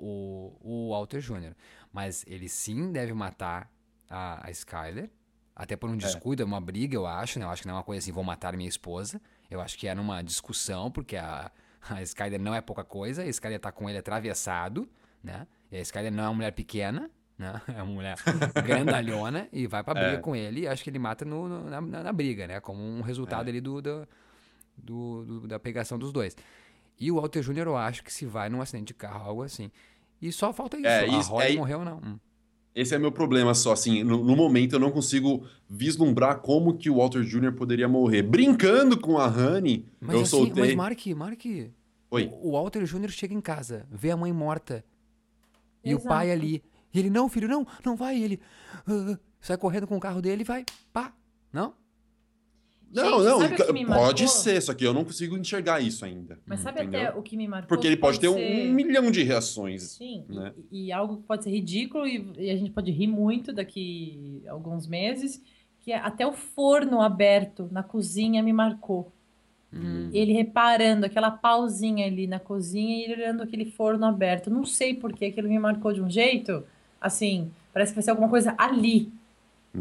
o, 0.62 0.88
o 0.88 0.90
Walter 0.92 1.20
Jr., 1.22 1.56
mas 1.92 2.26
ele 2.28 2.50
sim 2.50 2.92
deve 2.92 3.14
matar 3.14 3.72
a, 4.10 4.46
a 4.48 4.52
Skyler. 4.52 5.10
Até 5.56 5.76
por 5.76 5.90
um 5.90 5.98
descuido, 5.98 6.42
é 6.42 6.46
uma 6.46 6.62
briga, 6.62 6.96
eu 6.96 7.06
acho, 7.06 7.38
né? 7.40 7.46
Eu 7.46 7.50
acho 7.50 7.62
que 7.64 7.68
não 7.68 7.76
é 7.76 7.78
uma 7.78 7.84
coisa 7.84 8.00
assim, 8.04 8.12
vou 8.12 8.24
matar 8.24 8.56
minha 8.56 8.70
esposa. 8.70 9.22
Eu 9.50 9.60
acho 9.60 9.78
que 9.78 9.88
é 9.88 9.96
numa 9.96 10.22
discussão, 10.22 10.90
porque 10.92 11.18
a, 11.18 11.52
a 11.90 12.02
Skyler 12.04 12.40
não 12.42 12.54
é 12.56 12.62
pouca 12.62 12.84
coisa, 12.84 13.24
a 13.24 13.28
Skyler 13.28 13.60
tá 13.60 13.72
com 13.72 13.90
ele 13.90 13.98
atravessado, 13.98 14.90
né? 15.24 15.48
E 15.72 15.78
a 15.78 15.82
Skyler 15.82 16.12
não 16.12 16.24
é 16.24 16.28
uma 16.28 16.36
mulher 16.36 16.52
pequena, 16.52 17.10
né? 17.40 17.60
É 17.76 17.82
uma 17.82 17.86
mulher 17.94 18.18
grandalhona 18.66 19.48
e 19.52 19.66
vai 19.66 19.84
pra 19.84 19.94
briga 19.96 20.14
É. 20.14 20.18
com 20.18 20.36
ele 20.36 20.62
e 20.62 20.68
acho 20.68 20.84
que 20.84 20.90
ele 20.90 21.00
mata 21.00 21.24
no, 21.26 21.48
no- 21.48 21.70
na, 21.70 21.82
na- 21.82 22.14
briga, 22.14 22.46
né? 22.48 22.60
Como 22.60 22.82
um 22.84 23.02
resultado 23.02 23.48
É. 23.48 23.50
ali 23.50 23.62
do, 23.62 23.82
do, 23.82 24.08
do- 24.78 25.26
do- 25.26 25.48
da 25.48 25.58
pegação 25.60 25.98
dos 25.98 26.12
dois. 26.12 26.36
E 27.00 27.12
o 27.12 27.16
Walter 27.16 27.42
Jr. 27.42 27.60
eu 27.68 27.78
acho 27.78 28.04
que 28.04 28.12
se 28.14 28.26
vai 28.26 28.50
num 28.50 28.62
acidente 28.62 28.88
de 28.88 28.94
carro, 28.94 29.30
algo 29.30 29.44
assim. 29.44 29.72
E 30.22 30.32
só 30.32 30.52
falta 30.52 30.78
isso. 30.78 30.86
É, 30.88 31.00
a 31.06 31.08
isso- 31.08 31.32
Holly 31.32 31.54
é- 31.54 31.56
morreu, 31.56 31.86
não. 31.86 31.98
Hum. 31.98 32.20
Esse 32.76 32.94
é 32.94 33.00
meu 33.00 33.12
problema 33.12 33.54
só, 33.56 33.72
assim, 33.74 34.04
no, 34.04 34.24
no 34.24 34.36
momento 34.36 34.74
eu 34.74 34.80
não 34.80 34.92
consigo 34.92 35.46
vislumbrar 35.68 36.40
como 36.40 36.78
que 36.78 36.90
o 36.90 36.98
Walter 36.98 37.24
Jr. 37.24 37.52
poderia 37.54 37.88
morrer. 37.90 38.22
Brincando 38.22 38.98
com 39.00 39.18
a 39.18 39.26
Honey, 39.28 39.86
Mas 40.00 40.16
eu 40.16 40.22
assim, 40.22 40.30
soltei... 40.30 40.64
mas 40.64 40.76
Mark, 40.76 41.06
Mark, 41.08 41.42
Oi. 42.12 42.30
o 42.32 42.50
o 42.50 42.52
Walter 42.52 42.84
Jr. 42.86 43.10
chega 43.10 43.34
em 43.34 43.42
casa, 43.42 43.86
vê 43.90 44.12
a 44.12 44.18
mãe 44.18 44.32
morta 44.32 44.86
e 45.84 45.94
o 45.94 45.98
Exato. 45.98 46.08
pai 46.08 46.32
ali. 46.32 46.62
E 46.94 47.00
ele, 47.00 47.10
não, 47.10 47.30
filho, 47.30 47.48
não, 47.48 47.66
não 47.86 47.96
vai. 47.96 48.18
E 48.18 48.24
ele 48.24 48.40
ah, 48.88 49.18
sai 49.40 49.58
correndo 49.58 49.88
com 49.88 49.98
o 49.98 50.00
carro 50.00 50.22
dele 50.22 50.42
e 50.42 50.46
vai, 50.46 50.66
pá. 50.92 51.14
Não? 51.52 51.74
Não, 52.92 53.24
Gente, 53.24 53.60
não, 53.60 53.68
pode 53.68 53.86
marcou? 53.86 54.28
ser, 54.28 54.62
só 54.62 54.74
que 54.74 54.84
eu 54.86 54.94
não 54.94 55.06
consigo 55.06 55.38
enxergar 55.38 55.80
isso 55.80 56.04
ainda. 56.04 56.40
Mas 56.46 56.62
sabe 56.62 56.82
entendeu? 56.82 57.10
até 57.10 57.20
o 57.20 57.22
que 57.22 57.38
me 57.38 57.48
marcou? 57.48 57.68
Porque 57.68 57.86
ele 57.86 57.98
pode, 57.98 58.20
ter 58.20 58.28
um, 58.30 58.34
ser- 58.34 58.68
um 58.68 58.74
milhão 58.74 59.12
de 59.12 59.22
reações. 59.22 59.84
Sim, 59.84 60.26
e- 60.28 60.36
né? 60.36 60.54
e, 60.72 60.92
algo 60.92 61.18
que 61.18 61.24
pode 61.24 61.44
ser 61.44 61.52
ridículo 61.52 62.08
e, 62.08 62.32
e 62.38 62.50
a 62.50 62.58
gente 62.58 62.72
pode 62.72 62.90
rir 62.92 63.06
muito 63.06 63.54
daqui 63.54 64.42
a 64.48 64.54
alguns 64.54 64.88
meses, 64.88 65.40
que 65.82 65.92
é 65.92 66.00
até 66.00 66.26
o 66.26 66.34
forno 66.34 67.00
aberto 67.00 67.70
na 67.72 67.84
cozinha 67.84 68.42
me 68.42 68.52
marcou. 68.52 69.12
Hum. 69.72 70.10
Ele 70.12 70.34
reparando 70.34 71.06
aquela 71.06 71.30
pausinha 71.30 72.08
ali 72.08 72.26
na 72.26 72.40
cozinha 72.40 72.98
e 72.98 73.04
ele 73.04 73.22
olhando 73.22 73.44
aquele 73.44 73.66
forno 73.66 74.04
aberto. 74.06 74.50
Não 74.50 74.66
sei 74.66 74.96
por 74.96 75.14
que 75.14 75.26
aquilo 75.26 75.48
me 75.48 75.60
marcou 75.60 75.94
de 75.94 76.02
um 76.02 76.10
jeito, 76.10 76.64
assim, 77.02 77.52
parece 77.74 77.92
que 77.92 77.96
vai 77.96 78.04
ser 78.04 78.12
alguma 78.12 78.30
coisa 78.30 78.54
ali. 78.58 79.12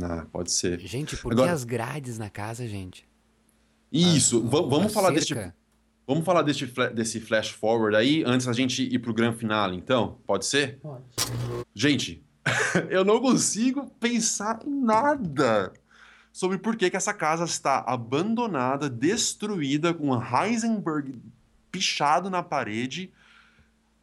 Ah, 0.02 0.26
pode 0.30 0.50
ser. 0.50 0.78
Gente, 0.80 1.16
por 1.16 1.32
Agora- 1.32 1.48
que 1.48 1.54
as 1.54 1.64
grades 1.64 2.18
na 2.18 2.28
casa, 2.30 2.66
gente? 2.68 3.06
Isso, 3.90 4.42
va- 4.46 4.58
A 4.58 4.62
vamos 4.62 4.92
falar 4.92 5.10
deste, 5.10 5.34
cerca? 5.34 5.54
vamos 6.06 6.24
falar 6.24 6.42
deste, 6.42 6.66
desse 6.94 7.20
flash 7.20 7.50
forward 7.50 7.96
aí, 7.96 8.22
antes 8.26 8.46
da 8.46 8.52
gente 8.52 8.82
ir 8.82 8.98
pro 8.98 9.14
grande 9.14 9.38
finale, 9.38 9.76
então? 9.76 10.18
Pode 10.26 10.44
ser? 10.46 10.78
Pode. 10.80 11.02
Gente, 11.74 12.22
eu 12.90 13.04
não 13.04 13.20
consigo 13.20 13.90
pensar 13.98 14.60
em 14.66 14.70
nada 14.70 15.72
sobre 16.32 16.58
por 16.58 16.76
que, 16.76 16.90
que 16.90 16.96
essa 16.96 17.14
casa 17.14 17.44
está 17.44 17.78
abandonada, 17.86 18.88
destruída, 18.90 19.92
com 19.94 20.10
um 20.10 20.20
Heisenberg 20.22 21.14
pichado 21.72 22.28
na 22.30 22.42
parede, 22.42 23.10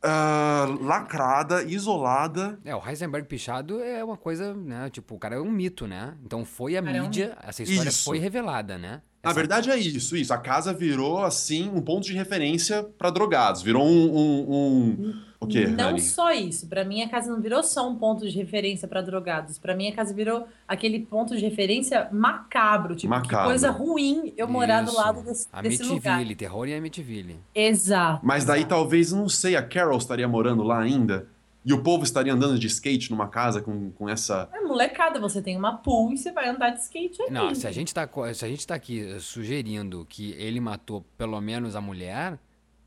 ah, 0.05 0.67
lacrada, 0.81 1.63
isolada. 1.63 2.59
É, 2.63 2.75
o 2.75 2.81
Heisenberg 2.87 3.27
pichado 3.27 3.81
é 3.81 4.03
uma 4.03 4.17
coisa, 4.17 4.53
né? 4.53 4.89
Tipo, 4.89 5.15
o 5.15 5.19
cara 5.19 5.35
é 5.35 5.39
um 5.39 5.49
mito, 5.51 5.87
né? 5.87 6.13
Então 6.23 6.45
foi 6.45 6.77
a 6.77 6.83
Cara, 6.83 6.97
é 6.97 7.01
mídia, 7.01 7.37
essa 7.43 7.63
história 7.63 7.89
Isso. 7.89 8.03
foi 8.03 8.19
revelada, 8.19 8.77
né? 8.77 9.01
Na 9.23 9.31
Essa- 9.31 9.39
verdade 9.39 9.71
é 9.71 9.77
isso, 9.77 10.15
isso. 10.15 10.31
A 10.33 10.37
casa 10.37 10.71
virou, 10.71 11.23
assim, 11.23 11.69
um 11.73 11.81
ponto 11.81 12.05
de 12.05 12.13
referência 12.13 12.83
para 12.97 13.09
drogados. 13.09 13.61
Virou 13.63 13.83
um... 13.83 14.15
um, 14.15 14.53
um- 14.53 15.21
O 15.45 15.47
quê, 15.47 15.67
Não 15.67 15.85
Rani? 15.85 16.01
só 16.01 16.31
isso. 16.31 16.67
Pra 16.67 16.83
mim, 16.83 17.01
a 17.01 17.09
casa 17.09 17.31
não 17.31 17.41
virou 17.41 17.63
só 17.63 17.87
um 17.89 17.95
ponto 17.95 18.27
de 18.27 18.37
referência 18.37 18.87
pra 18.87 19.01
drogados. 19.01 19.57
Pra 19.57 19.75
mim, 19.75 19.87
a 19.87 19.95
casa 19.95 20.13
virou 20.13 20.45
aquele 20.67 20.99
ponto 20.99 21.35
de 21.35 21.41
referência 21.43 22.07
macabro. 22.11 22.95
Tipo, 22.95 23.01
que 23.13 23.19
Macabro. 23.19 23.45
coisa 23.47 23.71
ruim 23.71 24.33
eu 24.37 24.47
morar 24.47 24.81
do 24.81 24.89
Isso. 24.89 24.97
lado 24.97 25.21
desse, 25.23 25.47
desse 25.61 25.83
lugar. 25.83 26.13
Amityville, 26.15 26.35
terror 26.35 26.67
em 26.67 26.75
Amityville. 26.75 27.39
Exato. 27.53 28.25
Mas 28.25 28.43
daí 28.45 28.59
exato. 28.61 28.75
talvez, 28.75 29.11
não 29.11 29.29
sei, 29.29 29.55
a 29.55 29.63
Carol 29.63 29.97
estaria 29.97 30.27
morando 30.27 30.63
lá 30.63 30.79
ainda? 30.79 31.27
E 31.67 31.73
o 31.73 31.81
povo 31.81 32.03
estaria 32.03 32.31
andando 32.31 32.59
de 32.59 32.67
skate 32.67 33.09
numa 33.09 33.27
casa 33.27 33.59
com, 33.59 33.89
com 33.91 34.07
essa... 34.07 34.47
É 34.53 34.61
molecada, 34.61 35.19
você 35.19 35.41
tem 35.41 35.57
uma 35.57 35.77
pool 35.77 36.13
e 36.13 36.17
você 36.17 36.31
vai 36.31 36.47
andar 36.47 36.69
de 36.69 36.79
skate 36.81 37.19
ali. 37.23 37.31
Não, 37.31 37.55
se 37.55 37.65
a 37.65 37.71
gente 37.71 37.91
tá, 37.91 38.07
se 38.35 38.45
a 38.45 38.47
gente 38.47 38.67
tá 38.67 38.75
aqui 38.75 39.19
sugerindo 39.19 40.05
que 40.07 40.33
ele 40.33 40.59
matou 40.59 41.03
pelo 41.17 41.41
menos 41.41 41.75
a 41.75 41.81
mulher, 41.81 42.37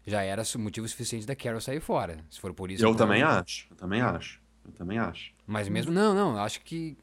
já 0.09 0.23
era 0.23 0.43
motivo 0.59 0.89
suficiente 0.89 1.27
da 1.27 1.37
Carol 1.37 1.61
sair 1.61 1.81
fora. 1.81 2.19
Se 2.31 2.41
for 2.41 2.53
por 2.55 2.71
isso. 2.71 2.85
Eu 2.85 2.95
também 2.95 3.23
acho, 3.23 3.67
eu 3.71 3.77
também 3.77 4.01
acho. 4.01 4.41
Eu 4.65 4.73
também 4.73 4.99
acho. 4.99 5.33
Mas 5.47 5.69
mesmo. 5.69 5.93
Não, 5.93 6.15
não, 6.15 6.33
eu 6.33 6.41
acho 6.41 6.61
que. 6.63 6.97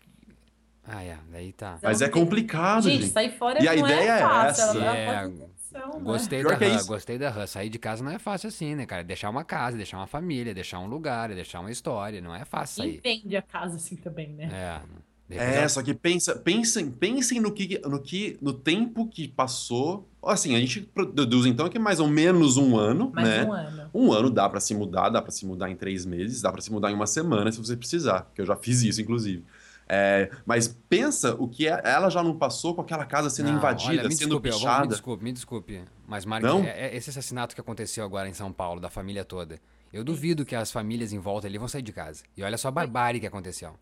Ah, 0.87 1.03
é, 1.03 1.17
daí 1.31 1.51
tá. 1.51 1.79
Mas 1.81 2.01
é 2.01 2.09
complicado, 2.09 2.83
Gente, 2.83 3.03
gente. 3.03 3.11
sair 3.11 3.31
fora 3.37 3.63
E 3.63 3.67
a 3.67 3.75
não 3.75 3.85
ideia 3.87 4.11
é 4.11 4.17
é 4.17 4.19
fácil. 4.21 4.63
essa. 4.63 4.77
Ela, 4.77 4.97
É, 4.97 5.27
ter 5.29 5.43
opção, 5.43 5.93
né? 5.99 6.03
Gostei 6.03 6.39
Pior 6.41 6.57
da 6.59 6.65
é 6.65 6.69
Han, 6.69 6.85
gostei 6.85 7.17
da 7.17 7.29
Han. 7.29 7.47
Sair 7.47 7.69
de 7.69 7.79
casa 7.79 8.03
não 8.03 8.11
é 8.11 8.19
fácil 8.19 8.49
assim, 8.49 8.75
né, 8.75 8.85
cara? 8.85 9.03
Deixar 9.03 9.31
uma 9.31 9.43
casa, 9.43 9.77
deixar 9.77 9.97
uma 9.97 10.05
família, 10.05 10.53
deixar 10.53 10.77
um 10.79 10.85
lugar, 10.85 11.29
deixar 11.33 11.59
uma 11.61 11.71
história. 11.71 12.21
Não 12.21 12.35
é 12.35 12.45
fácil 12.45 12.83
sair. 12.83 12.99
vende 13.03 13.35
a 13.35 13.41
casa 13.41 13.77
assim 13.77 13.95
também, 13.95 14.29
né? 14.33 14.49
É. 14.51 14.81
É, 15.27 15.67
só 15.67 15.81
que 15.81 15.93
pensa, 15.93 16.35
pensem, 16.35 16.91
pensem 16.91 17.39
no 17.39 17.51
que, 17.51 17.79
no 17.83 17.99
que, 17.99 18.37
no 18.41 18.53
tempo 18.53 19.07
que 19.07 19.27
passou. 19.27 20.07
Assim, 20.23 20.55
a 20.55 20.59
gente 20.59 20.87
deduz 21.13 21.45
então 21.47 21.67
que 21.67 21.77
é 21.77 21.79
mais 21.79 21.99
ou 21.99 22.07
menos 22.07 22.57
um 22.57 22.77
ano, 22.77 23.11
Mais 23.13 23.27
né? 23.27 23.43
um 23.43 23.51
ano. 23.53 23.89
Um 23.93 24.11
ano 24.13 24.29
dá 24.29 24.47
pra 24.47 24.59
se 24.59 24.75
mudar, 24.75 25.09
dá 25.09 25.21
pra 25.21 25.31
se 25.31 25.45
mudar 25.45 25.69
em 25.71 25.75
três 25.75 26.05
meses, 26.05 26.41
dá 26.41 26.51
pra 26.51 26.61
se 26.61 26.71
mudar 26.71 26.91
em 26.91 26.93
uma 26.93 27.07
semana 27.07 27.51
se 27.51 27.57
você 27.57 27.75
precisar, 27.75 28.29
que 28.35 28.41
eu 28.41 28.45
já 28.45 28.55
fiz 28.55 28.83
isso, 28.83 29.01
inclusive. 29.01 29.43
É, 29.87 30.31
mas 30.45 30.67
pensa 30.89 31.35
o 31.35 31.47
que 31.47 31.67
é- 31.67 31.79
ela 31.83 32.09
já 32.09 32.23
não 32.23 32.35
passou 32.37 32.73
com 32.73 32.81
aquela 32.81 33.05
casa 33.05 33.29
sendo 33.29 33.49
Não, 33.49 33.57
invadida, 33.57 33.91
olha, 33.91 34.01
sendo 34.03 34.09
desculpe, 34.39 34.47
eu 34.49 34.53
vou- 34.53 34.61
pichada. 34.61 34.81
me 34.81 34.87
desculpe, 34.89 35.23
me 35.23 35.31
desculpe. 35.31 35.81
Mas, 36.07 36.25
Mark, 36.25 36.43
Não? 36.43 36.63
é- 36.63 36.87
é 36.87 36.95
esse 36.95 37.09
assassinato 37.11 37.53
que 37.53 37.61
aconteceu 37.61 38.03
agora 38.03 38.27
em 38.27 38.33
São 38.33 38.51
Paulo, 38.51 38.79
da 38.81 38.89
família 38.89 39.23
toda, 39.23 39.59
eu 39.93 40.03
duvido 40.03 40.43
que 40.45 40.55
as 40.55 40.71
famílias 40.71 41.13
em 41.13 41.19
volta 41.19 41.45
ali 41.47 41.57
vão 41.59 41.67
sair 41.67 41.83
de 41.83 41.91
casa. 41.93 42.23
E 42.35 42.41
olha 42.43 42.57
só 42.57 42.67
a 42.67 42.71
barbárie 42.71 43.19
que 43.19 43.27
aconteceu. 43.27 43.73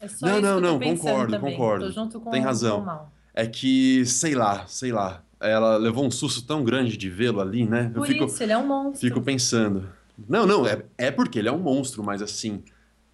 É 0.00 0.08
só 0.08 0.26
Não, 0.26 0.32
isso 0.34 0.42
não, 0.42 0.50
eu 0.54 0.60
não, 0.60 0.78
concordo, 0.80 1.32
também. 1.32 1.52
concordo. 1.52 1.86
Tô 1.86 1.92
junto 1.92 2.20
com 2.20 2.30
Tem 2.30 2.40
com 2.42 2.46
razão. 2.46 3.08
É 3.34 3.46
que, 3.46 4.04
sei 4.06 4.34
lá, 4.34 4.66
sei 4.66 4.92
lá. 4.92 5.22
Ela 5.40 5.76
levou 5.76 6.04
um 6.04 6.10
susto 6.10 6.46
tão 6.46 6.64
grande 6.64 6.96
de 6.96 7.10
vê-lo 7.10 7.40
ali, 7.40 7.66
né? 7.66 7.90
Eu 7.94 8.00
Por 8.00 8.06
fico, 8.06 8.24
isso, 8.24 8.42
ele 8.42 8.52
é 8.52 8.58
um 8.58 8.66
monstro. 8.66 9.00
fico 9.06 9.20
pensando. 9.20 9.88
Não, 10.28 10.46
não, 10.46 10.66
é, 10.66 10.82
é 10.96 11.10
porque 11.10 11.38
ele 11.38 11.48
é 11.48 11.52
um 11.52 11.58
monstro, 11.58 12.02
mas 12.02 12.22
assim, 12.22 12.62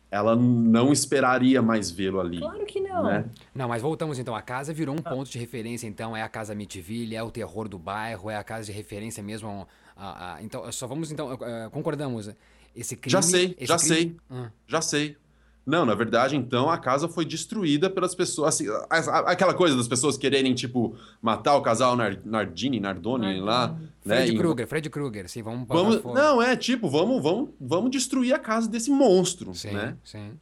ela 0.08 0.36
não 0.36 0.92
esperaria 0.92 1.60
mais 1.60 1.90
vê-lo 1.90 2.20
ali. 2.20 2.38
Claro 2.38 2.64
que 2.64 2.80
não. 2.80 3.02
Né? 3.04 3.24
Não, 3.52 3.66
mas 3.68 3.82
voltamos 3.82 4.18
então. 4.20 4.36
A 4.36 4.42
casa 4.42 4.72
virou 4.72 4.94
um 4.94 5.00
Ah. 5.04 5.10
ponto 5.10 5.28
de 5.28 5.38
referência, 5.38 5.86
então. 5.88 6.16
É 6.16 6.22
a 6.22 6.28
casa 6.28 6.54
Mitville, 6.54 7.16
é 7.16 7.22
o 7.22 7.30
terror 7.30 7.68
do 7.68 7.78
bairro, 7.78 8.30
é 8.30 8.36
a 8.36 8.44
casa 8.44 8.66
de 8.66 8.72
referência 8.72 9.22
mesmo. 9.22 9.48
ao- 9.48 9.68
a- 9.96 10.34
a- 10.36 10.42
então, 10.42 10.70
só 10.72 10.86
vamos 10.86 11.10
então. 11.10 11.32
eh, 11.40 11.68
concordamos. 11.72 12.30
Esse 12.74 12.96
crime. 12.96 13.12
Já 13.12 13.20
sei, 13.20 13.54
esse 13.58 13.66
já 13.66 13.76
crime- 13.76 13.94
sei. 13.96 14.16
Ah, 14.30 14.50
Já 14.66 14.80
sei. 14.80 15.16
Não, 15.64 15.84
na 15.86 15.94
verdade, 15.94 16.34
então, 16.34 16.68
a 16.68 16.76
casa 16.76 17.08
foi 17.08 17.24
destruída 17.24 17.88
pelas 17.88 18.14
pessoas. 18.14 18.48
Assim, 18.54 18.68
a- 18.68 18.86
a- 18.98 19.30
aquela 19.30 19.54
coisa 19.54 19.76
das 19.76 19.86
pessoas 19.86 20.16
quererem, 20.18 20.54
tipo, 20.54 20.96
matar 21.20 21.54
o 21.56 21.62
casal 21.62 21.94
Nar- 21.94 22.18
Nardini, 22.24 22.80
Nardoni 22.80 23.38
lá. 23.40 23.68
Nardoni. 23.68 23.82
Né? 24.04 24.16
Fred 24.16 24.32
E- 24.32 24.36
Krueger, 24.38 24.66
Fred 24.66 24.90
Krueger, 24.90 25.28
sim, 25.28 25.42
vamos 25.42 25.68
Vamos, 25.68 26.02
não, 26.02 26.42
é 26.42 26.56
tipo, 26.56 26.90
vamos, 26.90 27.22
vamos, 27.22 27.50
vamos 27.60 27.90
destruir 27.92 28.34
a 28.34 28.38
casa 28.40 28.68
desse 28.68 28.90
monstro, 28.90 29.54
Sim, 29.54 29.70
né? 29.70 29.96
sim. 30.02 30.32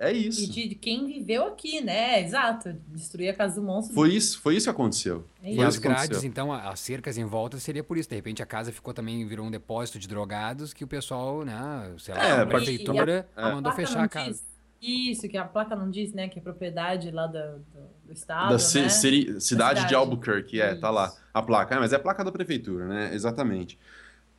É 0.00 0.12
E 0.12 0.26
isso. 0.26 0.50
de 0.50 0.74
quem 0.74 1.06
viveu 1.06 1.46
aqui, 1.46 1.80
né? 1.80 2.20
Exato. 2.20 2.74
Destruir 2.88 3.28
a 3.28 3.34
casa 3.34 3.54
do 3.54 3.62
monstro. 3.64 3.94
Foi 3.94 4.12
isso, 4.12 4.40
foi 4.40 4.56
isso 4.56 4.66
que 4.66 4.70
aconteceu. 4.70 5.24
É 5.40 5.52
E 5.52 5.54
Foi 5.54 5.64
as 5.64 5.74
isso 5.74 5.80
grades, 5.84 6.04
aconteceu. 6.06 6.28
então, 6.28 6.52
as 6.52 6.80
cercas 6.80 7.16
em 7.16 7.24
volta 7.24 7.56
seria 7.60 7.84
por 7.84 7.96
isso. 7.96 8.08
De 8.08 8.16
repente 8.16 8.42
a 8.42 8.46
casa 8.46 8.72
ficou 8.72 8.92
também, 8.92 9.24
virou 9.28 9.46
um 9.46 9.50
depósito 9.50 10.00
de 10.00 10.08
drogados 10.08 10.74
que 10.74 10.82
o 10.82 10.88
pessoal, 10.88 11.44
né, 11.44 11.92
sei 11.98 12.14
lá, 12.14 12.20
É, 12.26 12.40
a 12.40 12.46
prefeitura 12.46 13.28
E 13.36 13.40
a- 13.40 13.46
a 13.48 13.54
mandou 13.54 13.72
fechar 13.74 14.02
a 14.02 14.08
casa. 14.08 14.40
Isso, 14.86 15.28
que 15.28 15.36
a 15.36 15.44
placa 15.44 15.74
não 15.74 15.90
diz, 15.90 16.12
né? 16.12 16.28
Que 16.28 16.38
é 16.38 16.42
propriedade 16.42 17.10
lá 17.10 17.26
da- 17.26 17.52
do, 17.52 17.62
do 18.06 18.12
estado, 18.12 18.50
Da 18.52 18.58
ci- 18.58 18.82
né? 18.82 18.88
ciri- 18.88 19.40
cidade 19.40 19.74
de 19.74 19.80
cidade. 19.80 19.94
Albuquerque, 19.94 20.60
é, 20.60 20.74
tá 20.74 20.90
lá. 20.90 21.06
Isso. 21.08 21.20
A 21.34 21.42
placa, 21.42 21.74
é, 21.74 21.78
mas 21.78 21.92
é 21.92 21.96
a 21.96 21.98
placa 21.98 22.24
da 22.24 22.30
prefeitura, 22.30 22.86
né? 22.86 23.10
Exatamente. 23.12 23.78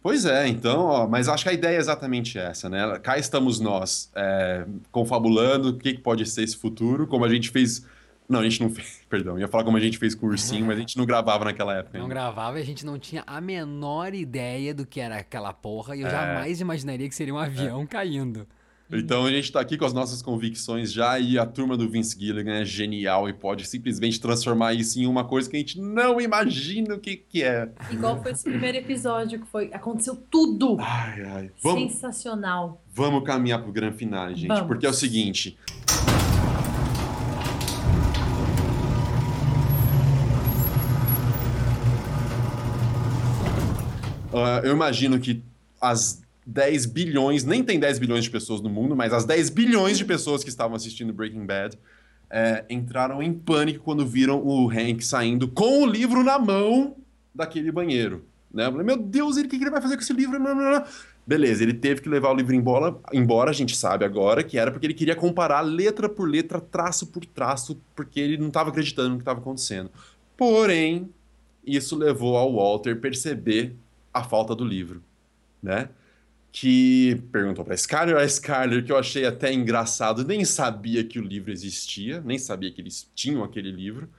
Pois 0.02 0.26
é, 0.26 0.48
então, 0.48 0.86
ó, 0.86 1.08
mas 1.08 1.28
acho 1.28 1.44
que 1.44 1.50
a 1.50 1.54
ideia 1.54 1.76
é 1.76 1.80
exatamente 1.80 2.38
essa, 2.38 2.70
né? 2.70 2.98
Cá 3.00 3.18
estamos 3.18 3.60
nós, 3.60 4.10
é, 4.16 4.66
confabulando 4.92 5.70
o 5.70 5.78
que, 5.78 5.96
que 5.96 6.02
pode 6.02 6.26
ser 6.26 6.44
esse 6.44 6.56
futuro, 6.56 7.06
como 7.08 7.26
a 7.26 7.30
gente 7.30 7.50
fez. 7.50 7.86
Não, 8.30 8.40
a 8.42 8.44
gente 8.44 8.62
não 8.62 8.70
fez, 8.70 9.02
perdão, 9.10 9.38
ia 9.40 9.48
falar 9.48 9.64
como 9.64 9.76
a 9.78 9.80
gente 9.80 9.98
fez 9.98 10.14
com 10.16 10.28
o 10.28 10.30
ursinho, 10.30 10.66
mas 10.66 10.78
a 10.78 10.80
gente 10.80 10.98
não 10.98 11.06
gravava 11.06 11.46
naquela 11.46 11.76
época. 11.76 11.98
Não 11.98 12.06
ainda. 12.06 12.14
gravava 12.16 12.60
e 12.60 12.62
a 12.62 12.66
gente 12.66 12.86
não 12.86 12.98
tinha 13.00 13.24
a 13.28 13.42
menor 13.42 14.14
ideia 14.14 14.74
do 14.74 14.86
que 14.86 15.00
era 15.02 15.18
aquela 15.18 15.52
porra 15.52 15.96
É. 15.96 16.00
e 16.00 16.02
eu 16.04 16.10
jamais 16.10 16.62
imaginaria 16.62 17.08
que 17.10 17.16
seria 17.16 17.34
um 17.34 17.38
avião 17.38 17.86
caindo. 17.88 18.48
Então 18.90 19.26
a 19.26 19.30
gente 19.30 19.52
tá 19.52 19.60
aqui 19.60 19.78
com 19.78 19.84
as 19.84 19.92
nossas 19.92 20.22
convicções 20.22 20.94
já 20.94 21.20
e 21.20 21.38
a 21.38 21.46
turma 21.46 21.76
do 21.76 21.90
Vince 21.90 22.18
Gilligan 22.18 22.62
é 22.62 22.66
genial 22.66 23.28
e 23.28 23.34
pode 23.34 23.68
simplesmente 23.68 24.20
transformar 24.20 24.74
isso 24.74 24.98
em 24.98 25.06
uma 25.06 25.26
coisa 25.26 25.50
que 25.50 25.58
a 25.58 25.60
gente 25.60 25.78
não 25.78 26.22
imagina 26.22 26.96
o 26.96 27.00
que, 27.00 27.18
que 27.18 27.44
é. 27.44 27.70
Igual 27.92 28.22
foi 28.24 28.32
esse 28.32 28.46
primeiro 28.46 28.78
episódio, 28.78 29.42
que 29.42 29.48
foi. 29.48 29.70
Aconteceu 29.74 30.16
tudo! 30.16 30.78
Ai, 30.80 31.22
ai. 31.22 31.52
Vamos, 31.62 31.92
Sensacional. 31.94 32.82
vamos 32.94 33.26
caminhar 33.26 33.62
pro 33.62 33.74
grande 33.74 33.98
finale, 33.98 34.36
gente. 34.36 34.48
Vamos. 34.48 34.68
Porque 34.68 34.86
é 34.86 34.90
o 34.90 34.94
seguinte. 34.94 35.58
Ah, 44.34 44.62
eu 44.64 44.72
imagino 44.72 45.20
que 45.20 45.44
as 45.82 46.22
10 46.48 46.86
bilhões, 46.86 47.44
nem 47.44 47.62
tem 47.62 47.78
10 47.78 48.00
bilhões 48.00 48.24
de 48.24 48.30
pessoas 48.30 48.62
no 48.62 48.70
mundo, 48.70 48.96
mas 48.96 49.12
as 49.12 49.26
10 49.26 49.50
bilhões 49.50 49.98
de 49.98 50.06
pessoas 50.06 50.46
que 50.46 50.50
estavam 50.50 50.78
assistindo 50.78 51.12
Breaking 51.12 51.46
Bad 51.46 51.78
é, 52.30 52.64
entraram 52.70 53.22
em 53.22 53.34
pânico 53.34 53.84
quando 53.84 54.06
viram 54.06 54.42
o 54.42 54.70
Hank 54.70 55.04
saindo 55.04 55.50
com 55.50 55.84
o 55.84 55.86
livro 55.86 56.24
na 56.24 56.40
mão 56.40 56.96
daquele 57.36 57.70
banheiro. 57.70 58.24
Né? 58.52 58.66
Eu 58.66 58.72
falei, 58.72 58.86
meu 58.86 58.98
Deus, 58.98 59.36
ele, 59.36 59.48
o 59.48 59.50
que 59.50 59.58
ele 59.58 59.70
vai 59.70 59.82
fazer 59.82 59.98
com 59.98 60.02
esse 60.02 60.14
livro? 60.14 60.40
Não, 60.40 60.56
não, 60.56 60.72
não. 60.72 60.84
Beleza, 61.28 61.64
ele 61.64 61.74
teve 61.74 62.00
que 62.00 62.08
levar 62.08 62.32
o 62.32 62.34
livro 62.34 62.56
embora, 62.56 62.96
embora, 63.12 63.50
a 63.50 63.54
gente 63.54 63.76
sabe 63.76 64.06
agora, 64.06 64.42
que 64.42 64.58
era 64.58 64.72
porque 64.72 64.88
ele 64.88 64.94
queria 64.94 65.18
comparar 65.18 65.60
letra 65.60 66.08
por 66.08 66.30
letra, 66.30 66.62
traço 66.62 67.08
por 67.08 67.26
traço, 67.26 67.78
porque 67.94 68.22
ele 68.22 68.38
não 68.38 68.48
estava 68.48 68.70
acreditando 68.70 69.10
no 69.10 69.16
que 69.18 69.24
estava 69.24 69.42
acontecendo. 69.42 69.92
Porém, 70.38 71.10
isso 71.66 71.98
levou 71.98 72.38
ao 72.38 72.56
Walter 72.56 72.96
perceber 73.02 73.76
a 74.14 74.24
falta 74.24 74.56
do 74.56 74.64
livro, 74.64 75.04
né? 75.62 75.90
Que 76.60 77.22
perguntou 77.32 77.64
para 77.64 77.76
Skyler, 77.76 78.18
a 78.18 78.26
Skyler, 78.26 78.84
que 78.84 78.92
eu 78.92 78.98
achei 78.98 79.28
até 79.28 79.54
engraçado, 79.54 80.26
nem 80.26 80.44
sabia 80.44 81.04
que 81.04 81.20
o 81.20 81.22
livro 81.22 81.52
existia, 81.52 82.20
nem 82.22 82.40
sabia 82.40 82.72
que 82.72 82.82
eles 82.82 83.08
tinham 83.14 83.44
aquele 83.44 83.72
livro. 83.72 84.10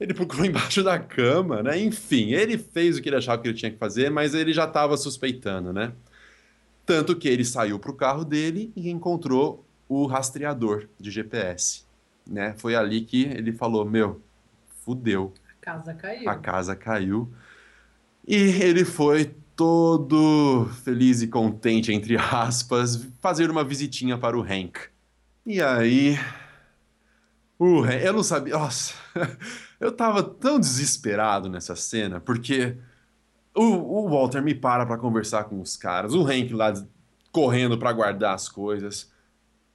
Ele 0.00 0.14
procurou 0.14 0.46
embaixo 0.46 0.82
da 0.82 0.98
cama, 0.98 1.62
né? 1.62 1.78
Enfim, 1.78 2.32
ele 2.32 2.56
fez 2.56 2.96
o 2.96 3.02
que 3.02 3.10
ele 3.10 3.16
achava 3.16 3.42
que 3.42 3.48
ele 3.48 3.58
tinha 3.58 3.70
que 3.70 3.76
fazer, 3.76 4.10
mas 4.10 4.32
ele 4.32 4.54
já 4.54 4.64
estava 4.64 4.96
suspeitando, 4.96 5.70
né? 5.70 5.92
Tanto 6.86 7.14
que 7.14 7.28
ele 7.28 7.44
saiu 7.44 7.78
para 7.78 7.90
o 7.90 7.94
carro 7.94 8.24
dele 8.24 8.72
e 8.74 8.88
encontrou 8.88 9.62
o 9.86 10.06
rastreador 10.06 10.88
de 10.98 11.10
GPS, 11.10 11.84
né? 12.26 12.54
Foi 12.56 12.74
ali 12.74 13.02
que 13.02 13.24
ele 13.24 13.52
falou: 13.52 13.84
Meu, 13.84 14.22
fudeu, 14.82 15.34
A 15.60 15.64
casa 15.66 15.92
caiu. 15.92 16.30
a 16.30 16.36
casa 16.36 16.74
caiu. 16.74 17.30
E 18.26 18.34
ele 18.34 18.82
foi 18.86 19.34
todo 19.56 20.68
feliz 20.84 21.22
e 21.22 21.26
contente, 21.26 21.92
entre 21.92 22.16
aspas, 22.16 23.08
fazer 23.20 23.50
uma 23.50 23.64
visitinha 23.64 24.18
para 24.18 24.38
o 24.38 24.42
Hank. 24.42 24.78
E 25.44 25.62
aí. 25.62 26.18
O 27.58 27.80
Hank, 27.80 28.04
eu 28.04 28.12
não 28.12 28.22
sabia. 28.22 28.58
Nossa, 28.58 28.94
eu 29.80 29.90
tava 29.90 30.22
tão 30.22 30.60
desesperado 30.60 31.48
nessa 31.48 31.74
cena, 31.74 32.20
porque 32.20 32.76
o, 33.54 33.64
o 34.04 34.08
Walter 34.10 34.42
me 34.42 34.54
para 34.54 34.84
para 34.84 34.98
conversar 34.98 35.44
com 35.44 35.60
os 35.60 35.76
caras, 35.76 36.12
o 36.12 36.22
Hank 36.22 36.52
lá 36.52 36.74
correndo 37.32 37.78
para 37.78 37.92
guardar 37.92 38.34
as 38.34 38.48
coisas. 38.48 39.10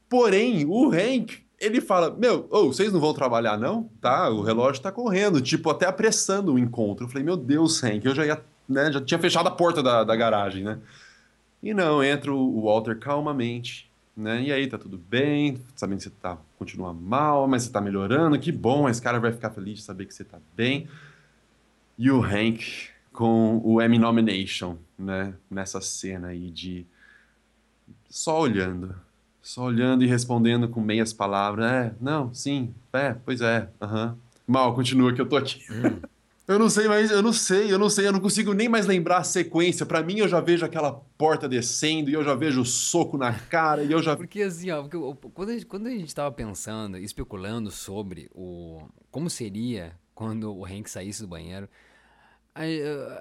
Porém, 0.08 0.66
o 0.66 0.92
Hank, 0.92 1.44
ele 1.60 1.82
fala: 1.82 2.16
Meu, 2.16 2.48
ô, 2.52 2.68
vocês 2.68 2.94
não 2.94 3.00
vão 3.00 3.14
trabalhar, 3.14 3.58
não? 3.58 3.90
Tá, 4.00 4.30
o 4.30 4.42
relógio 4.42 4.82
tá 4.82 4.92
correndo, 4.92 5.42
tipo, 5.42 5.70
até 5.70 5.88
apressando 5.88 6.54
o 6.54 6.60
encontro. 6.60 7.06
Eu 7.06 7.10
falei: 7.10 7.24
Meu 7.24 7.38
Deus, 7.38 7.84
Hank, 7.84 8.06
eu 8.06 8.14
já 8.14 8.26
ia, 8.26 8.44
né, 8.68 8.92
já 8.92 9.02
tinha 9.02 9.20
fechado 9.20 9.48
a 9.48 9.52
porta 9.52 9.82
da, 9.82 10.04
da 10.04 10.16
garagem, 10.16 10.64
né? 10.64 10.80
E 11.62 11.74
não, 11.74 12.04
entra 12.04 12.34
o 12.34 12.64
Walter 12.64 12.98
calmamente, 12.98 13.90
né? 14.18 14.42
E 14.42 14.52
aí, 14.52 14.68
tá 14.68 14.78
tudo 14.78 14.98
bem, 14.98 15.62
sabendo 15.76 15.98
que 15.98 16.04
você 16.06 16.10
tá, 16.10 16.38
continua 16.58 16.94
mal, 16.94 17.48
mas 17.48 17.64
você 17.64 17.72
tá 17.72 17.80
melhorando, 17.80 18.40
que 18.40 18.52
bom, 18.52 18.90
esse 18.90 19.02
cara 19.02 19.20
vai 19.20 19.32
ficar 19.32 19.52
feliz 19.52 19.80
de 19.80 19.84
saber 19.84 20.06
que 20.06 20.14
você 20.14 20.24
tá 20.24 20.40
bem. 20.56 20.88
E 21.98 22.10
o 22.10 22.24
Hank 22.24 22.90
com 23.14 23.62
o 23.64 23.82
Emmy 23.82 24.00
Nomination, 24.00 24.78
né? 24.98 25.34
Nessa 25.50 25.82
cena 25.82 26.30
aí 26.30 26.50
de 26.50 26.86
só 28.10 28.40
olhando, 28.42 28.96
só 29.42 29.64
olhando 29.64 30.04
e 30.04 30.08
respondendo 30.08 30.68
com 30.68 30.82
meias 30.82 31.14
palavras. 31.14 31.66
É, 31.72 31.94
não, 32.00 32.34
sim, 32.34 32.74
é, 32.94 33.14
pois 33.26 33.42
é, 33.42 33.70
aham. 33.82 34.18
Mal, 34.48 34.74
continua 34.76 35.14
que 35.14 35.22
eu 35.22 35.30
tô 35.30 35.38
aqui. 35.38 35.62
Eu 36.48 36.58
não 36.58 36.70
sei, 36.70 36.88
mas 36.88 37.12
eu 37.12 37.22
não 37.22 37.32
sei, 37.32 37.72
eu 37.72 37.78
não 37.78 37.90
sei, 37.90 38.08
eu 38.08 38.12
não 38.12 38.20
consigo 38.20 38.54
nem 38.54 38.68
mais 38.68 38.86
lembrar 38.86 39.18
a 39.20 39.24
sequência. 39.24 39.86
Pra 39.86 40.02
mim, 40.02 40.18
eu 40.18 40.28
já 40.28 40.42
vejo 40.42 40.66
aquela 40.66 40.94
porta 41.18 41.48
descendo 41.48 42.10
e 42.10 42.14
eu 42.14 42.24
já 42.24 42.34
vejo 42.36 42.62
o 42.62 42.66
soco 42.66 43.18
na 43.18 43.34
cara 43.34 43.84
e 43.84 43.92
eu 43.92 44.02
já. 44.02 44.18
Porque 44.18 44.42
assim, 44.42 44.70
ó, 44.72 44.84
porque 44.84 44.98
quando, 45.34 45.50
a 45.50 45.54
gente, 45.54 45.66
quando 45.66 45.88
a 45.88 45.92
gente 45.92 46.14
tava 46.14 46.32
pensando, 46.32 46.98
especulando 46.98 47.72
sobre 47.72 48.30
o 48.34 48.82
como 49.10 49.30
seria 49.30 49.94
quando 50.14 50.54
o 50.54 50.66
Hank 50.66 50.90
saísse 50.90 51.22
do 51.22 51.28
banheiro, 51.28 51.70
a, 52.54 52.64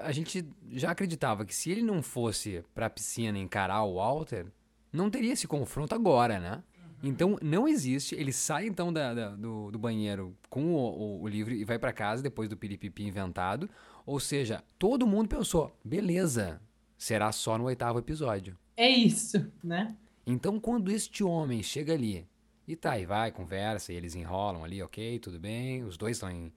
a 0.06 0.12
gente 0.12 0.44
já 0.72 0.90
acreditava 0.90 1.44
que 1.44 1.54
se 1.54 1.70
ele 1.70 1.82
não 1.82 2.02
fosse 2.02 2.64
pra 2.74 2.90
piscina 2.90 3.38
encarar 3.38 3.82
o 3.84 3.94
Walter, 3.94 4.46
não 4.92 5.10
teria 5.10 5.32
esse 5.32 5.46
confronto 5.46 5.94
agora, 5.94 6.40
né? 6.40 6.62
Então 7.02 7.38
não 7.42 7.66
existe. 7.66 8.14
Ele 8.14 8.32
sai 8.32 8.66
então 8.66 8.92
da- 8.92 9.14
da- 9.14 9.30
do, 9.36 9.70
do 9.70 9.78
banheiro 9.78 10.36
com 10.48 10.74
o, 10.74 10.78
o- 10.78 11.22
o 11.22 11.28
livro 11.28 11.54
e 11.54 11.64
vai 11.64 11.78
pra 11.78 11.92
casa 11.92 12.22
depois 12.22 12.48
do 12.48 12.56
piripipi 12.56 13.04
inventado. 13.04 13.68
Ou 14.04 14.20
seja, 14.20 14.62
todo 14.78 15.06
mundo 15.06 15.28
pensou, 15.28 15.74
beleza, 15.84 16.60
será 16.98 17.32
só 17.32 17.56
no 17.56 17.64
oitavo 17.64 17.98
episódio. 17.98 18.56
É 18.76 18.88
isso, 18.88 19.50
né? 19.62 19.96
Então, 20.26 20.60
quando 20.60 20.90
este 20.90 21.24
homem 21.24 21.62
chega 21.62 21.92
ali 21.94 22.26
e 22.68 22.76
tá, 22.76 22.98
e 22.98 23.06
vai, 23.06 23.32
conversa, 23.32 23.92
e 23.92 23.96
eles 23.96 24.14
enrolam 24.14 24.62
ali, 24.64 24.82
ok, 24.82 25.18
tudo 25.18 25.38
bem, 25.40 25.82
os 25.82 25.96
dois 25.96 26.16
estão 26.16 26.30
em. 26.30 26.52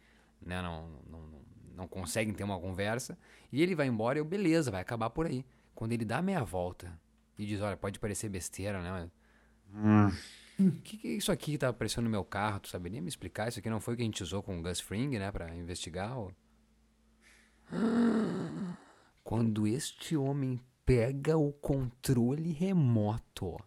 Né, 0.46 0.62
não, 0.62 0.90
não, 1.10 1.20
não, 1.22 1.42
não 1.78 1.88
conseguem 1.88 2.34
ter 2.34 2.44
uma 2.44 2.60
conversa, 2.60 3.18
e 3.52 3.62
ele 3.64 3.74
vai 3.76 3.88
embora, 3.88 4.20
eu, 4.20 4.26
beleza, 4.26 4.70
vai 4.70 4.82
acabar 4.82 5.10
por 5.10 5.26
aí. 5.26 5.46
Quando 5.74 5.94
ele 5.94 6.04
dá 6.06 6.18
a 6.18 6.22
meia 6.22 6.44
volta 6.44 7.00
e 7.40 7.46
diz: 7.46 7.62
Olha, 7.62 7.78
pode 7.78 7.98
parecer 8.00 8.30
besteira, 8.30 8.82
né? 8.82 9.10
O 10.60 10.72
que, 10.84 10.98
que 10.98 11.08
é 11.08 11.12
isso 11.12 11.32
aqui 11.32 11.54
que 11.54 11.58
tá 11.58 11.70
aparecendo 11.70 12.06
no 12.06 12.10
meu 12.12 12.24
carro? 12.24 12.60
Tu 12.60 12.70
saberia 12.70 13.02
me 13.02 13.08
explicar? 13.10 13.48
Isso 13.50 13.60
aqui 13.60 13.70
não 13.70 13.80
foi 13.82 13.96
o 13.96 13.98
que 13.98 14.04
a 14.04 14.06
gente 14.06 14.22
usou 14.24 14.44
com 14.44 14.58
o 14.60 14.62
Gus 14.62 14.80
Fring, 14.80 15.18
né, 15.18 15.32
pra 15.32 15.54
investigar? 15.56 16.18
ou- 16.18 16.32
Quando 19.24 19.66
este 19.66 20.16
homem 20.16 20.60
pega 20.86 21.38
o 21.38 21.52
controle 21.54 22.52
remoto. 22.52 23.58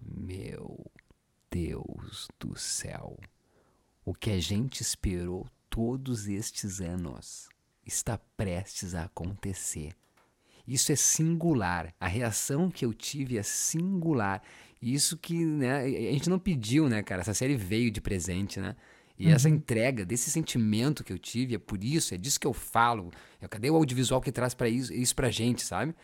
Meu 0.00 0.84
Deus 1.50 2.28
do 2.38 2.56
céu. 2.58 3.18
O 4.04 4.14
que 4.14 4.30
a 4.30 4.40
gente 4.40 4.80
esperou 4.82 5.46
todos 5.72 6.28
estes 6.28 6.82
anos 6.82 7.48
está 7.84 8.18
prestes 8.36 8.94
a 8.94 9.04
acontecer. 9.04 9.94
Isso 10.68 10.92
é 10.92 10.96
singular. 10.96 11.94
A 11.98 12.06
reação 12.06 12.70
que 12.70 12.84
eu 12.84 12.92
tive 12.92 13.38
é 13.38 13.42
singular. 13.42 14.42
Isso 14.82 15.16
que, 15.16 15.34
né, 15.34 15.80
a 15.80 16.12
gente 16.12 16.28
não 16.28 16.38
pediu, 16.38 16.90
né, 16.90 17.02
cara? 17.02 17.22
Essa 17.22 17.32
série 17.32 17.56
veio 17.56 17.90
de 17.90 18.02
presente, 18.02 18.60
né? 18.60 18.76
E 19.18 19.28
essa 19.30 19.48
entrega 19.48 20.04
desse 20.04 20.30
sentimento 20.30 21.02
que 21.02 21.12
eu 21.12 21.18
tive, 21.18 21.54
é 21.54 21.58
por 21.58 21.82
isso, 21.82 22.12
é 22.12 22.18
disso 22.18 22.40
que 22.40 22.46
eu 22.46 22.52
falo. 22.52 23.10
Eu, 23.40 23.48
cadê 23.48 23.70
o 23.70 23.76
audiovisual 23.76 24.20
que 24.20 24.32
traz 24.32 24.52
para 24.52 24.68
isso, 24.68 24.92
isso 24.92 25.14
pra 25.14 25.30
gente, 25.30 25.62
sabe? 25.62 25.94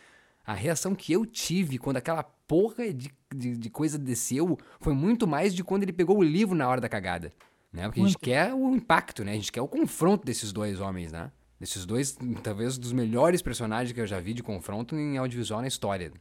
A 0.47 0.55
reação 0.55 0.95
que 0.95 1.12
eu 1.12 1.27
tive 1.27 1.79
quando 1.79 1.99
aquela 1.99 2.23
porra 2.23 2.93
de, 2.93 3.11
de, 3.35 3.57
de 3.57 3.71
coisa 3.71 3.99
desceu 3.99 4.57
foi 4.81 4.95
muito 4.95 5.27
mais 5.27 5.55
de 5.55 5.62
quando 5.62 5.83
ele 5.83 5.93
pegou 5.93 6.19
o 6.19 6.23
livro 6.23 6.55
na 6.55 6.66
hora 6.66 6.81
da 6.81 6.89
cagada. 6.89 7.35
Né? 7.73 7.85
Porque 7.85 8.01
a 8.01 8.05
gente 8.05 8.19
quer 8.19 8.55
o 8.55 8.75
impacto, 8.75 9.25
né? 9.25 9.33
A 9.33 9.35
gente 9.35 9.53
quer 9.53 9.61
o 9.61 9.69
confronto 9.69 10.25
desses 10.25 10.53
dois 10.53 10.81
homens, 10.81 11.12
né? 11.12 11.31
Desses 11.61 11.85
dois, 11.85 12.16
talvez, 12.43 12.79
dos 12.79 12.93
melhores 12.93 13.43
personagens 13.43 13.93
que 13.93 14.01
eu 14.01 14.07
já 14.07 14.21
vi 14.21 14.33
de 14.33 14.43
confronto 14.43 14.97
em 14.97 15.19
audiovisual 15.19 15.61
na 15.61 15.69
história. 15.69 16.12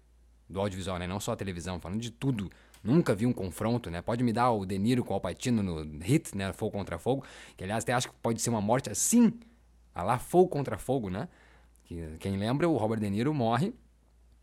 Do 0.49 0.59
audiovisual, 0.59 0.97
né? 0.97 1.07
Não 1.07 1.19
só 1.19 1.33
a 1.33 1.35
televisão, 1.35 1.79
falando 1.79 2.01
de 2.01 2.11
tudo. 2.11 2.49
Nunca 2.83 3.13
vi 3.13 3.25
um 3.25 3.33
confronto, 3.33 3.89
né? 3.89 4.01
Pode 4.01 4.23
me 4.23 4.33
dar 4.33 4.51
o 4.51 4.65
De 4.65 4.77
Niro 4.77 5.03
com 5.03 5.11
o 5.11 5.15
Alpatino 5.15 5.61
no 5.61 5.99
Hit, 5.99 6.35
né? 6.35 6.53
Fogo 6.53 6.71
contra 6.71 6.97
Fogo. 6.97 7.23
Que, 7.55 7.63
aliás, 7.63 7.83
até 7.83 7.93
acho 7.93 8.09
que 8.09 8.15
pode 8.21 8.41
ser 8.41 8.49
uma 8.49 8.61
morte 8.61 8.89
assim. 8.89 9.33
A 9.93 10.03
lá 10.03 10.17
Fogo 10.17 10.49
contra 10.49 10.77
Fogo, 10.77 11.09
né? 11.09 11.27
Que, 11.85 12.15
quem 12.19 12.37
lembra, 12.37 12.67
o 12.67 12.77
Robert 12.77 12.99
De 12.99 13.09
Niro 13.09 13.33
morre 13.33 13.73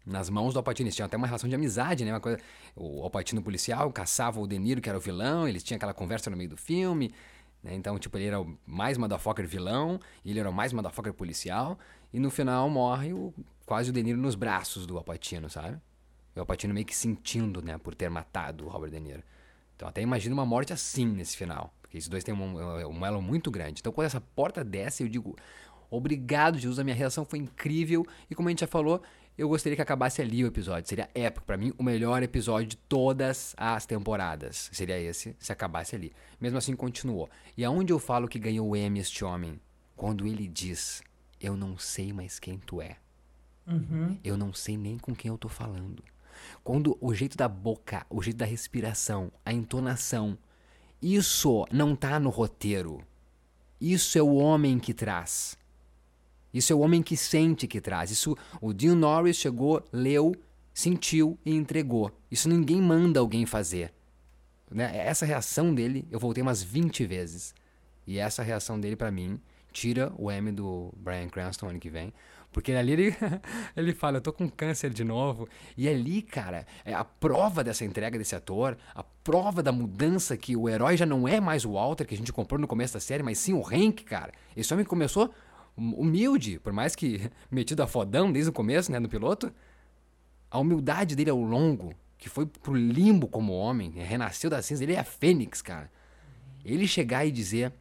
nas 0.05 0.29
mãos 0.29 0.53
do 0.53 0.59
Alpatino. 0.59 0.89
Eles 0.89 0.95
tinham 0.95 1.07
até 1.07 1.17
uma 1.17 1.27
relação 1.27 1.49
de 1.49 1.55
amizade, 1.55 2.05
né? 2.05 2.13
Uma 2.13 2.21
coisa, 2.21 2.39
o 2.77 3.03
Alpatino 3.03 3.43
policial 3.43 3.91
caçava 3.93 4.41
o 4.41 4.47
De 4.47 4.59
Niro, 4.59 4.81
que 4.81 4.89
era 4.89 4.99
o 4.99 5.01
vilão. 5.01 5.47
Eles 5.47 5.63
tinham 5.63 5.77
aquela 5.77 5.95
conversa 5.95 6.29
no 6.31 6.37
meio 6.37 6.51
do 6.51 6.57
filme. 6.57 7.15
Né? 7.63 7.75
Então, 7.75 7.99
tipo, 7.99 8.17
ele 8.19 8.27
era 8.27 8.41
o 8.41 8.59
mais 8.67 8.99
motherfucker 8.99 9.47
vilão, 9.47 10.01
e 10.25 10.31
ele 10.31 10.41
era 10.41 10.51
o 10.51 10.53
mais 10.53 10.73
motherfucker 10.73 11.15
policial. 11.15 11.79
E 12.13 12.19
no 12.19 12.31
final 12.31 12.69
morre 12.69 13.13
o, 13.13 13.33
quase 13.65 13.91
o 13.91 13.93
De 13.93 14.03
Niro 14.03 14.19
nos 14.19 14.35
braços 14.35 14.87
do 14.87 14.97
Alpatino, 14.97 15.49
sabe? 15.49 15.81
E 16.35 16.39
o 16.39 16.41
Alpatino 16.41 16.75
meio 16.75 16.87
que 16.87 16.95
sentindo, 16.95 17.63
né? 17.63 17.79
Por 17.79 17.95
ter 17.95 18.09
matado 18.11 18.67
o 18.67 18.69
Robert 18.69 18.91
De 18.91 19.01
Niro. 19.01 19.23
Então, 19.77 19.89
até 19.89 20.03
imagino 20.03 20.35
uma 20.35 20.47
morte 20.47 20.73
assim 20.73 21.07
nesse 21.07 21.37
final. 21.37 21.73
Porque 21.81 21.97
esses 21.97 22.09
dois 22.09 22.25
têm 22.25 22.35
um, 22.35 22.87
um 22.89 23.07
elo 23.07 23.23
muito 23.23 23.51
grande. 23.51 23.81
Então, 23.81 23.93
quando 23.93 24.07
essa 24.07 24.21
porta 24.21 24.65
desce, 24.65 25.03
eu 25.03 25.09
digo... 25.09 25.37
Obrigado, 25.91 26.59
Jesus. 26.59 26.81
A 26.81 26.85
minha 26.85 26.97
reação 26.97 27.25
foi 27.25 27.39
incrível. 27.39 28.05
E 28.29 28.35
como 28.35 28.49
a 28.49 28.51
gente 28.51 28.61
já 28.61 28.67
falou, 28.67 29.01
eu 29.37 29.49
gostaria 29.49 29.75
que 29.75 29.83
acabasse 29.83 30.23
ali 30.23 30.45
o 30.45 30.47
episódio. 30.47 30.89
Seria 30.89 31.11
épico. 31.15 31.45
para 31.45 31.57
mim, 31.57 31.73
o 31.77 31.83
melhor 31.83 32.23
episódio 32.23 32.69
de 32.69 32.77
todas 32.77 33.55
as 33.57 33.85
temporadas. 33.85 34.71
Seria 34.73 34.99
esse, 34.99 35.35
se 35.39 35.53
acabasse 35.53 35.97
ali. 35.97 36.13
Mesmo 36.41 36.59
assim, 36.59 36.77
continuou. 36.77 37.29
E 37.57 37.65
aonde 37.65 37.93
eu 37.93 37.99
falo 37.99 38.29
que 38.29 38.39
ganhou 38.39 38.69
o 38.69 38.77
Emmy 38.77 39.01
este 39.01 39.25
homem? 39.25 39.61
Quando 39.97 40.27
ele 40.27 40.47
diz: 40.47 41.03
Eu 41.41 41.57
não 41.57 41.77
sei 41.77 42.13
mais 42.13 42.39
quem 42.39 42.59
tu 42.59 42.81
é. 42.81 42.97
Eu 44.23 44.37
não 44.37 44.53
sei 44.53 44.77
nem 44.77 44.99
com 44.99 45.15
quem 45.15 45.31
eu 45.31 45.39
tô 45.39 45.49
falando. 45.49 46.03
Quando 46.63 46.97
o 47.01 47.15
jeito 47.15 47.37
da 47.37 47.49
boca, 47.49 48.05
o 48.11 48.23
jeito 48.23 48.37
da 48.37 48.45
respiração, 48.45 49.33
a 49.45 49.53
entonação, 49.53 50.37
isso 51.01 51.67
não 51.73 51.97
tá 51.97 52.19
no 52.21 52.31
roteiro. 52.31 53.03
Isso 53.81 54.17
é 54.19 54.23
o 54.23 54.35
homem 54.35 54.79
que 54.79 54.95
traz. 54.95 55.57
Isso 56.55 56.73
é 56.73 56.77
o 56.77 56.79
homem 56.79 57.03
que 57.03 57.17
sente 57.17 57.67
que 57.67 57.81
traz. 57.81 58.13
Isso 58.13 58.37
o 58.61 58.73
Dean 58.73 58.95
Norris 58.95 59.37
chegou, 59.37 59.85
leu, 59.93 60.33
sentiu 60.73 61.37
e 61.45 61.53
entregou. 61.53 62.13
Isso 62.31 62.49
ninguém 62.49 62.81
manda 62.81 63.19
alguém 63.19 63.45
fazer. 63.45 63.93
Né? 64.71 64.97
Essa 64.97 65.27
reação 65.27 65.75
dele, 65.75 66.07
eu 66.11 66.21
voltei 66.21 66.43
umas 66.43 66.63
20 66.63 67.05
vezes. 67.07 67.55
E 68.07 68.19
essa 68.19 68.43
reação 68.43 68.79
dele, 68.79 68.95
pra 68.95 69.11
mim, 69.11 69.41
tira 69.73 70.13
o 70.17 70.31
M 70.31 70.53
do 70.53 70.93
Brian 70.97 71.29
Cranston 71.29 71.69
ano 71.69 71.81
que 71.81 71.91
vem. 71.91 72.13
Porque 72.53 72.71
ali 72.73 72.93
ele, 72.93 73.17
ele 73.77 73.93
fala, 73.93 74.19
eu 74.19 74.21
tô 74.21 74.33
com 74.33 74.49
câncer 74.49 74.91
de 74.91 75.03
novo. 75.03 75.49
E 75.77 75.89
ali, 75.89 76.23
cara, 76.23 76.65
é 76.85 76.95
a 76.95 77.05
prova 77.05 77.65
dessa 77.65 77.85
entrega 77.85 78.17
desse 78.17 78.37
ator, 78.37 78.79
a 78.95 79.03
prova 79.03 79.61
da 79.61 79.73
mudança 79.73 80.37
que 80.37 80.57
o 80.57 80.69
herói 80.69 80.97
já 80.97 81.05
não 81.05 81.27
é 81.27 81.41
mais 81.41 81.65
o 81.65 81.73
Walter 81.73 82.07
que 82.07 82.15
a 82.15 82.17
gente 82.17 82.33
comprou 82.33 82.61
no 82.61 82.69
começo 82.69 82.95
da 82.95 83.01
série, 83.01 83.25
mas 83.25 83.39
sim 83.39 83.53
o 83.53 83.67
Hank, 83.67 84.05
cara. 84.05 84.33
Esse 84.57 84.73
homem 84.73 84.87
começou 84.87 85.35
humilde, 85.77 86.59
por 86.59 86.73
mais 86.73 86.95
que 86.95 87.31
metido 87.51 87.83
a 87.83 87.87
fodão 87.87 88.31
desde 88.31 88.51
o 88.51 88.53
começo, 88.53 88.91
né, 88.91 88.99
no 88.99 89.09
piloto. 89.09 89.53
A 90.51 90.59
humildade 90.59 91.17
dele 91.17 91.31
ao 91.31 91.41
longo, 91.41 91.93
que 92.17 92.29
foi 92.29 92.47
pro 92.47 92.75
limbo 92.75 93.27
como 93.27 93.53
homem, 93.53 93.91
renasceu 93.91 94.49
da 94.49 94.63
cinza, 94.63 94.85
ele 94.85 94.95
é 94.95 95.01
a 95.01 95.05
fênix, 95.05 95.61
cara. 95.61 95.91
Ele 96.65 96.87
chegar 96.87 97.27
e 97.27 97.31
dizer, 97.31 97.73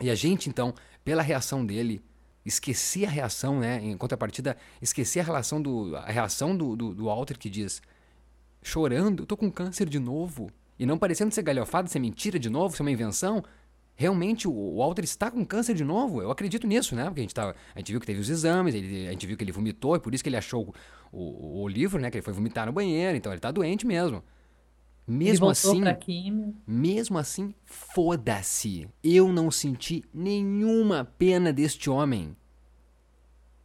e 0.00 0.08
a 0.08 0.14
gente 0.14 0.48
então, 0.48 0.74
pela 1.04 1.22
reação 1.22 1.66
dele, 1.66 2.02
esquecer 2.44 3.06
a 3.06 3.10
reação, 3.10 3.60
né, 3.60 3.80
em 3.82 3.96
contrapartida, 3.96 4.56
esquecer 4.80 5.20
a 5.20 5.24
relação 5.24 5.60
do, 5.60 5.96
a 5.96 6.10
reação 6.10 6.56
do, 6.56 6.76
do, 6.76 6.94
do 6.94 7.04
Walter 7.04 7.38
que 7.38 7.50
diz, 7.50 7.82
chorando, 8.62 9.26
tô 9.26 9.36
com 9.36 9.50
câncer 9.50 9.88
de 9.88 9.98
novo, 9.98 10.50
e 10.78 10.86
não 10.86 10.98
parecendo 10.98 11.32
ser 11.32 11.42
galhofado, 11.42 11.88
ser 11.88 11.98
mentira 11.98 12.38
de 12.38 12.48
novo, 12.48 12.76
ser 12.76 12.82
uma 12.82 12.90
invenção, 12.90 13.44
realmente 13.94 14.48
o 14.48 14.76
Walter 14.76 15.04
está 15.04 15.30
com 15.30 15.44
câncer 15.44 15.74
de 15.74 15.84
novo. 15.84 16.22
Eu 16.22 16.30
acredito 16.30 16.66
nisso, 16.66 16.94
né? 16.94 17.04
Porque 17.04 17.20
a 17.20 17.22
gente, 17.22 17.34
tava, 17.34 17.54
a 17.74 17.78
gente 17.78 17.90
viu 17.92 18.00
que 18.00 18.06
teve 18.06 18.20
os 18.20 18.28
exames, 18.28 18.74
ele, 18.74 19.08
a 19.08 19.12
gente 19.12 19.26
viu 19.26 19.36
que 19.36 19.44
ele 19.44 19.52
vomitou, 19.52 19.96
e 19.96 20.00
por 20.00 20.14
isso 20.14 20.22
que 20.22 20.28
ele 20.28 20.36
achou 20.36 20.74
o, 21.12 21.20
o, 21.20 21.62
o 21.62 21.68
livro, 21.68 22.00
né? 22.00 22.10
Que 22.10 22.16
ele 22.16 22.24
foi 22.24 22.32
vomitar 22.32 22.66
no 22.66 22.72
banheiro, 22.72 23.16
então 23.16 23.32
ele 23.32 23.40
tá 23.40 23.50
doente 23.50 23.86
mesmo. 23.86 24.22
Ele 25.06 25.18
Mesmo 25.18 25.48
assim, 25.50 25.82
mesmo 26.66 27.18
assim, 27.18 27.54
foda-se. 27.64 28.88
Eu 29.02 29.32
não 29.32 29.50
senti 29.50 30.04
nenhuma 30.12 31.04
pena 31.18 31.52
deste 31.52 31.90
homem. 31.90 32.36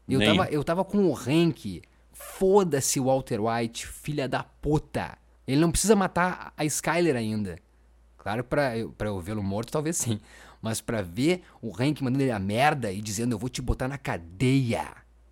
Eu, 0.09 0.19
Nem. 0.19 0.36
tava, 0.36 0.49
eu 0.49 0.63
tava 0.63 0.84
com 0.84 1.05
o 1.05 1.15
Hank. 1.15 1.82
Foda-se, 2.11 2.99
Walter 2.99 3.39
White, 3.39 3.86
filha 3.86 4.28
da 4.28 4.41
puta. 4.41 5.17
Ele 5.45 5.61
não 5.61 5.71
precisa 5.71 5.95
matar 5.95 6.51
a 6.57 6.65
Skyler 6.65 7.15
ainda. 7.15 7.57
Claro, 8.18 8.43
pra 8.43 8.78
eu, 8.78 8.91
pra 8.91 9.07
eu 9.07 9.20
vê-lo 9.20 9.43
morto, 9.43 9.72
talvez 9.72 9.97
sim. 9.97 10.20
Mas 10.61 10.82
pra 10.82 11.01
ver 11.01 11.43
o 11.61 11.72
Hank 11.72 12.03
mandando 12.03 12.24
ele 12.24 12.32
a 12.32 12.39
merda 12.39 12.91
e 12.91 13.01
dizendo 13.01 13.34
eu 13.34 13.39
vou 13.39 13.49
te 13.49 13.61
botar 13.61 13.88
na 13.88 13.97
cadeia. 13.97 14.88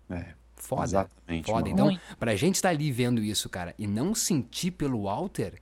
É, 0.08 0.34
Foda. 0.54 0.84
Exatamente, 0.84 1.46
Foda. 1.46 1.70
mano. 1.70 1.90
Então, 1.90 2.00
pra 2.18 2.36
gente 2.36 2.54
estar 2.54 2.70
ali 2.70 2.90
vendo 2.90 3.22
isso, 3.22 3.48
cara, 3.48 3.74
e 3.78 3.86
não 3.86 4.14
sentir 4.14 4.70
pelo 4.70 5.02
Walter, 5.02 5.60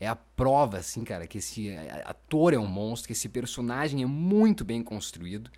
é 0.00 0.08
a 0.08 0.16
prova, 0.16 0.78
assim, 0.78 1.04
cara, 1.04 1.26
que 1.26 1.38
esse 1.38 1.70
ator 2.04 2.54
é 2.54 2.58
um 2.58 2.66
monstro, 2.66 3.08
que 3.08 3.12
esse 3.12 3.28
personagem 3.28 4.02
é 4.02 4.06
muito 4.06 4.64
bem 4.64 4.82
construído 4.82 5.50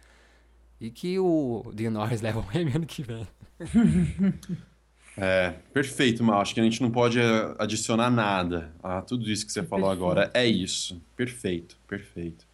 e 0.80 0.90
que 0.90 1.18
o 1.18 1.70
Dean 1.72 1.90
Norris 1.90 2.20
leva 2.22 2.40
o 2.40 2.58
Emmy 2.58 2.72
ano 2.74 2.86
que 2.86 3.02
vem. 3.02 3.26
É, 5.16 5.50
perfeito, 5.72 6.24
Mal. 6.24 6.40
Acho 6.40 6.54
que 6.54 6.60
a 6.60 6.64
gente 6.64 6.80
não 6.80 6.90
pode 6.90 7.18
eh, 7.20 7.54
adicionar 7.58 8.10
nada 8.10 8.72
a 8.82 9.02
tudo 9.02 9.30
isso 9.30 9.44
que 9.44 9.52
você 9.52 9.62
falou 9.62 9.90
agora. 9.90 10.30
É 10.32 10.46
isso. 10.46 11.02
Perfeito, 11.16 11.76
perfeito. 11.86 12.46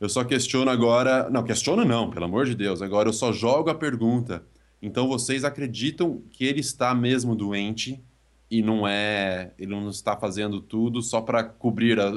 Eu 0.00 0.08
só 0.08 0.24
questiono 0.24 0.70
agora. 0.70 1.28
Não, 1.30 1.42
questiono 1.42 1.84
não, 1.84 2.10
pelo 2.10 2.24
amor 2.24 2.46
de 2.46 2.54
Deus. 2.54 2.80
Agora 2.80 3.08
eu 3.08 3.12
só 3.12 3.32
jogo 3.32 3.70
a 3.70 3.74
pergunta. 3.74 4.42
Então 4.80 5.06
vocês 5.08 5.44
acreditam 5.44 6.22
que 6.32 6.44
ele 6.44 6.60
está 6.60 6.94
mesmo 6.94 7.34
doente 7.34 8.02
e 8.50 8.62
não 8.62 8.86
é. 8.88 9.52
Ele 9.58 9.70
não 9.70 9.88
está 9.90 10.16
fazendo 10.16 10.60
tudo 10.60 11.02
só 11.02 11.20
para 11.20 11.44
cobrir 11.44 12.00
a- 12.00 12.12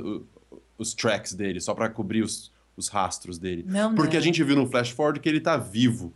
os 0.77 0.93
tracks 0.93 1.33
dele, 1.33 1.59
só 1.59 1.73
para 1.73 1.89
cobrir 1.89 2.21
os, 2.23 2.51
os 2.75 2.87
rastros 2.87 3.37
dele? 3.37 3.65
Não, 3.67 3.95
Porque 3.95 4.13
não. 4.15 4.19
a 4.21 4.23
gente 4.23 4.43
viu 4.43 4.55
no 4.55 4.65
Flash 4.67 4.91
Forward 4.91 5.19
que 5.19 5.27
ele 5.27 5.41
tá 5.41 5.57
vivo 5.57 6.13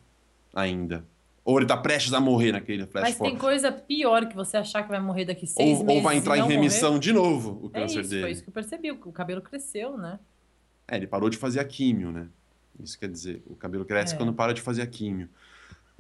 ainda. 0.54 1.06
Ou 1.44 1.58
ele 1.58 1.66
tá 1.66 1.76
prestes 1.76 2.14
a 2.14 2.20
morrer 2.20 2.52
naquele 2.52 2.86
Flash 2.86 3.02
Mas 3.04 3.12
tem 3.14 3.18
Forward. 3.18 3.40
coisa 3.40 3.72
pior 3.72 4.28
que 4.28 4.36
você 4.36 4.58
achar 4.58 4.84
que 4.84 4.90
vai 4.90 5.00
morrer 5.00 5.26
daqui 5.26 5.48
seis 5.48 5.80
Ou, 5.80 5.84
meses. 5.86 5.96
ou 5.98 6.02
vai 6.04 6.16
entrar 6.18 6.38
em 6.38 6.48
remissão 6.48 6.90
morrer. 6.92 7.00
de 7.02 7.14
novo 7.14 7.60
o 7.64 7.68
É 7.74 7.82
câncer 7.82 8.02
isso, 8.02 8.10
dele. 8.12 8.22
foi 8.22 8.32
isso 8.32 8.44
que 8.44 8.50
eu 8.50 8.54
percebi. 8.54 8.92
O 8.92 9.12
cabelo 9.12 9.42
cresceu, 9.42 9.98
né? 9.98 10.20
É, 10.88 10.98
ele 10.98 11.08
parou 11.08 11.30
de 11.30 11.38
fazer 11.38 11.60
a 11.60 11.66
químio, 11.66 12.12
né? 12.12 12.28
Isso 12.80 12.98
quer 13.00 13.10
dizer, 13.10 13.42
o 13.48 13.56
cabelo 13.56 13.84
cresce 13.86 14.14
É. 14.14 14.18
quando 14.18 14.34
para 14.34 14.54
de 14.54 14.62
fazer 14.62 14.82
a 14.84 14.88
químio. 14.88 15.30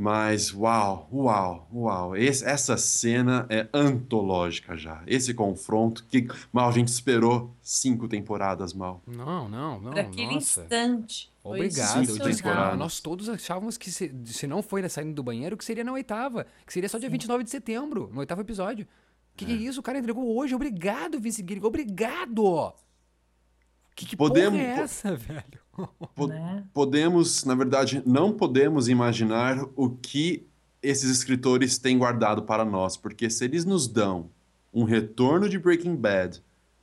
Mas, 0.01 0.51
uau, 0.51 1.07
uau, 1.13 1.67
uau. 1.71 2.15
Esse- 2.17 2.43
essa 2.43 2.75
cena 2.75 3.45
é 3.49 3.67
antológica 3.71 4.75
já. 4.75 5.03
Esse 5.05 5.31
confronto 5.31 6.03
que, 6.09 6.27
mal, 6.51 6.69
a 6.69 6.71
gente 6.71 6.87
esperou 6.87 7.55
cinco 7.61 8.07
temporadas, 8.07 8.73
mal. 8.73 9.03
Não, 9.05 9.47
não, 9.47 9.79
não. 9.79 9.91
Por 9.91 9.99
aquele 9.99 10.33
nossa. 10.33 10.61
instante. 10.63 11.31
Obrigado. 11.43 12.17
Cara, 12.41 12.75
nós 12.75 12.99
todos 12.99 13.29
achávamos 13.29 13.77
que 13.77 13.91
se, 13.91 14.11
se 14.25 14.47
não 14.47 14.63
foi 14.63 14.87
saindo 14.89 15.13
do 15.13 15.21
banheiro, 15.21 15.55
que 15.55 15.63
seria 15.63 15.83
na 15.83 15.91
oitava. 15.93 16.47
Que 16.65 16.73
seria 16.73 16.89
só 16.89 16.97
dia 16.97 17.07
29 17.09 17.43
de 17.43 17.51
setembro, 17.51 18.09
no 18.11 18.21
oitavo 18.21 18.41
episódio. 18.41 18.87
Que 19.37 19.45
que 19.45 19.51
é 19.51 19.55
isso? 19.55 19.81
O 19.81 19.83
cara 19.83 19.99
entregou 19.99 20.35
hoje. 20.35 20.55
Obrigado, 20.55 21.19
Vince 21.19 21.45
Gilligan. 21.47 21.67
Obrigado! 21.67 22.73
Que, 23.95 24.05
que 24.05 24.15
Podemos- 24.17 24.59
porra 24.59 24.71
é 24.71 24.79
essa, 24.81 25.15
velho? 25.15 25.61
Po- 26.15 26.27
Né? 26.27 26.65
Podemos, 26.73 27.43
na 27.45 27.55
verdade, 27.55 28.01
não 28.05 28.33
podemos 28.33 28.87
imaginar 28.87 29.57
o 29.75 29.89
que 29.89 30.47
esses 30.81 31.09
escritores 31.09 31.77
têm 31.77 31.97
guardado 31.97 32.43
para 32.43 32.65
nós, 32.65 32.97
porque 32.97 33.29
se 33.29 33.43
eles 33.45 33.65
nos 33.65 33.87
dão 33.87 34.29
um 34.73 34.83
retorno 34.83 35.47
de 35.49 35.59
Breaking 35.59 35.95
Bad 35.95 36.41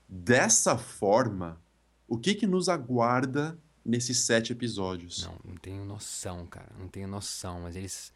dessa 0.09 0.77
forma, 0.79 1.61
o 2.07 2.17
que 2.17 2.35
que 2.35 2.47
nos 2.47 2.69
aguarda 2.69 3.59
nesses 3.85 4.19
sete 4.21 4.53
episódios? 4.53 5.25
Não, 5.25 5.35
não 5.53 5.57
tenho 5.57 5.85
noção, 5.85 6.47
cara. 6.47 6.71
Não 6.79 6.89
tenho 6.89 7.09
noção. 7.09 7.61
Mas 7.63 7.75
eles. 7.77 8.13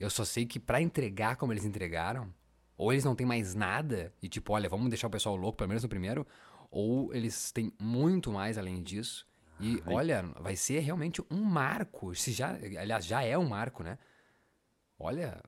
Eu 0.00 0.10
só 0.10 0.24
sei 0.24 0.44
que 0.46 0.58
pra 0.58 0.80
entregar 0.80 1.36
como 1.36 1.52
eles 1.52 1.64
entregaram, 1.64 2.28
ou 2.76 2.92
eles 2.92 3.04
não 3.04 3.14
têm 3.14 3.26
mais 3.26 3.54
nada 3.54 4.12
e 4.22 4.28
tipo, 4.28 4.52
olha, 4.52 4.68
vamos 4.68 4.88
deixar 4.88 5.06
o 5.06 5.10
pessoal 5.10 5.36
louco, 5.36 5.58
pelo 5.58 5.68
menos 5.68 5.82
no 5.82 5.88
primeiro, 5.88 6.26
ou 6.74 7.14
eles 7.14 7.52
têm 7.52 7.72
muito 7.80 8.32
mais 8.32 8.58
além 8.58 8.82
disso. 8.82 9.24
E 9.60 9.80
olha, 9.86 10.22
vai 10.40 10.56
ser 10.56 10.80
realmente 10.80 11.22
um 11.30 11.42
marco. 11.44 12.12
Se 12.14 12.32
já, 12.32 12.50
aliás, 12.50 13.06
já 13.06 13.22
é 13.22 13.38
um 13.38 13.46
marco, 13.48 13.84
né? 13.84 13.96
Olha, 14.98 15.40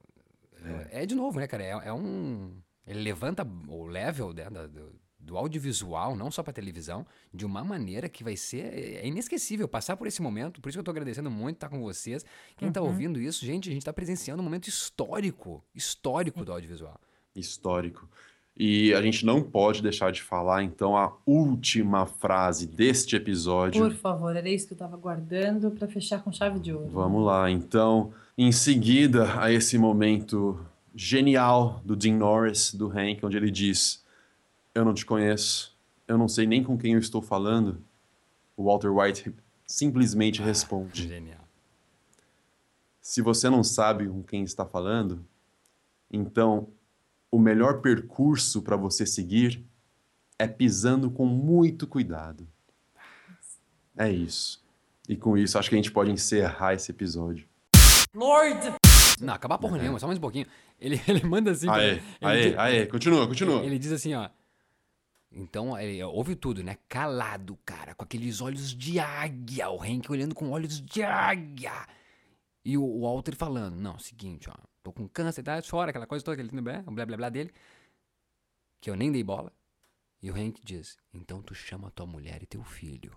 é, 0.91 1.05
de 1.05 1.15
novo, 1.15 1.41
né, 1.41 1.47
cara? 1.49 1.65
É, 1.65 1.71
é 1.89 1.93
um. 1.93 2.57
Ele 2.87 3.01
levanta 3.01 3.45
o 3.69 3.85
level 3.87 4.33
né, 4.33 4.49
da- 4.49 4.69
do, 4.69 4.95
do 5.19 5.37
audiovisual, 5.37 6.15
não 6.15 6.31
só 6.31 6.41
pra 6.45 6.53
televisão, 6.53 7.05
de 7.35 7.45
uma 7.45 7.65
maneira 7.65 8.09
que 8.09 8.23
vai 8.23 8.37
ser 8.37 8.73
é 8.73 9.07
inesquecível 9.07 9.67
passar 9.67 9.97
por 9.97 10.07
esse 10.07 10.23
momento. 10.23 10.61
Por 10.61 10.69
isso 10.69 10.77
que 10.77 10.81
eu 10.81 10.85
tô 10.85 10.93
agradecendo 10.93 11.31
muito 11.31 11.57
estar 11.57 11.69
com 11.69 11.81
vocês. 11.83 12.25
Quem 12.57 12.71
tá 12.71 12.81
ouvindo 12.81 13.21
isso, 13.21 13.45
gente, 13.45 13.69
a 13.69 13.73
gente 13.73 13.85
tá 13.85 13.93
presenciando 13.93 14.41
um 14.41 14.45
momento 14.45 14.69
histórico, 14.69 15.65
histórico 15.75 16.45
do 16.45 16.53
audiovisual. 16.53 17.01
Histórico. 17.35 18.09
E 18.59 18.95
a 18.95 19.03
gente 19.03 19.27
não 19.27 19.43
pode 19.43 19.83
deixar 19.83 20.11
de 20.11 20.23
falar, 20.23 20.63
então, 20.63 20.97
a 20.97 21.13
última 21.27 22.07
frase 22.07 22.67
deste 22.67 23.15
episódio. 23.15 23.83
Por 23.83 23.93
favor, 23.93 24.35
era 24.35 24.49
isso 24.49 24.67
que 24.67 24.73
eu 24.73 24.79
tava 24.79 24.97
guardando 24.97 25.71
pra 25.73 25.87
fechar 25.87 26.23
com 26.23 26.33
chave 26.33 26.59
de 26.59 26.73
ouro. 26.73 26.89
Vamos 26.89 27.23
lá, 27.23 27.51
então, 27.51 28.15
em 28.37 28.51
seguida 28.51 29.39
a 29.39 29.53
esse 29.53 29.77
momento 29.77 30.59
genial 30.95 31.83
do 31.85 31.95
Dean 31.95 32.17
Norris, 32.17 32.73
do 32.73 32.89
Hank, 32.89 33.25
onde 33.25 33.37
ele 33.37 33.51
diz: 33.51 34.03
Eu 34.75 34.87
não 34.87 34.95
te 34.95 35.05
conheço, 35.05 35.77
eu 36.09 36.17
não 36.17 36.27
sei 36.27 36.47
nem 36.47 36.65
com 36.65 36.79
quem 36.79 36.95
eu 36.95 36.99
estou 36.99 37.21
falando. 37.21 37.77
O 38.57 38.65
Walter 38.65 38.91
White 38.91 39.35
simplesmente 39.67 40.41
responde: 40.41 41.07
Genial. 41.07 41.45
Se 43.03 43.21
você 43.21 43.51
não 43.51 43.63
sabe 43.63 44.09
com 44.09 44.23
quem 44.23 44.43
está 44.43 44.65
falando, 44.65 45.23
então 46.11 46.69
o 47.31 47.39
melhor 47.39 47.81
percurso 47.81 48.63
para 48.63 48.77
você 48.77 49.05
seguir 49.07 49.65
é 50.39 50.47
pisando 50.47 51.11
com 51.11 51.27
muito 51.27 51.87
cuidado. 51.87 52.47
É 53.97 54.11
isso. 54.11 54.63
E 55.09 55.17
com 55.17 55.37
isso, 55.39 55.59
acho 55.59 55.69
que 55.69 55.75
a 55.75 55.79
gente 55.79 55.91
pode 55.93 56.11
encerrar 56.11 56.75
esse 56.75 56.91
episódio. 56.91 57.47
Lord! 58.15 58.75
Não, 59.21 59.33
acabar 59.33 59.57
porra 59.59 59.79
nenhuma, 59.79 59.99
só 59.99 60.07
mais 60.07 60.19
um 60.19 60.21
pouquinho. 60.21 60.47
Ele, 60.81 61.01
ele 61.09 61.25
manda 61.25 61.51
assim. 61.53 61.69
Aê, 61.69 61.93
ele 61.93 62.03
aê, 62.21 62.43
diz- 62.51 62.59
aê, 62.59 62.87
continua, 62.87 63.27
continua. 63.27 63.59
Ele, 63.59 63.67
ele 63.67 63.79
diz 63.79 63.93
assim, 63.93 64.15
ó. 64.15 64.29
Então, 65.33 65.79
ele 65.79 66.03
ouve 66.03 66.35
tudo, 66.35 66.63
né? 66.63 66.77
Calado, 66.89 67.59
cara, 67.65 67.95
com 67.95 68.05
aqueles 68.05 68.41
olhos 68.41 68.75
de 68.75 68.99
águia. 68.99 69.69
O 69.71 69.83
Hank 69.83 70.11
olhando 70.11 70.35
com 70.35 70.51
olhos 70.51 70.81
de 70.81 71.03
águia. 71.03 71.73
E 72.69 72.77
o, 72.77 73.01
Walter 73.03 73.37
falando: 73.37 73.77
Não, 73.77 73.97
seguinte, 73.97 74.51
ó. 74.51 74.55
Tô 74.83 74.93
com 74.93 75.09
câncer, 75.09 75.43
tá? 75.45 75.63
Chora, 75.63 75.91
aquela 75.91 76.07
coisa 76.07 76.25
toda, 76.25 76.43
aquele 76.43 76.61
blá, 76.61 76.83
blá 76.83 77.07
blá 77.07 77.17
blá 77.17 77.29
dele. 77.29 77.53
Que 78.81 78.91
eu 78.91 78.97
nem 78.97 79.13
dei 79.13 79.23
bola. 79.23 79.53
E 80.21 80.29
o 80.31 80.35
Hank 80.35 80.61
diz: 80.65 80.99
Então 81.15 81.41
tu 81.41 81.55
chama 81.55 81.93
tua 81.93 82.07
mulher 82.07 82.43
e 82.43 82.47
teu 82.47 82.65
filho. 82.65 83.17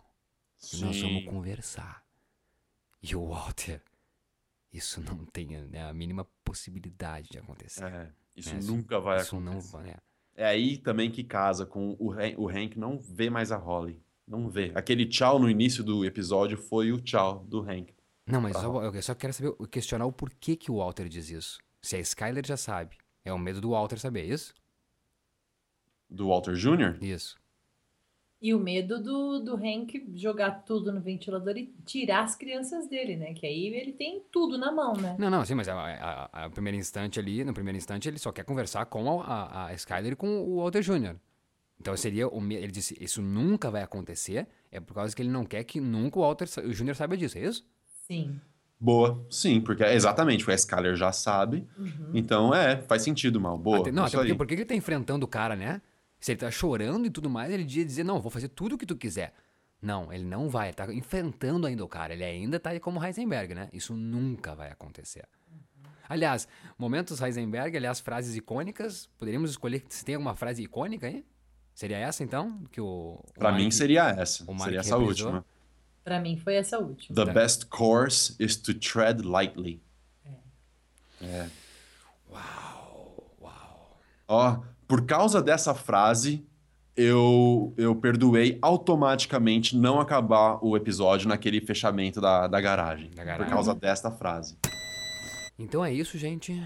E 0.72 0.78
nós 0.82 1.02
vamos 1.02 1.26
conversar. 1.26 2.06
E 3.02 3.16
o 3.16 3.26
Walter. 3.28 3.82
Isso 4.72 5.02
não 5.02 5.26
tem 5.26 5.48
né, 5.68 5.90
a 5.90 5.94
mínima 5.94 6.28
possibilidade 6.44 7.30
de 7.30 7.40
acontecer. 7.40 7.86
É, 7.86 8.12
isso 8.36 8.52
É, 8.54 8.60
nunca 8.62 9.00
vai 9.00 9.20
Isso 9.22 9.40
não 9.40 9.54
acontecer. 9.54 9.72
vai. 9.78 9.90
é. 9.90 9.98
É 10.36 10.46
aí 10.46 10.78
também 10.78 11.10
que 11.12 11.24
casa 11.24 11.66
com 11.66 11.98
o 12.00 12.14
o 12.38 12.48
Hank 12.48 12.78
não 12.78 13.00
vê 13.00 13.32
mais 13.32 13.52
a 13.52 13.58
Holly. 13.58 14.00
Não 14.28 14.48
vê. 14.48 14.72
Aquele 14.76 15.08
tchau 15.08 15.40
no 15.40 15.50
início 15.50 15.84
do 15.84 16.06
episódio 16.06 16.56
foi 16.56 16.92
o 16.92 17.02
tchau 17.02 17.44
do 17.46 17.62
Hank. 17.62 17.96
Não, 18.30 18.42
mas 18.42 18.56
só, 18.56 18.84
eu 18.84 19.02
só 19.02 19.16
quero 19.16 19.34
saber, 19.34 19.54
questionar 19.70 20.06
o 20.06 20.12
porquê 20.12 20.56
que 20.56 20.72
o 20.72 20.78
Walter 20.78 21.08
diz 21.08 21.30
isso. 21.30 21.60
Se 21.82 21.96
a 21.96 22.00
Skyler 22.00 22.46
já 22.46 22.58
sabe. 22.58 22.98
É 23.26 23.34
o 23.34 23.40
medo 23.40 23.60
do 23.60 23.72
Walter 23.72 24.00
saber, 24.00 24.22
é 24.22 24.34
isso? 24.34 24.54
Do 26.10 26.30
Walter 26.30 26.54
Jr.? 26.54 26.98
Isso. 27.02 27.38
E 28.42 28.54
o 28.54 28.60
medo 28.60 29.04
do, 29.04 29.40
do 29.40 29.56
Hank 29.56 30.14
jogar 30.16 30.64
tudo 30.64 30.94
no 30.94 31.02
ventilador 31.02 31.58
e 31.58 31.74
tirar 31.86 32.24
as 32.24 32.36
crianças 32.36 32.88
dele, 32.88 33.18
né? 33.18 33.34
Que 33.34 33.46
aí 33.46 33.68
ele 33.68 33.92
tem 33.92 34.24
tudo 34.32 34.58
na 34.58 34.72
mão, 34.72 34.94
né? 34.94 35.18
Não, 35.20 35.30
não, 35.30 35.44
sim, 35.44 35.56
mas 35.56 35.68
a, 35.68 35.76
a, 35.76 36.46
a 36.46 36.50
primeiro 36.50 36.78
instante 36.78 37.20
ali, 37.20 37.44
no 37.44 37.54
primeiro 37.54 37.78
instante, 37.78 38.08
ele 38.08 38.18
só 38.18 38.32
quer 38.32 38.46
conversar 38.46 38.86
com 38.86 39.22
a, 39.22 39.26
a, 39.26 39.66
a 39.68 39.74
Skyler 39.74 40.14
e 40.14 40.16
com 40.16 40.40
o 40.40 40.58
Walter 40.58 40.82
Jr. 40.82 41.18
Então 41.82 41.96
seria 41.98 42.28
o 42.28 42.42
ele 42.52 42.72
disse, 42.72 42.96
isso 43.02 43.22
nunca 43.22 43.70
vai 43.70 43.82
acontecer, 43.82 44.48
é 44.72 44.80
por 44.80 44.94
causa 44.94 45.16
que 45.16 45.22
ele 45.22 45.30
não 45.30 45.46
quer 45.46 45.64
que 45.66 45.82
nunca 45.82 46.20
o 46.20 46.22
Walter 46.22 46.46
o 46.64 46.74
Jr. 46.74 46.96
saiba 46.96 47.18
disso, 47.18 47.38
é 47.38 47.42
isso? 47.42 47.66
Sim. 48.10 48.40
Boa, 48.80 49.26
sim, 49.30 49.60
porque 49.60 49.84
exatamente, 49.84 50.40
porque 50.44 50.54
a 50.54 50.56
Skyler 50.56 50.96
já 50.96 51.12
sabe. 51.12 51.68
Então, 52.14 52.54
é, 52.56 52.78
faz 52.84 53.02
sentido, 53.02 53.40
mal. 53.40 53.58
Boa. 53.58 53.80
Até- 53.80 53.92
não, 53.92 54.06
isso 54.06 54.16
até 54.18 54.26
porque, 54.28 54.38
porque 54.38 54.54
ele 54.54 54.66
tá 54.66 54.74
enfrentando 54.74 55.26
o 55.26 55.28
cara, 55.28 55.56
né? 55.56 55.82
Se 56.20 56.32
ele 56.32 56.40
tá 56.40 56.50
chorando 56.50 57.06
e 57.06 57.10
tudo 57.10 57.30
mais, 57.30 57.52
ele 57.52 57.64
ia 57.64 57.86
dizer, 57.86 58.04
não, 58.04 58.22
vou 58.22 58.32
fazer 58.32 58.48
tudo 58.50 58.76
o 58.76 58.78
que 58.78 58.86
tu 58.86 58.96
quiser. 58.96 59.34
Não, 59.82 60.12
ele 60.12 60.24
não 60.24 60.50
vai, 60.50 60.68
ele 60.70 60.76
tá 60.76 60.94
enfrentando 60.94 61.68
ainda 61.68 61.84
o 61.84 61.88
cara, 61.88 62.14
ele 62.14 62.24
ainda 62.24 62.60
tá 62.60 62.72
aí 62.72 62.80
como 62.80 63.04
Heisenberg, 63.04 63.54
né? 63.54 63.70
Isso 63.72 63.94
nunca 63.94 64.56
vai 64.56 64.70
acontecer. 64.72 65.26
Aliás, 66.08 66.48
momentos 66.78 67.22
Heisenberg, 67.22 67.78
aliás, 67.78 68.00
frases 68.00 68.36
icônicas, 68.36 69.08
poderíamos 69.18 69.52
escolher 69.52 69.84
se 69.90 70.04
tem 70.04 70.16
alguma 70.16 70.36
frase 70.36 70.64
icônica 70.64 71.06
aí? 71.06 71.24
Seria 71.74 71.98
essa 71.98 72.24
então? 72.24 72.62
Que 72.72 72.82
o, 72.82 73.20
o 73.24 73.40
Pra 73.40 73.52
mim 73.52 73.64
Mark- 73.64 73.74
seria 73.74 74.10
essa. 74.10 74.44
o 74.52 74.58
Seria 74.60 74.80
essa 74.80 74.98
reprisou. 74.98 75.28
última. 75.28 75.46
Pra 76.04 76.20
mim 76.20 76.38
foi 76.38 76.56
essa 76.56 76.80
última. 76.80 77.16
The 77.16 77.26
Tá. 77.26 77.34
best 77.34 77.66
course 77.68 78.36
is 78.40 78.56
to 78.58 78.74
tread 78.74 79.22
lightly. 79.24 79.82
É. 81.22 81.48
Ó, 84.28 84.60
por 84.88 85.06
causa 85.06 85.42
dessa 85.42 85.74
frase, 85.74 86.46
eu, 86.96 87.74
eu 87.78 87.96
perdoei 87.96 88.58
automaticamente 88.62 89.76
não 89.76 90.00
acabar 90.00 90.60
o 90.64 90.76
episódio 90.78 91.28
naquele 91.28 91.60
fechamento 91.62 92.22
da, 92.22 92.48
da 92.48 92.62
garagem. 92.62 93.10
Da 93.12 93.24
garagem. 93.24 93.46
Por 93.46 93.52
causa 93.52 93.74
desta 93.74 94.12
frase. 94.12 94.58
Então 95.58 95.84
é 95.84 95.92
isso, 95.94 96.18
gente. 96.18 96.62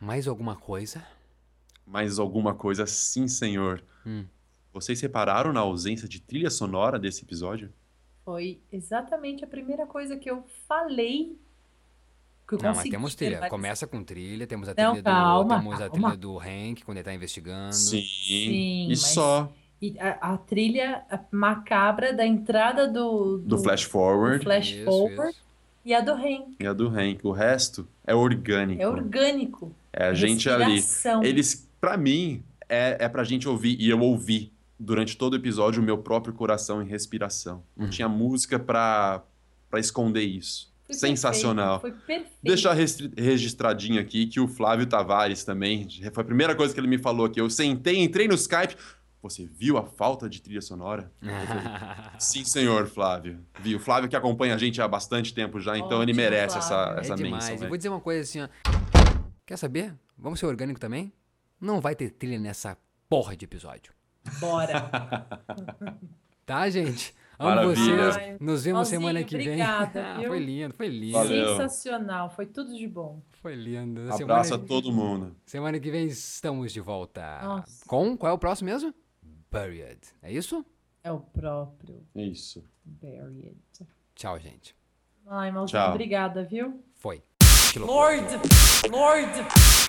Mais 0.00 0.26
alguma 0.26 0.56
coisa? 0.56 1.04
Mais 1.86 2.18
alguma 2.18 2.54
coisa, 2.54 2.86
sim, 2.86 3.28
senhor. 3.28 3.82
Hum. 4.06 4.24
Vocês 4.72 5.00
repararam 5.00 5.52
na 5.52 5.60
ausência 5.60 6.08
de 6.08 6.20
trilha 6.20 6.50
sonora 6.50 6.98
desse 6.98 7.22
episódio? 7.22 7.72
Foi 8.28 8.58
exatamente 8.70 9.42
a 9.42 9.46
primeira 9.46 9.86
coisa 9.86 10.14
que 10.14 10.30
eu 10.30 10.44
falei. 10.68 11.34
Que 12.46 12.56
eu 12.56 12.58
Não, 12.58 12.74
mas 12.74 12.86
temos 12.86 13.14
trilha. 13.14 13.30
verbalizar. 13.30 13.50
Começa 13.50 13.86
com 13.86 14.04
trilha, 14.04 14.46
temos 14.46 14.68
a 14.68 14.74
Não, 14.76 14.90
trilha 14.92 15.02
calma, 15.02 15.54
do. 15.56 15.60
Temos 15.62 15.74
a 15.80 15.88
calma. 15.88 16.08
trilha 16.10 16.16
do 16.18 16.38
Hank 16.38 16.84
quando 16.84 16.98
ele 16.98 17.04
tá 17.04 17.14
investigando. 17.14 17.74
Sim. 17.74 18.02
Sim, 18.02 18.84
e 18.84 18.88
mas- 18.90 19.00
só 19.00 19.50
E 19.80 19.98
a, 19.98 20.34
a 20.34 20.36
trilha 20.36 21.06
macabra 21.32 22.12
da 22.12 22.26
entrada 22.26 22.86
do, 22.86 23.38
do 23.38 23.56
flash 23.56 23.84
forward 23.84 24.40
do 24.40 24.44
flash 24.44 24.72
Isso, 24.72 24.84
forward 24.84 25.30
isso. 25.30 25.42
e 25.86 25.94
a 25.94 26.00
do 26.02 26.12
Hank. 26.12 26.56
e 26.60 26.66
a 26.66 26.72
do 26.74 26.86
Hank. 26.88 27.20
O 27.26 27.30
resto 27.32 27.88
é 28.06 28.14
orgânico. 28.14 28.82
É 28.82 28.86
orgânico. 28.86 29.72
É 29.90 30.04
a 30.08 30.12
gente 30.12 30.50
ali. 30.50 30.82
Eles, 31.22 31.66
pra 31.80 31.96
mim, 31.96 32.42
é, 32.68 32.98
é 33.00 33.08
pra 33.08 33.24
gente 33.24 33.48
ouvir, 33.48 33.80
e 33.80 33.88
eu 33.88 33.98
ouvi 34.00 34.52
durante 34.78 35.16
todo 35.16 35.32
o 35.34 35.36
episódio 35.36 35.82
o 35.82 35.84
meu 35.84 35.98
próprio 35.98 36.32
coração 36.34 36.82
em 36.82 36.86
respiração. 36.86 37.62
Não 37.76 37.84
Uhum. 37.86 37.90
tinha 37.90 38.08
música 38.08 38.58
pra, 38.58 39.22
pra 39.70 39.80
esconder 39.80 40.22
isso. 40.22 40.72
Foi 40.86 40.94
Sensacional. 40.94 41.80
perfeito, 41.80 41.96
Foi 42.06 42.14
perfeito. 42.16 42.38
Deixar 42.42 42.72
registradinho 42.72 44.00
aqui 44.00 44.26
que 44.26 44.40
o 44.40 44.48
Flávio 44.48 44.86
Tavares 44.86 45.44
também, 45.44 45.86
foi 46.12 46.22
a 46.22 46.26
primeira 46.26 46.54
coisa 46.54 46.72
que 46.72 46.80
ele 46.80 46.86
me 46.88 46.96
falou 46.98 47.26
aqui. 47.26 47.40
Eu 47.40 47.50
sentei, 47.50 47.98
entrei 47.98 48.26
no 48.26 48.34
Skype. 48.34 48.74
Você 49.20 49.44
viu 49.44 49.76
a 49.76 49.84
falta 49.84 50.28
de 50.28 50.40
trilha 50.40 50.62
sonora? 50.62 51.12
Eu 51.20 51.28
falei, 51.46 52.10
Sim, 52.20 52.44
senhor 52.44 52.86
Flávio. 52.86 53.40
Viu? 53.60 53.78
Flávio 53.80 54.08
que 54.08 54.14
acompanha 54.16 54.54
a 54.54 54.58
gente 54.58 54.80
há 54.80 54.86
bastante 54.88 55.34
tempo 55.34 55.60
já, 55.60 55.76
então 55.76 56.02
ele 56.02 56.12
Ótimo, 56.12 56.16
merece 56.22 56.56
essa, 56.56 56.68
Flávio. 56.68 57.00
essa 57.00 57.12
é 57.12 57.16
demais. 57.16 57.44
menção. 57.48 57.62
Né? 57.62 57.68
vou 57.68 57.76
dizer 57.76 57.88
uma 57.90 58.00
coisa 58.00 58.22
assim, 58.22 58.40
ó. 58.40 58.48
Quer 59.44 59.56
saber? 59.58 59.94
Vamos 60.16 60.38
ser 60.38 60.46
orgânico 60.46 60.78
também? 60.80 61.12
Não 61.60 61.80
vai 61.80 61.94
ter 61.96 62.10
trilha 62.10 62.38
nessa 62.38 62.78
porra 63.08 63.36
de 63.36 63.44
episódio. 63.44 63.92
Bora. 64.40 64.88
Tá, 66.44 66.70
gente? 66.70 67.14
Amo 67.38 67.50
Maravilha. 67.56 68.10
vocês. 68.12 68.40
Nos 68.40 68.64
vemos 68.64 68.88
semana 68.88 69.22
que 69.22 69.36
vem. 69.36 69.48
obrigada, 69.48 70.14
viu? 70.18 70.28
foi 70.28 70.38
lindo, 70.38 70.74
foi 70.74 70.88
lindo. 70.88 71.12
Valeu. 71.12 71.56
Sensacional. 71.58 72.30
Foi 72.30 72.46
tudo 72.46 72.74
de 72.74 72.88
bom. 72.88 73.20
Foi 73.42 73.54
lindo. 73.54 74.00
Abraço 74.10 74.54
a 74.54 74.56
semana, 74.56 74.66
todo 74.66 74.90
mundo. 74.90 75.36
semana 75.44 75.78
que 75.78 75.90
vem 75.90 76.06
estamos 76.06 76.72
de 76.72 76.80
volta. 76.80 77.38
Nossa. 77.42 77.84
Com 77.86 78.16
qual 78.16 78.32
é 78.32 78.34
o 78.34 78.38
próximo 78.38 78.70
mesmo? 78.70 78.94
Buried. 79.52 80.00
É 80.22 80.32
isso? 80.32 80.64
É 81.04 81.12
o 81.12 81.20
próprio 81.20 82.02
Isso. 82.14 82.64
Buried. 82.82 83.56
Tchau, 84.14 84.38
gente. 84.38 84.74
Ai, 85.26 85.52
Malzinho, 85.52 85.82
obrigada, 85.82 86.42
viu? 86.44 86.82
Foi. 86.94 87.22
Lord! 87.76 88.26
Lord! 88.90 89.32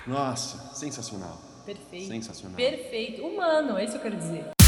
Nossa, 0.06 0.74
sensacional. 0.74 1.40
Perfeito. 1.64 2.08
Sensacional. 2.08 2.56
Perfeito. 2.56 3.26
Humano, 3.26 3.78
é 3.78 3.84
isso 3.84 3.92
que 3.92 3.98
eu 3.98 4.02
quero 4.02 4.16
dizer. 4.16 4.59